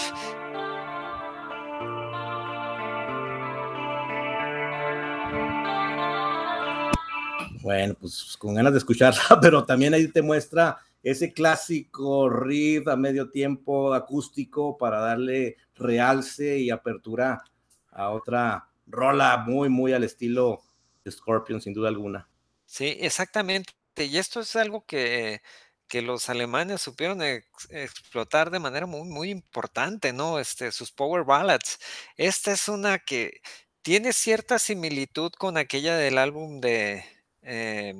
Bueno, 7.60 7.94
pues 8.00 8.36
con 8.38 8.54
ganas 8.54 8.72
de 8.72 8.78
escucharla, 8.78 9.20
pero 9.42 9.64
también 9.64 9.92
ahí 9.92 10.08
te 10.08 10.22
muestra 10.22 10.78
ese 11.02 11.32
clásico 11.32 12.28
riff 12.28 12.88
a 12.88 12.96
medio 12.96 13.30
tiempo 13.30 13.94
acústico 13.94 14.76
para 14.78 15.00
darle 15.00 15.56
realce 15.74 16.58
y 16.58 16.70
apertura 16.70 17.42
a 17.90 18.10
otra 18.10 18.68
rola 18.86 19.44
muy, 19.46 19.68
muy 19.68 19.92
al 19.92 20.04
estilo 20.04 20.62
de 21.04 21.10
Scorpion, 21.10 21.60
sin 21.60 21.74
duda 21.74 21.88
alguna. 21.88 22.28
Sí, 22.64 22.96
exactamente. 23.00 23.72
Y 23.96 24.16
esto 24.16 24.40
es 24.40 24.54
algo 24.56 24.84
que 24.86 25.42
que 25.88 26.02
los 26.02 26.28
alemanes 26.28 26.82
supieron 26.82 27.22
ex 27.22 27.44
explotar 27.70 28.50
de 28.50 28.58
manera 28.60 28.86
muy, 28.86 29.08
muy 29.08 29.30
importante, 29.30 30.12
¿no? 30.12 30.38
Este, 30.38 30.72
sus 30.72 30.92
power 30.92 31.24
ballads. 31.24 31.78
Esta 32.16 32.52
es 32.52 32.68
una 32.68 32.98
que 32.98 33.40
tiene 33.82 34.12
cierta 34.12 34.58
similitud 34.58 35.32
con 35.32 35.56
aquella 35.56 35.96
del 35.96 36.18
álbum 36.18 36.60
de, 36.60 37.04
eh, 37.42 37.94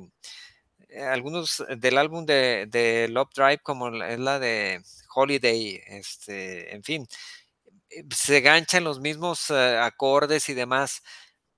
algunos 1.11 1.63
del 1.77 1.97
álbum 1.97 2.25
de, 2.25 2.67
de, 2.67 3.07
Love 3.09 3.29
Drive, 3.35 3.59
como 3.63 3.89
es 4.03 4.19
la 4.19 4.39
de 4.39 4.81
Holiday, 5.13 5.81
este, 5.87 6.73
en 6.75 6.83
fin, 6.83 7.07
eh, 7.89 8.03
se 8.15 8.41
ganchan 8.41 8.83
los 8.83 8.99
mismos 8.99 9.51
acordes 9.51 10.49
y 10.49 10.53
demás, 10.53 11.03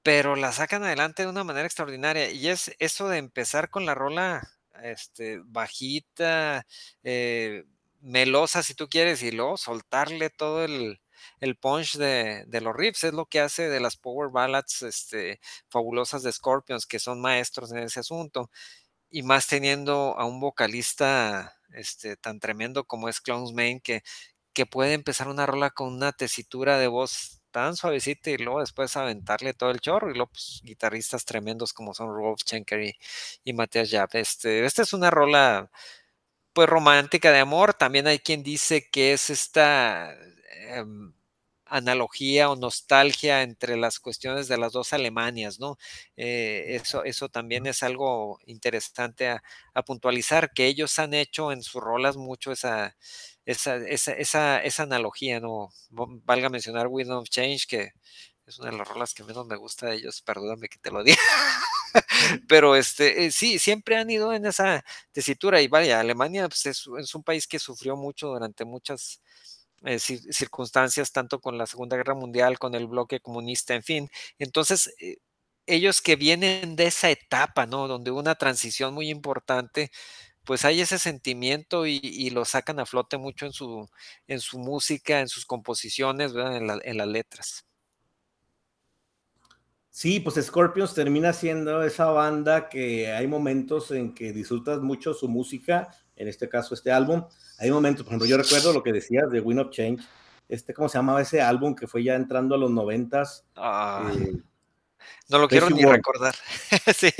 pero 0.03 0.36
la 0.36 0.51
sacan 0.51 0.84
adelante 0.84 1.23
de 1.23 1.29
una 1.29 1.43
manera 1.43 1.65
extraordinaria. 1.67 2.32
Y 2.32 2.49
es 2.49 2.75
eso 2.79 3.09
de 3.09 3.17
empezar 3.19 3.69
con 3.69 3.86
la 3.86 3.95
rola 3.95 4.41
este, 4.84 5.39
bajita, 5.45 6.65
eh, 7.03 7.65
melosa 8.01 8.63
si 8.63 8.73
tú 8.75 8.88
quieres, 8.89 9.23
y 9.23 9.32
luego 9.32 9.57
soltarle 9.57 10.29
todo 10.29 10.63
el, 10.65 11.01
el 11.39 11.57
punch 11.57 11.97
de, 11.97 12.45
de, 12.47 12.61
los 12.61 12.75
riffs. 12.75 13.03
Es 13.03 13.13
lo 13.13 13.25
que 13.25 13.39
hace 13.39 13.69
de 13.69 13.79
las 13.79 13.97
power 13.97 14.29
ballads 14.32 14.82
este, 14.84 15.39
fabulosas 15.69 16.23
de 16.23 16.32
Scorpions, 16.32 16.86
que 16.86 16.99
son 16.99 17.21
maestros 17.21 17.71
en 17.71 17.79
ese 17.79 17.99
asunto. 18.01 18.49
Y 19.09 19.23
más 19.23 19.47
teniendo 19.47 20.17
a 20.17 20.25
un 20.25 20.39
vocalista 20.39 21.53
este, 21.73 22.17
tan 22.17 22.39
tremendo 22.39 22.86
como 22.86 23.09
es 23.09 23.21
Clown's 23.21 23.53
Main, 23.53 23.82
que, 23.82 24.03
que 24.53 24.65
puede 24.65 24.93
empezar 24.93 25.27
una 25.27 25.45
rola 25.45 25.71
con 25.71 25.93
una 25.93 26.11
tesitura 26.13 26.77
de 26.79 26.88
voz 26.88 27.40
tan 27.52 27.76
suavecita 27.76 28.30
y 28.32 28.38
luego 28.38 28.60
después 28.62 28.95
aventarle 28.97 29.54
todo 29.54 29.72
el 29.72 29.82
chorro 29.82 30.10
y 30.12 30.14
luego 30.16 30.32
pues, 30.32 30.62
guitarristas 30.64 31.26
tremendos 31.26 31.74
como 31.74 31.93
son 31.93 32.10
Rolf 32.16 32.41
Schenker 32.41 32.82
y, 32.84 32.95
y 33.43 33.54
Matías 33.54 33.89
Japp. 33.91 34.16
Este, 34.16 34.66
esta 34.66 34.82
es 34.84 34.93
una 34.93 35.12
rola 35.12 35.70
pues 36.54 36.70
romántica 36.70 37.32
de 37.32 37.39
amor. 37.39 37.74
También 37.74 38.08
hay 38.08 38.20
quien 38.20 38.43
dice 38.43 38.89
que 38.91 39.14
es 39.14 39.30
esta 39.30 40.14
eh, 40.14 40.84
analogía 41.66 42.49
o 42.49 42.56
nostalgia 42.58 43.43
entre 43.43 43.78
las 43.78 43.99
cuestiones 43.99 44.47
de 44.49 44.58
las 44.58 44.74
dos 44.74 44.91
Alemanias, 44.93 45.60
¿no? 45.60 45.78
Eh, 46.18 46.66
eso, 46.76 47.04
eso 47.06 47.30
también 47.30 47.66
es 47.66 47.82
algo 47.84 48.39
interesante 48.45 49.30
a, 49.30 49.43
a 49.74 49.84
puntualizar, 49.84 50.52
que 50.54 50.68
ellos 50.68 50.99
han 50.99 51.14
hecho 51.14 51.52
en 51.54 51.64
sus 51.64 51.82
rolas 51.82 52.18
mucho 52.18 52.52
esa, 52.52 52.97
esa, 53.45 53.75
esa, 53.77 54.61
esa, 54.61 54.83
analogía, 54.83 55.39
¿no? 55.39 55.69
Valga 55.89 56.49
mencionar 56.49 56.87
Wind 56.87 57.11
of 57.11 57.29
Change, 57.29 57.65
que 57.67 57.91
es 58.45 58.59
una 58.59 58.71
de 58.71 58.77
las 58.77 58.87
rolas 58.87 59.13
que 59.13 59.23
menos 59.23 59.45
me 59.47 59.55
gusta 59.55 59.87
de 59.87 59.95
ellos, 59.95 60.21
perdóname 60.21 60.69
que 60.69 60.79
te 60.79 60.91
lo 60.91 61.03
diga. 61.03 61.17
Pero 62.47 62.75
este, 62.75 63.25
eh, 63.25 63.31
sí, 63.31 63.59
siempre 63.59 63.97
han 63.97 64.09
ido 64.09 64.33
en 64.33 64.45
esa 64.45 64.83
tesitura 65.11 65.61
y 65.61 65.67
vaya, 65.67 65.99
Alemania 65.99 66.47
pues, 66.47 66.65
es, 66.65 66.87
un 66.87 67.23
país 67.23 67.47
que 67.47 67.59
sufrió 67.59 67.95
mucho 67.95 68.27
durante 68.27 68.65
muchas 68.65 69.21
eh, 69.85 69.99
circunstancias, 69.99 71.11
tanto 71.11 71.39
con 71.41 71.57
la 71.57 71.67
Segunda 71.67 71.97
Guerra 71.97 72.15
Mundial, 72.15 72.59
con 72.59 72.75
el 72.75 72.87
bloque 72.87 73.19
comunista, 73.19 73.73
en 73.73 73.83
fin. 73.83 74.09
Entonces, 74.37 74.93
eh, 74.99 75.17
ellos 75.65 76.01
que 76.01 76.15
vienen 76.15 76.75
de 76.75 76.87
esa 76.87 77.09
etapa, 77.09 77.65
¿no? 77.65 77.87
Donde 77.87 78.11
una 78.11 78.35
transición 78.35 78.93
muy 78.93 79.09
importante, 79.09 79.91
pues 80.43 80.65
hay 80.65 80.81
ese 80.81 80.97
sentimiento 80.97 81.85
y, 81.85 81.99
y, 82.01 82.29
lo 82.31 82.45
sacan 82.45 82.79
a 82.79 82.85
flote 82.85 83.17
mucho 83.17 83.45
en 83.45 83.53
su, 83.53 83.87
en 84.27 84.39
su 84.39 84.57
música, 84.59 85.19
en 85.19 85.27
sus 85.27 85.45
composiciones, 85.45 86.33
en, 86.33 86.67
la, 86.67 86.79
en, 86.83 86.97
las 86.97 87.07
letras. 87.07 87.65
Sí, 89.89 90.19
pues 90.19 90.43
Scorpions 90.43 90.93
termina 90.93 91.33
siendo 91.33 91.83
esa 91.83 92.05
banda 92.05 92.69
que 92.69 93.11
hay 93.11 93.27
momentos 93.27 93.91
en 93.91 94.15
que 94.15 94.31
disfrutas 94.31 94.79
mucho 94.79 95.13
su 95.13 95.27
música, 95.27 95.89
en 96.15 96.27
este 96.27 96.49
caso 96.49 96.73
este 96.73 96.91
álbum. 96.91 97.25
Hay 97.59 97.69
momentos, 97.69 98.03
por 98.03 98.11
ejemplo, 98.13 98.27
yo 98.27 98.37
recuerdo 98.37 98.73
lo 98.73 98.81
que 98.81 98.93
decías 98.93 99.29
de 99.29 99.41
Win 99.41 99.59
of 99.59 99.69
Change, 99.69 100.03
este, 100.47 100.73
¿cómo 100.73 100.89
se 100.89 100.97
llamaba 100.97 101.21
ese 101.21 101.41
álbum 101.41 101.75
que 101.75 101.87
fue 101.87 102.03
ya 102.03 102.15
entrando 102.15 102.55
a 102.55 102.57
los 102.57 102.71
noventas? 102.71 103.45
Ah. 103.55 104.11
Eh, 104.13 104.41
no 105.30 105.39
lo 105.39 105.47
quiero 105.47 105.70
ni 105.70 105.84
recordar. 105.84 106.36
sí. 106.95 107.12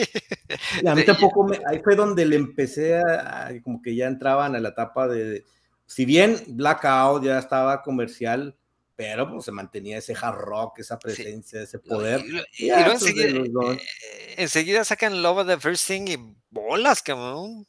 A 0.86 0.96
mí 0.96 1.04
tampoco, 1.04 1.46
me, 1.46 1.60
ahí 1.68 1.80
fue 1.84 1.96
donde 1.96 2.26
le 2.26 2.36
empecé 2.36 2.96
a, 2.96 3.48
a, 3.48 3.62
como 3.62 3.82
que 3.82 3.96
ya 3.96 4.08
entraban 4.08 4.56
a 4.56 4.60
la 4.60 4.70
etapa 4.70 5.08
de, 5.08 5.46
si 5.86 6.06
bien 6.06 6.42
Blackout 6.48 7.24
ya 7.24 7.38
estaba 7.38 7.82
comercial, 7.82 8.56
pero 8.96 9.28
pues 9.30 9.46
se 9.46 9.52
mantenía 9.52 9.98
ese 9.98 10.14
hard 10.14 10.38
rock, 10.38 10.80
esa 10.80 11.00
presencia, 11.00 11.60
sí. 11.60 11.64
ese 11.64 11.80
poder. 11.80 12.24
Y, 12.24 12.38
y, 12.38 12.40
y, 12.60 12.66
y 12.66 12.70
luego 12.70 12.92
enseguida, 12.92 13.74
eh, 13.74 14.36
enseguida, 14.38 14.86
sacan 14.86 15.22
Love 15.22 15.40
of 15.40 15.48
the 15.48 15.58
First 15.58 15.88
Thing 15.88 16.08
y 16.08 16.18
bolas, 16.52 17.02
que 17.02 17.14
uh, 17.14 17.66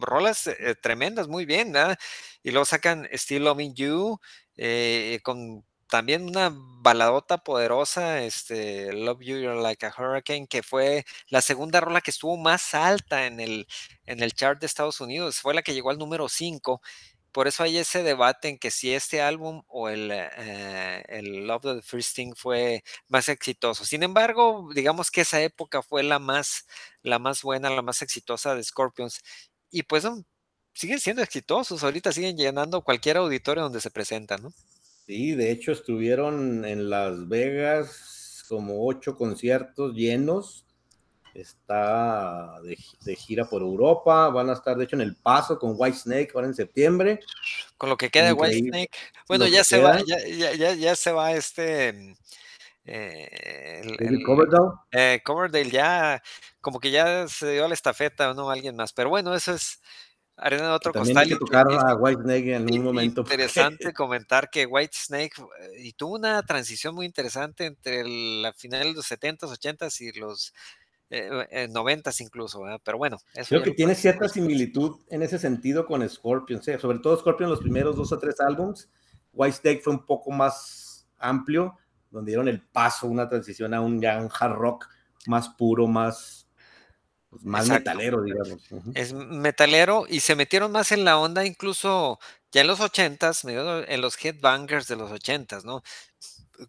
rolas 0.00 0.46
eh, 0.46 0.74
tremendas, 0.80 1.28
muy 1.28 1.44
bien, 1.44 1.70
¿verdad? 1.72 1.98
Y 2.42 2.50
luego 2.50 2.64
sacan 2.64 3.06
Still 3.12 3.44
Loving 3.44 3.74
You, 3.74 4.18
eh, 4.56 5.20
con 5.22 5.64
también 5.90 6.24
una 6.28 6.50
baladota 6.54 7.38
poderosa, 7.38 8.22
este, 8.22 8.92
Love 8.92 9.20
You 9.20 9.38
You're 9.38 9.60
Like 9.60 9.86
a 9.86 9.94
Hurricane, 9.96 10.46
que 10.46 10.62
fue 10.62 11.04
la 11.28 11.42
segunda 11.42 11.80
rola 11.80 12.00
que 12.00 12.10
estuvo 12.10 12.36
más 12.36 12.74
alta 12.74 13.26
en 13.26 13.40
el, 13.40 13.66
en 14.06 14.22
el 14.22 14.32
chart 14.32 14.60
de 14.60 14.66
Estados 14.66 15.00
Unidos, 15.00 15.40
fue 15.40 15.54
la 15.54 15.62
que 15.62 15.74
llegó 15.74 15.90
al 15.90 15.98
número 15.98 16.28
5. 16.28 16.80
Por 17.32 17.46
eso 17.48 17.62
hay 17.62 17.78
ese 17.78 18.02
debate 18.02 18.48
en 18.48 18.58
que 18.58 18.70
si 18.70 18.92
este 18.94 19.22
álbum 19.22 19.62
o 19.68 19.88
el, 19.88 20.10
eh, 20.12 21.04
el 21.08 21.46
Love 21.46 21.62
the 21.62 21.82
First 21.82 22.16
Thing 22.16 22.32
fue 22.34 22.82
más 23.08 23.28
exitoso. 23.28 23.84
Sin 23.84 24.02
embargo, 24.02 24.68
digamos 24.74 25.10
que 25.10 25.20
esa 25.22 25.40
época 25.42 25.82
fue 25.82 26.02
la 26.02 26.18
más, 26.18 26.66
la 27.02 27.18
más 27.18 27.42
buena, 27.42 27.70
la 27.70 27.82
más 27.82 28.02
exitosa 28.02 28.54
de 28.54 28.64
Scorpions. 28.64 29.20
Y 29.70 29.84
pues 29.84 30.04
siguen 30.74 31.00
siendo 31.00 31.22
exitosos, 31.22 31.84
ahorita 31.84 32.12
siguen 32.12 32.36
llenando 32.36 32.82
cualquier 32.82 33.18
auditorio 33.18 33.62
donde 33.64 33.80
se 33.80 33.90
presentan, 33.90 34.42
¿no? 34.42 34.52
Sí, 35.10 35.34
de 35.34 35.50
hecho 35.50 35.72
estuvieron 35.72 36.64
en 36.64 36.88
Las 36.88 37.26
Vegas 37.26 38.44
como 38.48 38.86
ocho 38.86 39.16
conciertos 39.16 39.92
llenos. 39.92 40.64
Está 41.34 42.60
de, 42.62 42.78
de, 43.04 43.16
gira 43.16 43.44
por 43.44 43.62
Europa. 43.62 44.28
Van 44.28 44.50
a 44.50 44.52
estar, 44.52 44.76
de 44.76 44.84
hecho, 44.84 44.94
en 44.94 45.02
El 45.02 45.16
Paso 45.16 45.58
con 45.58 45.74
White 45.76 45.96
Snake 45.96 46.30
ahora 46.32 46.46
en 46.46 46.54
septiembre. 46.54 47.18
Con 47.76 47.90
lo 47.90 47.96
que 47.96 48.08
queda 48.08 48.26
de 48.26 48.34
White 48.34 48.58
Snake. 48.60 48.98
Bueno, 49.26 49.48
ya 49.48 49.64
se 49.64 49.78
queda. 49.78 49.96
va, 49.96 50.02
ya, 50.06 50.54
ya, 50.54 50.74
ya, 50.74 50.94
se 50.94 51.10
va 51.10 51.32
este. 51.32 52.14
Eh, 52.84 53.80
el, 53.82 54.14
el, 54.14 54.22
Coverdale? 54.22 54.74
Eh, 54.92 55.20
Coverdale 55.24 55.72
ya, 55.72 56.22
como 56.60 56.78
que 56.78 56.92
ya 56.92 57.26
se 57.26 57.50
dio 57.50 57.66
la 57.66 57.74
estafeta, 57.74 58.32
¿no? 58.32 58.48
Alguien 58.48 58.76
más. 58.76 58.92
Pero 58.92 59.08
bueno, 59.08 59.34
eso 59.34 59.54
es 59.54 59.80
arena 60.40 60.68
de 60.68 60.70
otro 60.70 60.92
También 60.92 61.18
hay 61.18 61.28
que 61.28 61.36
tocar 61.36 61.66
a 61.70 61.94
White 61.94 62.22
Snake 62.22 62.54
en 62.54 62.72
un 62.72 62.84
momento. 62.84 63.20
Interesante 63.22 63.92
comentar 63.92 64.50
que 64.50 64.66
White 64.66 64.96
Snake 64.96 65.32
eh, 65.60 65.82
y 65.82 65.92
tuvo 65.92 66.16
una 66.16 66.42
transición 66.42 66.94
muy 66.94 67.06
interesante 67.06 67.66
entre 67.66 68.02
la 68.04 68.52
final 68.52 68.84
de 68.84 68.94
los 68.94 69.10
70s, 69.10 69.40
80s 69.40 70.00
y 70.00 70.18
los 70.18 70.52
eh, 71.10 71.68
90s 71.70 72.20
eh, 72.20 72.24
incluso, 72.24 72.62
pero 72.84 72.98
bueno. 72.98 73.18
Creo 73.48 73.62
que 73.62 73.72
tiene 73.72 73.94
cierta 73.94 74.28
similitud 74.28 75.00
en 75.08 75.22
ese 75.22 75.38
sentido 75.38 75.84
con 75.84 76.08
Scorpion, 76.08 76.62
sobre 76.62 77.00
todo 77.00 77.18
Scorpion 77.18 77.50
los 77.50 77.60
primeros 77.60 77.96
dos 77.96 78.12
o 78.12 78.18
tres 78.18 78.40
álbums. 78.40 78.88
White 79.32 79.56
Snake 79.56 79.80
fue 79.82 79.92
un 79.92 80.06
poco 80.06 80.30
más 80.30 81.08
amplio, 81.18 81.76
donde 82.10 82.30
dieron 82.30 82.48
el 82.48 82.60
paso, 82.60 83.06
una 83.06 83.28
transición 83.28 83.74
a 83.74 83.80
un, 83.80 84.04
hard 84.04 84.54
rock 84.54 84.88
más 85.26 85.48
puro, 85.50 85.86
más, 85.86 86.39
pues, 87.30 87.44
más 87.44 87.68
metalero, 87.68 88.22
digamos. 88.22 88.58
Es 88.94 89.12
metalero 89.12 90.04
y 90.08 90.20
se 90.20 90.34
metieron 90.34 90.72
más 90.72 90.92
en 90.92 91.04
la 91.04 91.18
onda 91.18 91.46
incluso 91.46 92.18
ya 92.52 92.62
en 92.62 92.66
los 92.66 92.80
ochentas, 92.80 93.44
en 93.44 94.00
los 94.00 94.24
headbangers 94.24 94.88
de 94.88 94.96
los 94.96 95.12
ochentas, 95.12 95.64
¿no? 95.64 95.82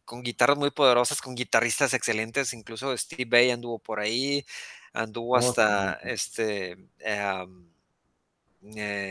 Con 0.05 0.22
guitarras 0.22 0.57
muy 0.57 0.70
poderosas, 0.70 1.22
con 1.22 1.36
guitarristas 1.36 1.93
excelentes, 1.93 2.53
incluso 2.53 2.95
Steve 2.95 3.26
Bay 3.26 3.49
anduvo 3.49 3.80
por 3.80 3.99
ahí, 3.99 4.45
anduvo 4.93 5.34
oh, 5.34 5.38
hasta 5.38 5.93
este 6.03 6.78
eh, 6.99 7.45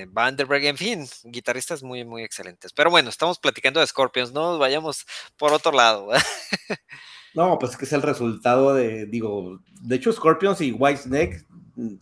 Vanderberg, 0.08 0.64
en 0.66 0.76
fin, 0.76 1.08
guitarristas 1.24 1.82
muy, 1.82 2.04
muy 2.04 2.22
excelentes. 2.22 2.72
Pero 2.72 2.90
bueno, 2.90 3.10
estamos 3.10 3.40
platicando 3.40 3.80
de 3.80 3.86
Scorpions, 3.88 4.32
no 4.32 4.58
vayamos 4.58 5.04
por 5.36 5.52
otro 5.52 5.72
lado. 5.72 6.10
no, 7.34 7.58
pues 7.58 7.72
es 7.72 7.78
que 7.78 7.84
es 7.84 7.92
el 7.92 8.02
resultado 8.02 8.74
de, 8.74 9.06
digo, 9.06 9.60
de 9.82 9.96
hecho 9.96 10.12
Scorpions 10.12 10.60
y 10.60 10.72
Whitesnake 10.72 11.46
mm, 11.76 11.94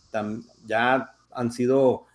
ya 0.65 1.15
han 1.31 1.51
sido 1.51 2.05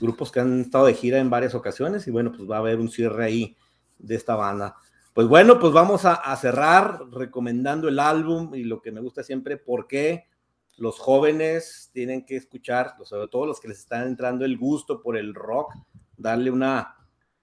grupos 0.00 0.30
que 0.30 0.40
han 0.40 0.60
estado 0.60 0.86
de 0.86 0.94
gira 0.94 1.18
en 1.18 1.30
varias 1.30 1.54
ocasiones 1.54 2.06
y 2.06 2.10
bueno, 2.10 2.32
pues 2.32 2.48
va 2.48 2.56
a 2.56 2.60
haber 2.60 2.78
un 2.78 2.90
cierre 2.90 3.24
ahí 3.24 3.56
de 3.98 4.14
esta 4.14 4.36
banda. 4.36 4.76
Pues 5.14 5.26
bueno, 5.26 5.58
pues 5.58 5.72
vamos 5.72 6.04
a, 6.04 6.14
a 6.14 6.36
cerrar 6.36 7.00
recomendando 7.10 7.88
el 7.88 7.98
álbum 7.98 8.54
y 8.54 8.64
lo 8.64 8.80
que 8.80 8.92
me 8.92 9.00
gusta 9.00 9.22
siempre, 9.22 9.56
¿por 9.56 9.86
qué? 9.88 10.28
los 10.78 10.98
jóvenes 10.98 11.90
tienen 11.92 12.24
que 12.24 12.36
escuchar, 12.36 12.94
sobre 13.04 13.28
todo 13.28 13.46
los 13.46 13.60
que 13.60 13.68
les 13.68 13.80
están 13.80 14.06
entrando 14.06 14.44
el 14.44 14.56
gusto 14.56 15.02
por 15.02 15.16
el 15.16 15.34
rock, 15.34 15.74
darle 16.16 16.50
una, 16.50 16.96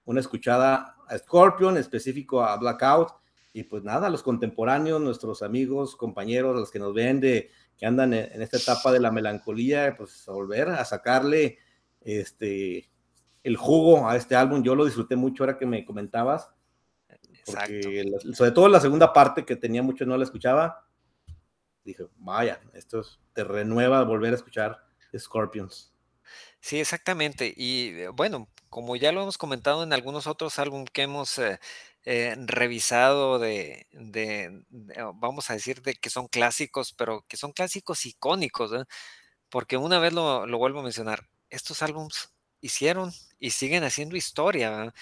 una 0.06 0.20
escuchada 0.20 0.96
a 1.06 1.18
Scorpion, 1.18 1.76
específico 1.76 2.42
a 2.42 2.56
Blackout, 2.56 3.10
y 3.56 3.62
pues 3.62 3.82
nada, 3.84 4.10
los 4.10 4.22
contemporáneos, 4.22 5.00
nuestros 5.00 5.40
amigos, 5.40 5.96
compañeros, 5.96 6.54
los 6.54 6.70
que 6.70 6.78
nos 6.78 6.92
ven 6.92 7.20
de 7.20 7.50
que 7.78 7.86
andan 7.86 8.12
en, 8.12 8.42
esta 8.42 8.58
etapa 8.58 8.92
de 8.92 9.00
la 9.00 9.10
melancolía, 9.10 9.94
pues 9.96 10.28
a 10.28 10.32
volver 10.32 10.68
a 10.68 10.84
sacarle 10.84 11.58
este 12.02 12.90
el 13.42 13.56
jugo 13.56 14.06
a 14.06 14.14
este 14.14 14.36
álbum. 14.36 14.62
Yo 14.62 14.74
lo 14.74 14.84
disfruté 14.84 15.16
mucho 15.16 15.42
ahora 15.42 15.56
que 15.56 15.64
me 15.64 15.86
comentabas. 15.86 16.50
Porque 17.46 18.04
sobre 18.34 18.50
todo 18.50 18.68
la 18.68 18.80
segunda 18.80 19.14
parte 19.14 19.46
que 19.46 19.56
tenía 19.56 19.82
mucho 19.82 20.04
no 20.04 20.18
la 20.18 20.24
escuchaba, 20.24 20.86
dije, 21.82 22.04
vaya, 22.18 22.60
esto 22.74 23.02
te 23.32 23.42
renueva 23.42 24.04
volver 24.04 24.34
a 24.34 24.36
escuchar 24.36 24.84
Scorpions. 25.16 25.94
Sí, 26.60 26.78
exactamente. 26.78 27.54
Y 27.56 28.00
eh, 28.00 28.08
bueno, 28.08 28.50
como 28.68 28.96
ya 28.96 29.12
lo 29.12 29.22
hemos 29.22 29.38
comentado 29.38 29.82
en 29.82 29.94
algunos 29.94 30.26
otros 30.26 30.58
álbumes 30.58 30.90
que 30.90 31.04
hemos 31.04 31.38
eh, 31.38 31.58
eh, 32.06 32.36
revisado 32.38 33.40
de, 33.40 33.88
vamos 35.16 35.50
a 35.50 35.54
decir, 35.54 35.82
de 35.82 35.94
que 35.94 36.08
son 36.08 36.28
clásicos, 36.28 36.92
pero 36.92 37.24
que 37.28 37.36
son 37.36 37.52
clásicos 37.52 38.06
icónicos, 38.06 38.70
porque 39.50 39.76
una 39.76 39.98
vez 39.98 40.12
lo, 40.12 40.46
vuelvo 40.58 40.80
a 40.80 40.82
mencionar, 40.84 41.28
estos 41.50 41.82
álbumes 41.82 42.32
hicieron 42.60 43.12
y 43.40 43.50
siguen 43.50 43.84
haciendo 43.84 44.16
historia. 44.16 44.94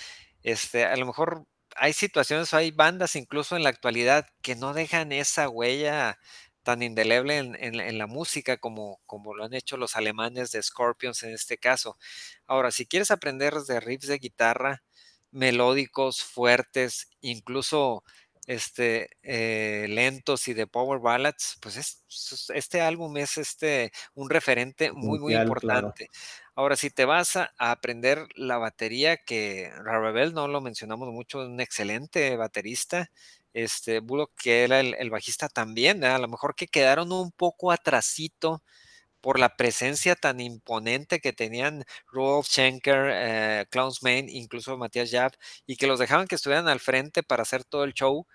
Este, 0.43 0.87
a 0.87 0.97
lo 0.97 1.07
mejor 1.07 1.47
hay 1.77 1.93
situaciones, 1.93 2.55
hay 2.55 2.71
bandas 2.71 3.17
incluso 3.17 3.57
en 3.57 3.65
la 3.65 3.71
actualidad 3.71 4.27
que 4.43 4.57
no 4.57 4.73
dejan 4.75 5.13
esa 5.13 5.49
huella 5.51 6.19
tan 6.63 6.83
indeleble 6.83 7.39
en, 7.39 7.99
la 7.99 8.07
música 8.07 8.57
como, 8.57 9.01
como 9.07 9.35
lo 9.35 9.45
han 9.45 9.55
hecho 9.55 9.77
los 9.77 9.97
alemanes 9.97 10.53
de 10.53 10.63
Scorpions 10.63 11.23
en 11.23 11.35
este 11.35 11.59
caso. 11.59 11.99
Ahora, 12.47 12.71
si 12.71 12.87
quieres 12.87 13.11
aprender 13.11 13.55
de 13.55 13.81
riffs 13.81 14.09
de 14.09 14.19
guitarra 14.19 14.83
melódicos, 15.35 16.23
fuertes, 16.23 17.11
incluso 17.21 18.03
este, 18.47 19.09
eh, 19.23 19.87
lentos 19.89 20.49
y 20.49 20.55
de 20.55 20.67
power 20.67 21.01
ballads, 21.01 21.59
pues 21.61 22.01
este 22.55 22.81
álbum 22.81 23.17
es 23.17 23.39
este, 23.39 23.91
un 24.15 24.31
referente 24.31 24.93
muy, 24.93 25.19
muy 25.19 25.35
importante. 25.35 26.11
Ahora, 26.55 26.77
si 26.77 26.91
te 26.91 27.05
vas 27.05 27.37
a, 27.37 27.53
aprender 27.59 28.27
la 28.37 28.59
batería, 28.59 29.17
que 29.17 29.73
Ravel 29.83 30.35
no 30.35 30.47
lo 30.47 30.61
mencionamos 30.61 31.11
mucho, 31.11 31.43
es 31.43 31.49
un 31.49 31.61
excelente 31.61 32.37
baterista, 32.37 33.11
este, 33.55 34.01
Bullock, 34.01 34.33
que 34.37 34.65
era 34.65 34.81
el, 34.81 35.11
bajista 35.11 35.49
también, 35.49 36.05
a 36.05 36.19
lo 36.19 36.29
mejor 36.29 36.55
que 36.55 36.67
quedaron 36.67 37.13
un 37.13 37.33
poco 37.33 37.73
atrasito 37.73 38.63
por 39.25 39.39
la 39.41 39.57
presencia 39.57 40.17
tan 40.17 40.39
imponente 40.39 41.19
que 41.19 41.33
tenían 41.33 41.85
Rolf 42.13 42.47
Schenker, 42.47 43.09
eh, 43.11 43.67
Klaus 43.71 44.03
Main, 44.03 44.29
incluso 44.29 44.77
Matías 44.77 45.11
Jab, 45.11 45.33
y 45.67 45.77
que 45.77 45.87
los 45.87 45.99
dejaban 45.99 46.27
que 46.29 46.35
estuvieran 46.35 46.69
al 46.69 46.79
frente 46.79 47.23
para 47.23 47.41
hacer 47.43 47.65
todo 47.65 47.85
el 47.85 47.95
show. 47.95 48.27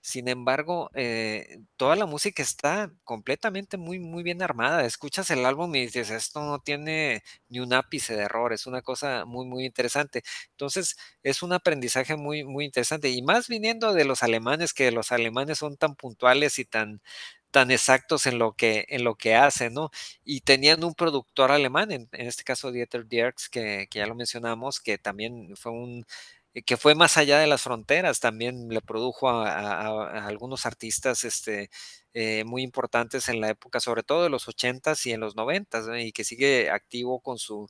Sin 0.00 0.28
embargo, 0.28 0.90
eh, 0.94 1.58
toda 1.76 1.94
la 1.96 2.06
música 2.06 2.42
está 2.42 2.90
completamente 3.04 3.76
muy, 3.76 3.98
muy 3.98 4.22
bien 4.22 4.40
armada. 4.42 4.86
Escuchas 4.86 5.30
el 5.30 5.44
álbum 5.44 5.74
y 5.74 5.82
dices, 5.82 6.10
esto 6.10 6.40
no 6.40 6.60
tiene 6.60 7.22
ni 7.48 7.60
un 7.60 7.74
ápice 7.74 8.16
de 8.16 8.22
error, 8.22 8.52
es 8.54 8.66
una 8.66 8.80
cosa 8.80 9.26
muy, 9.26 9.44
muy 9.46 9.66
interesante. 9.66 10.22
Entonces, 10.52 10.96
es 11.22 11.42
un 11.42 11.52
aprendizaje 11.52 12.16
muy, 12.16 12.44
muy 12.44 12.64
interesante. 12.64 13.10
Y 13.10 13.20
más 13.22 13.48
viniendo 13.48 13.92
de 13.92 14.04
los 14.06 14.22
alemanes, 14.22 14.72
que 14.72 14.90
los 14.92 15.12
alemanes 15.12 15.58
son 15.58 15.76
tan 15.76 15.94
puntuales 15.96 16.58
y 16.58 16.64
tan, 16.64 17.02
tan 17.50 17.70
exactos 17.70 18.26
en 18.26 18.38
lo 18.38 18.52
que, 18.52 18.86
en 18.88 19.04
lo 19.04 19.14
que 19.16 19.34
hacen, 19.34 19.74
¿no? 19.74 19.90
Y 20.24 20.42
tenían 20.42 20.84
un 20.84 20.94
productor 20.94 21.50
alemán, 21.52 21.92
en, 21.92 22.08
este 22.12 22.44
caso 22.44 22.72
Dieter 22.72 23.06
Dierks, 23.06 23.48
que, 23.48 23.88
que 23.90 24.00
ya 24.00 24.06
lo 24.06 24.14
mencionamos, 24.14 24.80
que 24.80 24.98
también 24.98 25.56
fue 25.56 25.72
un 25.72 26.06
eh, 26.54 26.62
que 26.62 26.76
fue 26.76 26.94
más 26.94 27.16
allá 27.16 27.38
de 27.38 27.46
las 27.46 27.62
fronteras, 27.62 28.20
también 28.20 28.68
le 28.68 28.80
produjo 28.80 29.28
a, 29.28 30.26
algunos 30.26 30.66
artistas 30.66 31.24
este, 31.24 31.70
eh, 32.14 32.44
muy 32.44 32.62
importantes 32.62 33.28
en 33.28 33.40
la 33.40 33.50
época, 33.50 33.80
sobre 33.80 34.02
todo 34.02 34.22
de 34.24 34.30
los 34.30 34.48
80s 34.48 35.06
y 35.06 35.12
en 35.12 35.20
los 35.20 35.36
90s, 35.36 36.06
y 36.06 36.12
que 36.12 36.24
sigue 36.24 36.70
activo 36.70 37.20
con 37.20 37.38
su, 37.38 37.68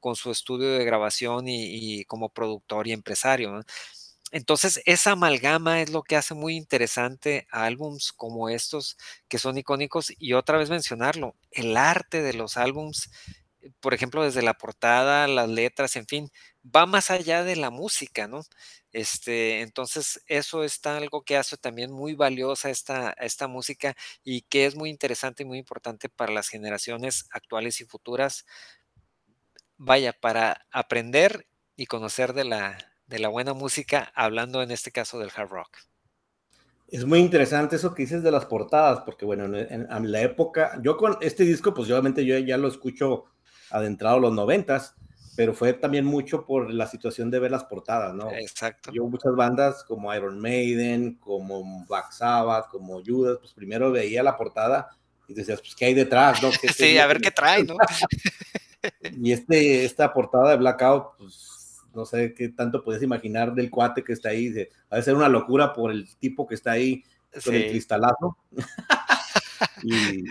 con 0.00 0.16
su 0.16 0.30
estudio 0.30 0.70
de 0.72 0.84
grabación 0.84 1.44
y, 1.48 2.04
como 2.04 2.28
productor 2.30 2.86
y 2.88 2.92
empresario. 2.92 3.60
Entonces, 4.32 4.80
esa 4.86 5.12
amalgama 5.12 5.80
es 5.82 5.90
lo 5.90 6.02
que 6.02 6.16
hace 6.16 6.34
muy 6.34 6.56
interesante 6.56 7.46
a 7.50 7.64
álbums 7.64 8.12
como 8.12 8.48
estos, 8.50 8.96
que 9.28 9.38
son 9.38 9.58
icónicos, 9.58 10.12
y 10.18 10.34
otra 10.34 10.58
vez 10.58 10.70
mencionarlo, 10.70 11.34
el 11.50 11.76
arte 11.76 12.22
de 12.22 12.34
los 12.34 12.56
álbums 12.56 13.10
por 13.80 13.94
ejemplo, 13.94 14.22
desde 14.22 14.42
la 14.42 14.54
portada, 14.54 15.26
las 15.28 15.48
letras, 15.48 15.96
en 15.96 16.06
fin, 16.06 16.30
va 16.64 16.86
más 16.86 17.10
allá 17.10 17.44
de 17.44 17.56
la 17.56 17.70
música, 17.70 18.28
¿no? 18.28 18.42
Este, 18.92 19.60
entonces, 19.62 20.22
eso 20.26 20.64
está 20.64 20.96
algo 20.96 21.22
que 21.22 21.36
hace 21.36 21.56
también 21.56 21.92
muy 21.92 22.14
valiosa 22.14 22.70
esta, 22.70 23.10
esta 23.18 23.48
música 23.48 23.94
y 24.24 24.42
que 24.42 24.66
es 24.66 24.76
muy 24.76 24.90
interesante 24.90 25.42
y 25.42 25.46
muy 25.46 25.58
importante 25.58 26.08
para 26.08 26.32
las 26.32 26.48
generaciones 26.48 27.26
actuales 27.32 27.80
y 27.80 27.84
futuras. 27.84 28.46
Vaya, 29.80 30.12
para 30.12 30.66
aprender 30.72 31.46
y 31.76 31.86
conocer 31.86 32.32
de 32.32 32.44
la, 32.44 32.78
de 33.08 33.18
la 33.18 33.28
buena 33.28 33.54
música, 33.54 34.12
hablando 34.14 34.62
en 34.62 34.70
este 34.70 34.92
caso 34.92 35.18
del 35.18 35.30
hard 35.34 35.48
rock. 35.48 35.76
Es 36.88 37.04
muy 37.04 37.18
interesante 37.18 37.76
eso 37.76 37.92
que 37.92 38.02
dices 38.02 38.22
de 38.22 38.30
las 38.30 38.46
portadas, 38.46 39.00
porque 39.00 39.26
bueno, 39.26 39.44
en, 39.44 39.86
en 39.90 40.12
la 40.12 40.20
época, 40.22 40.78
yo 40.82 40.96
con 40.96 41.18
este 41.20 41.44
disco, 41.44 41.74
pues 41.74 41.90
obviamente 41.90 42.24
yo 42.24 42.38
ya 42.38 42.56
lo 42.56 42.68
escucho 42.68 43.24
adentrado 43.70 44.20
los 44.20 44.32
noventas, 44.32 44.94
pero 45.38 45.54
fue 45.54 45.72
también 45.72 46.04
mucho 46.04 46.44
por 46.44 46.68
la 46.68 46.88
situación 46.88 47.30
de 47.30 47.38
ver 47.38 47.52
las 47.52 47.64
portadas, 47.64 48.12
¿no? 48.12 48.28
Exacto. 48.32 48.90
Yo 48.92 49.04
muchas 49.04 49.36
bandas 49.36 49.84
como 49.84 50.12
Iron 50.12 50.40
Maiden, 50.40 51.14
como 51.14 51.84
Black 51.86 52.10
Sabbath, 52.10 52.68
como 52.68 53.00
Judas, 53.04 53.38
pues 53.38 53.52
primero 53.52 53.92
veía 53.92 54.22
la 54.22 54.36
portada 54.36 54.88
y 55.28 55.34
decías, 55.34 55.60
pues, 55.60 55.76
¿qué 55.76 55.84
hay 55.84 55.94
detrás, 55.94 56.42
no? 56.42 56.50
sí, 56.74 56.98
a 56.98 57.06
ver 57.06 57.20
qué 57.20 57.30
trae, 57.30 57.62
¿no? 57.62 57.76
y 59.02 59.30
este, 59.30 59.84
esta 59.84 60.12
portada 60.12 60.50
de 60.50 60.56
Blackout, 60.56 61.16
pues, 61.18 61.57
no 61.94 62.04
sé 62.04 62.34
qué 62.34 62.48
tanto 62.48 62.82
puedes 62.82 63.02
imaginar 63.02 63.54
del 63.54 63.70
cuate 63.70 64.04
que 64.04 64.12
está 64.12 64.30
ahí, 64.30 64.52
va 64.52 64.98
a 64.98 65.02
ser 65.02 65.14
una 65.14 65.28
locura 65.28 65.72
por 65.72 65.90
el 65.90 66.16
tipo 66.16 66.46
que 66.46 66.54
está 66.54 66.72
ahí 66.72 67.02
con 67.44 67.54
el 67.54 67.70
cristalazo. 67.70 68.36
y 69.82 70.24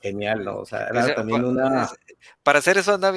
genial, 0.00 0.44
¿no? 0.44 0.58
O 0.58 0.66
sea, 0.66 0.86
era 0.88 1.14
también 1.14 1.44
una... 1.44 1.88
Para 2.42 2.58
hacer 2.58 2.78
eso 2.78 2.94
anda, 2.94 3.12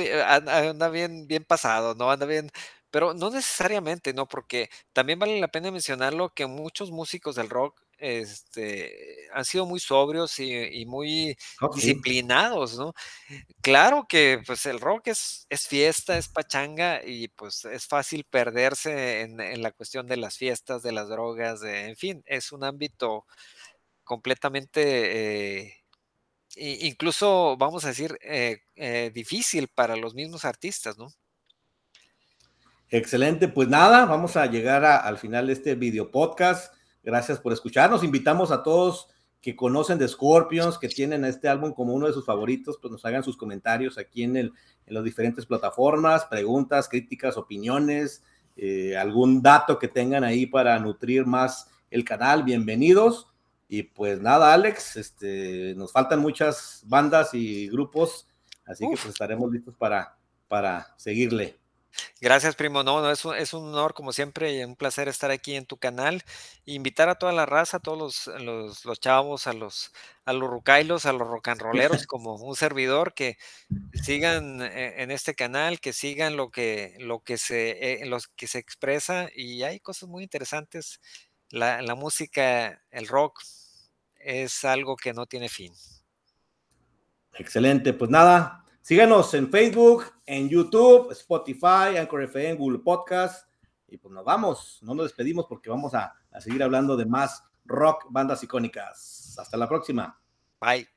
anda, 0.70 0.90
bien, 0.90 1.28
bien 1.28 1.44
pasado, 1.44 1.96
¿no? 1.96 2.12
Anda 2.12 2.26
bien, 2.26 2.50
pero 2.92 3.14
no 3.14 3.30
necesariamente, 3.30 4.14
¿no? 4.14 4.28
Porque 4.28 4.70
también 4.94 5.20
vale 5.20 5.40
la 5.40 5.48
pena 5.48 5.72
mencionarlo 5.72 6.30
que 6.30 6.46
muchos 6.46 6.92
músicos 6.92 7.36
del 7.36 7.50
rock 7.50 7.82
este, 7.98 9.28
han 9.34 9.46
sido 9.46 9.66
muy 9.66 9.80
sobrios 9.80 10.40
y, 10.40 10.86
muy 10.86 11.38
disciplinados, 11.74 12.78
¿no? 12.78 12.94
Claro 13.62 14.06
que 14.08 14.42
pues 14.46 14.66
el 14.66 14.80
rock 14.80 15.08
es, 15.08 15.46
es, 15.50 15.68
fiesta, 15.68 16.18
es 16.18 16.28
pachanga 16.28 17.02
y 17.06 17.28
pues 17.30 17.66
es 17.66 17.88
fácil 17.88 18.26
perderse 18.26 19.22
en, 19.22 19.62
la 19.62 19.72
cuestión 19.72 20.08
de 20.08 20.18
las 20.18 20.38
fiestas, 20.38 20.84
de 20.84 20.92
las 20.92 21.10
drogas, 21.10 21.64
en 21.64 21.96
fin, 21.96 22.24
es 22.26 22.52
un 22.52 22.64
ámbito 22.64 23.26
completamente... 24.04 25.66
Eh, 25.68 25.84
incluso, 26.58 27.58
vamos 27.58 27.84
a 27.84 27.90
decir, 27.90 28.18
eh, 28.22 28.60
eh, 28.76 29.12
difícil 29.14 29.68
para 29.68 29.96
los 29.96 30.14
mismos 30.14 30.46
artistas, 30.46 30.98
¿no? 30.98 31.10
Excelente, 32.90 33.48
pues 33.48 33.68
nada, 33.68 34.06
vamos 34.06 34.38
a 34.38 34.46
llegar 34.46 34.86
al 34.86 35.18
final 35.18 35.48
de 35.48 35.54
este 35.54 35.76
video 35.76 36.12
podcast. 36.12 36.75
Gracias 37.06 37.40
por 37.40 37.54
escucharnos. 37.54 38.04
Invitamos 38.04 38.50
a 38.50 38.64
todos 38.64 39.08
que 39.40 39.56
conocen 39.56 40.00
de 40.00 40.08
Scorpions, 40.08 40.80
que 40.80 40.88
tienen 40.88 41.24
este 41.24 41.48
álbum 41.48 41.72
como 41.72 41.94
uno 41.94 42.08
de 42.08 42.14
sus 42.14 42.26
favoritos, 42.26 42.80
pues 42.82 42.92
nos 42.92 43.06
hagan 43.06 43.24
sus 43.24 43.38
comentarios 43.38 44.00
aquí 44.00 44.24
en, 44.24 44.36
el, 44.38 44.54
en 44.88 44.94
las 44.96 45.04
diferentes 45.04 45.46
plataformas, 45.46 46.26
preguntas, 46.26 46.90
críticas, 46.90 47.38
opiniones, 47.38 48.24
eh, 48.58 48.98
algún 48.98 49.44
dato 49.44 49.78
que 49.78 49.88
tengan 49.88 50.24
ahí 50.24 50.48
para 50.48 50.80
nutrir 50.80 51.28
más 51.28 51.70
el 51.92 52.04
canal. 52.04 52.42
Bienvenidos. 52.42 53.28
Y 53.68 53.84
pues 53.84 54.20
nada, 54.20 54.52
Alex, 54.52 54.96
este, 54.96 55.76
nos 55.76 55.92
faltan 55.92 56.22
muchas 56.22 56.84
bandas 56.88 57.36
y 57.36 57.68
grupos, 57.68 58.28
así 58.66 58.84
que 58.90 58.96
pues 58.96 59.06
estaremos 59.06 59.52
listos 59.52 59.76
para, 59.76 60.18
para 60.48 60.96
seguirle. 60.98 61.60
Gracias, 62.22 62.56
primo. 62.56 62.84
No, 62.84 63.02
no, 63.02 63.12
es 63.12 63.24
un, 63.26 63.36
es 63.36 63.54
un 63.54 63.70
honor, 63.70 63.94
como 63.94 64.14
siempre, 64.14 64.54
y 64.54 64.64
un 64.64 64.76
placer 64.76 65.08
estar 65.08 65.32
aquí 65.32 65.56
en 65.56 65.66
tu 65.66 65.78
canal. 65.78 66.24
Invitar 66.66 67.10
a 67.10 67.16
toda 67.16 67.32
la 67.32 67.46
raza, 67.46 67.78
a 67.78 67.80
todos 67.80 68.28
los, 68.28 68.84
los, 68.86 69.00
chavos, 69.00 69.48
a 69.48 69.54
los, 69.54 69.92
a 70.26 70.34
los 70.34 70.50
rucailos, 70.50 71.06
a 71.06 71.14
los 71.14 71.28
rocanroleros, 71.28 72.06
como 72.08 72.36
un 72.36 72.56
servidor, 72.56 73.14
que 73.14 73.38
sigan 73.94 74.62
eh, 74.62 75.02
en 75.04 75.12
este 75.12 75.36
canal, 75.36 75.80
que 75.80 75.94
sigan 75.94 76.38
lo 76.38 76.52
que, 76.52 76.96
lo 77.00 77.20
que, 77.20 77.38
se, 77.38 78.02
eh, 78.02 78.06
los 78.06 78.28
que 78.28 78.48
se 78.48 78.60
expresa, 78.60 79.30
y 79.36 79.64
hay 79.64 79.80
cosas 79.80 80.10
muy 80.10 80.24
interesantes. 80.24 81.00
La, 81.50 81.82
la 81.82 81.96
música, 81.96 82.82
el 82.92 83.08
rock, 83.08 83.40
es 84.26 84.66
algo 84.66 84.98
que 84.98 85.14
no 85.14 85.28
tiene 85.28 85.50
fin. 85.50 85.74
Excelente, 87.38 87.94
pues 87.94 88.10
nada, 88.10 88.65
Síganos 88.86 89.34
en 89.34 89.50
Facebook, 89.50 90.06
en 90.28 90.48
YouTube, 90.48 91.12
Spotify, 91.12 91.98
Anchor 91.98 92.22
FM, 92.22 92.54
Google 92.54 92.78
Podcast. 92.78 93.50
Y 93.88 93.98
pues 93.98 94.14
nos 94.14 94.24
vamos, 94.24 94.78
no 94.84 94.94
nos 94.94 95.08
despedimos 95.08 95.48
porque 95.50 95.72
vamos 95.72 95.96
a, 95.96 96.14
a 96.32 96.40
seguir 96.40 96.62
hablando 96.62 96.96
de 96.96 97.08
más 97.08 97.44
rock, 97.66 98.06
bandas 98.12 98.44
icónicas. 98.44 99.36
Hasta 99.40 99.58
la 99.58 99.68
próxima. 99.68 100.22
Bye. 100.62 100.95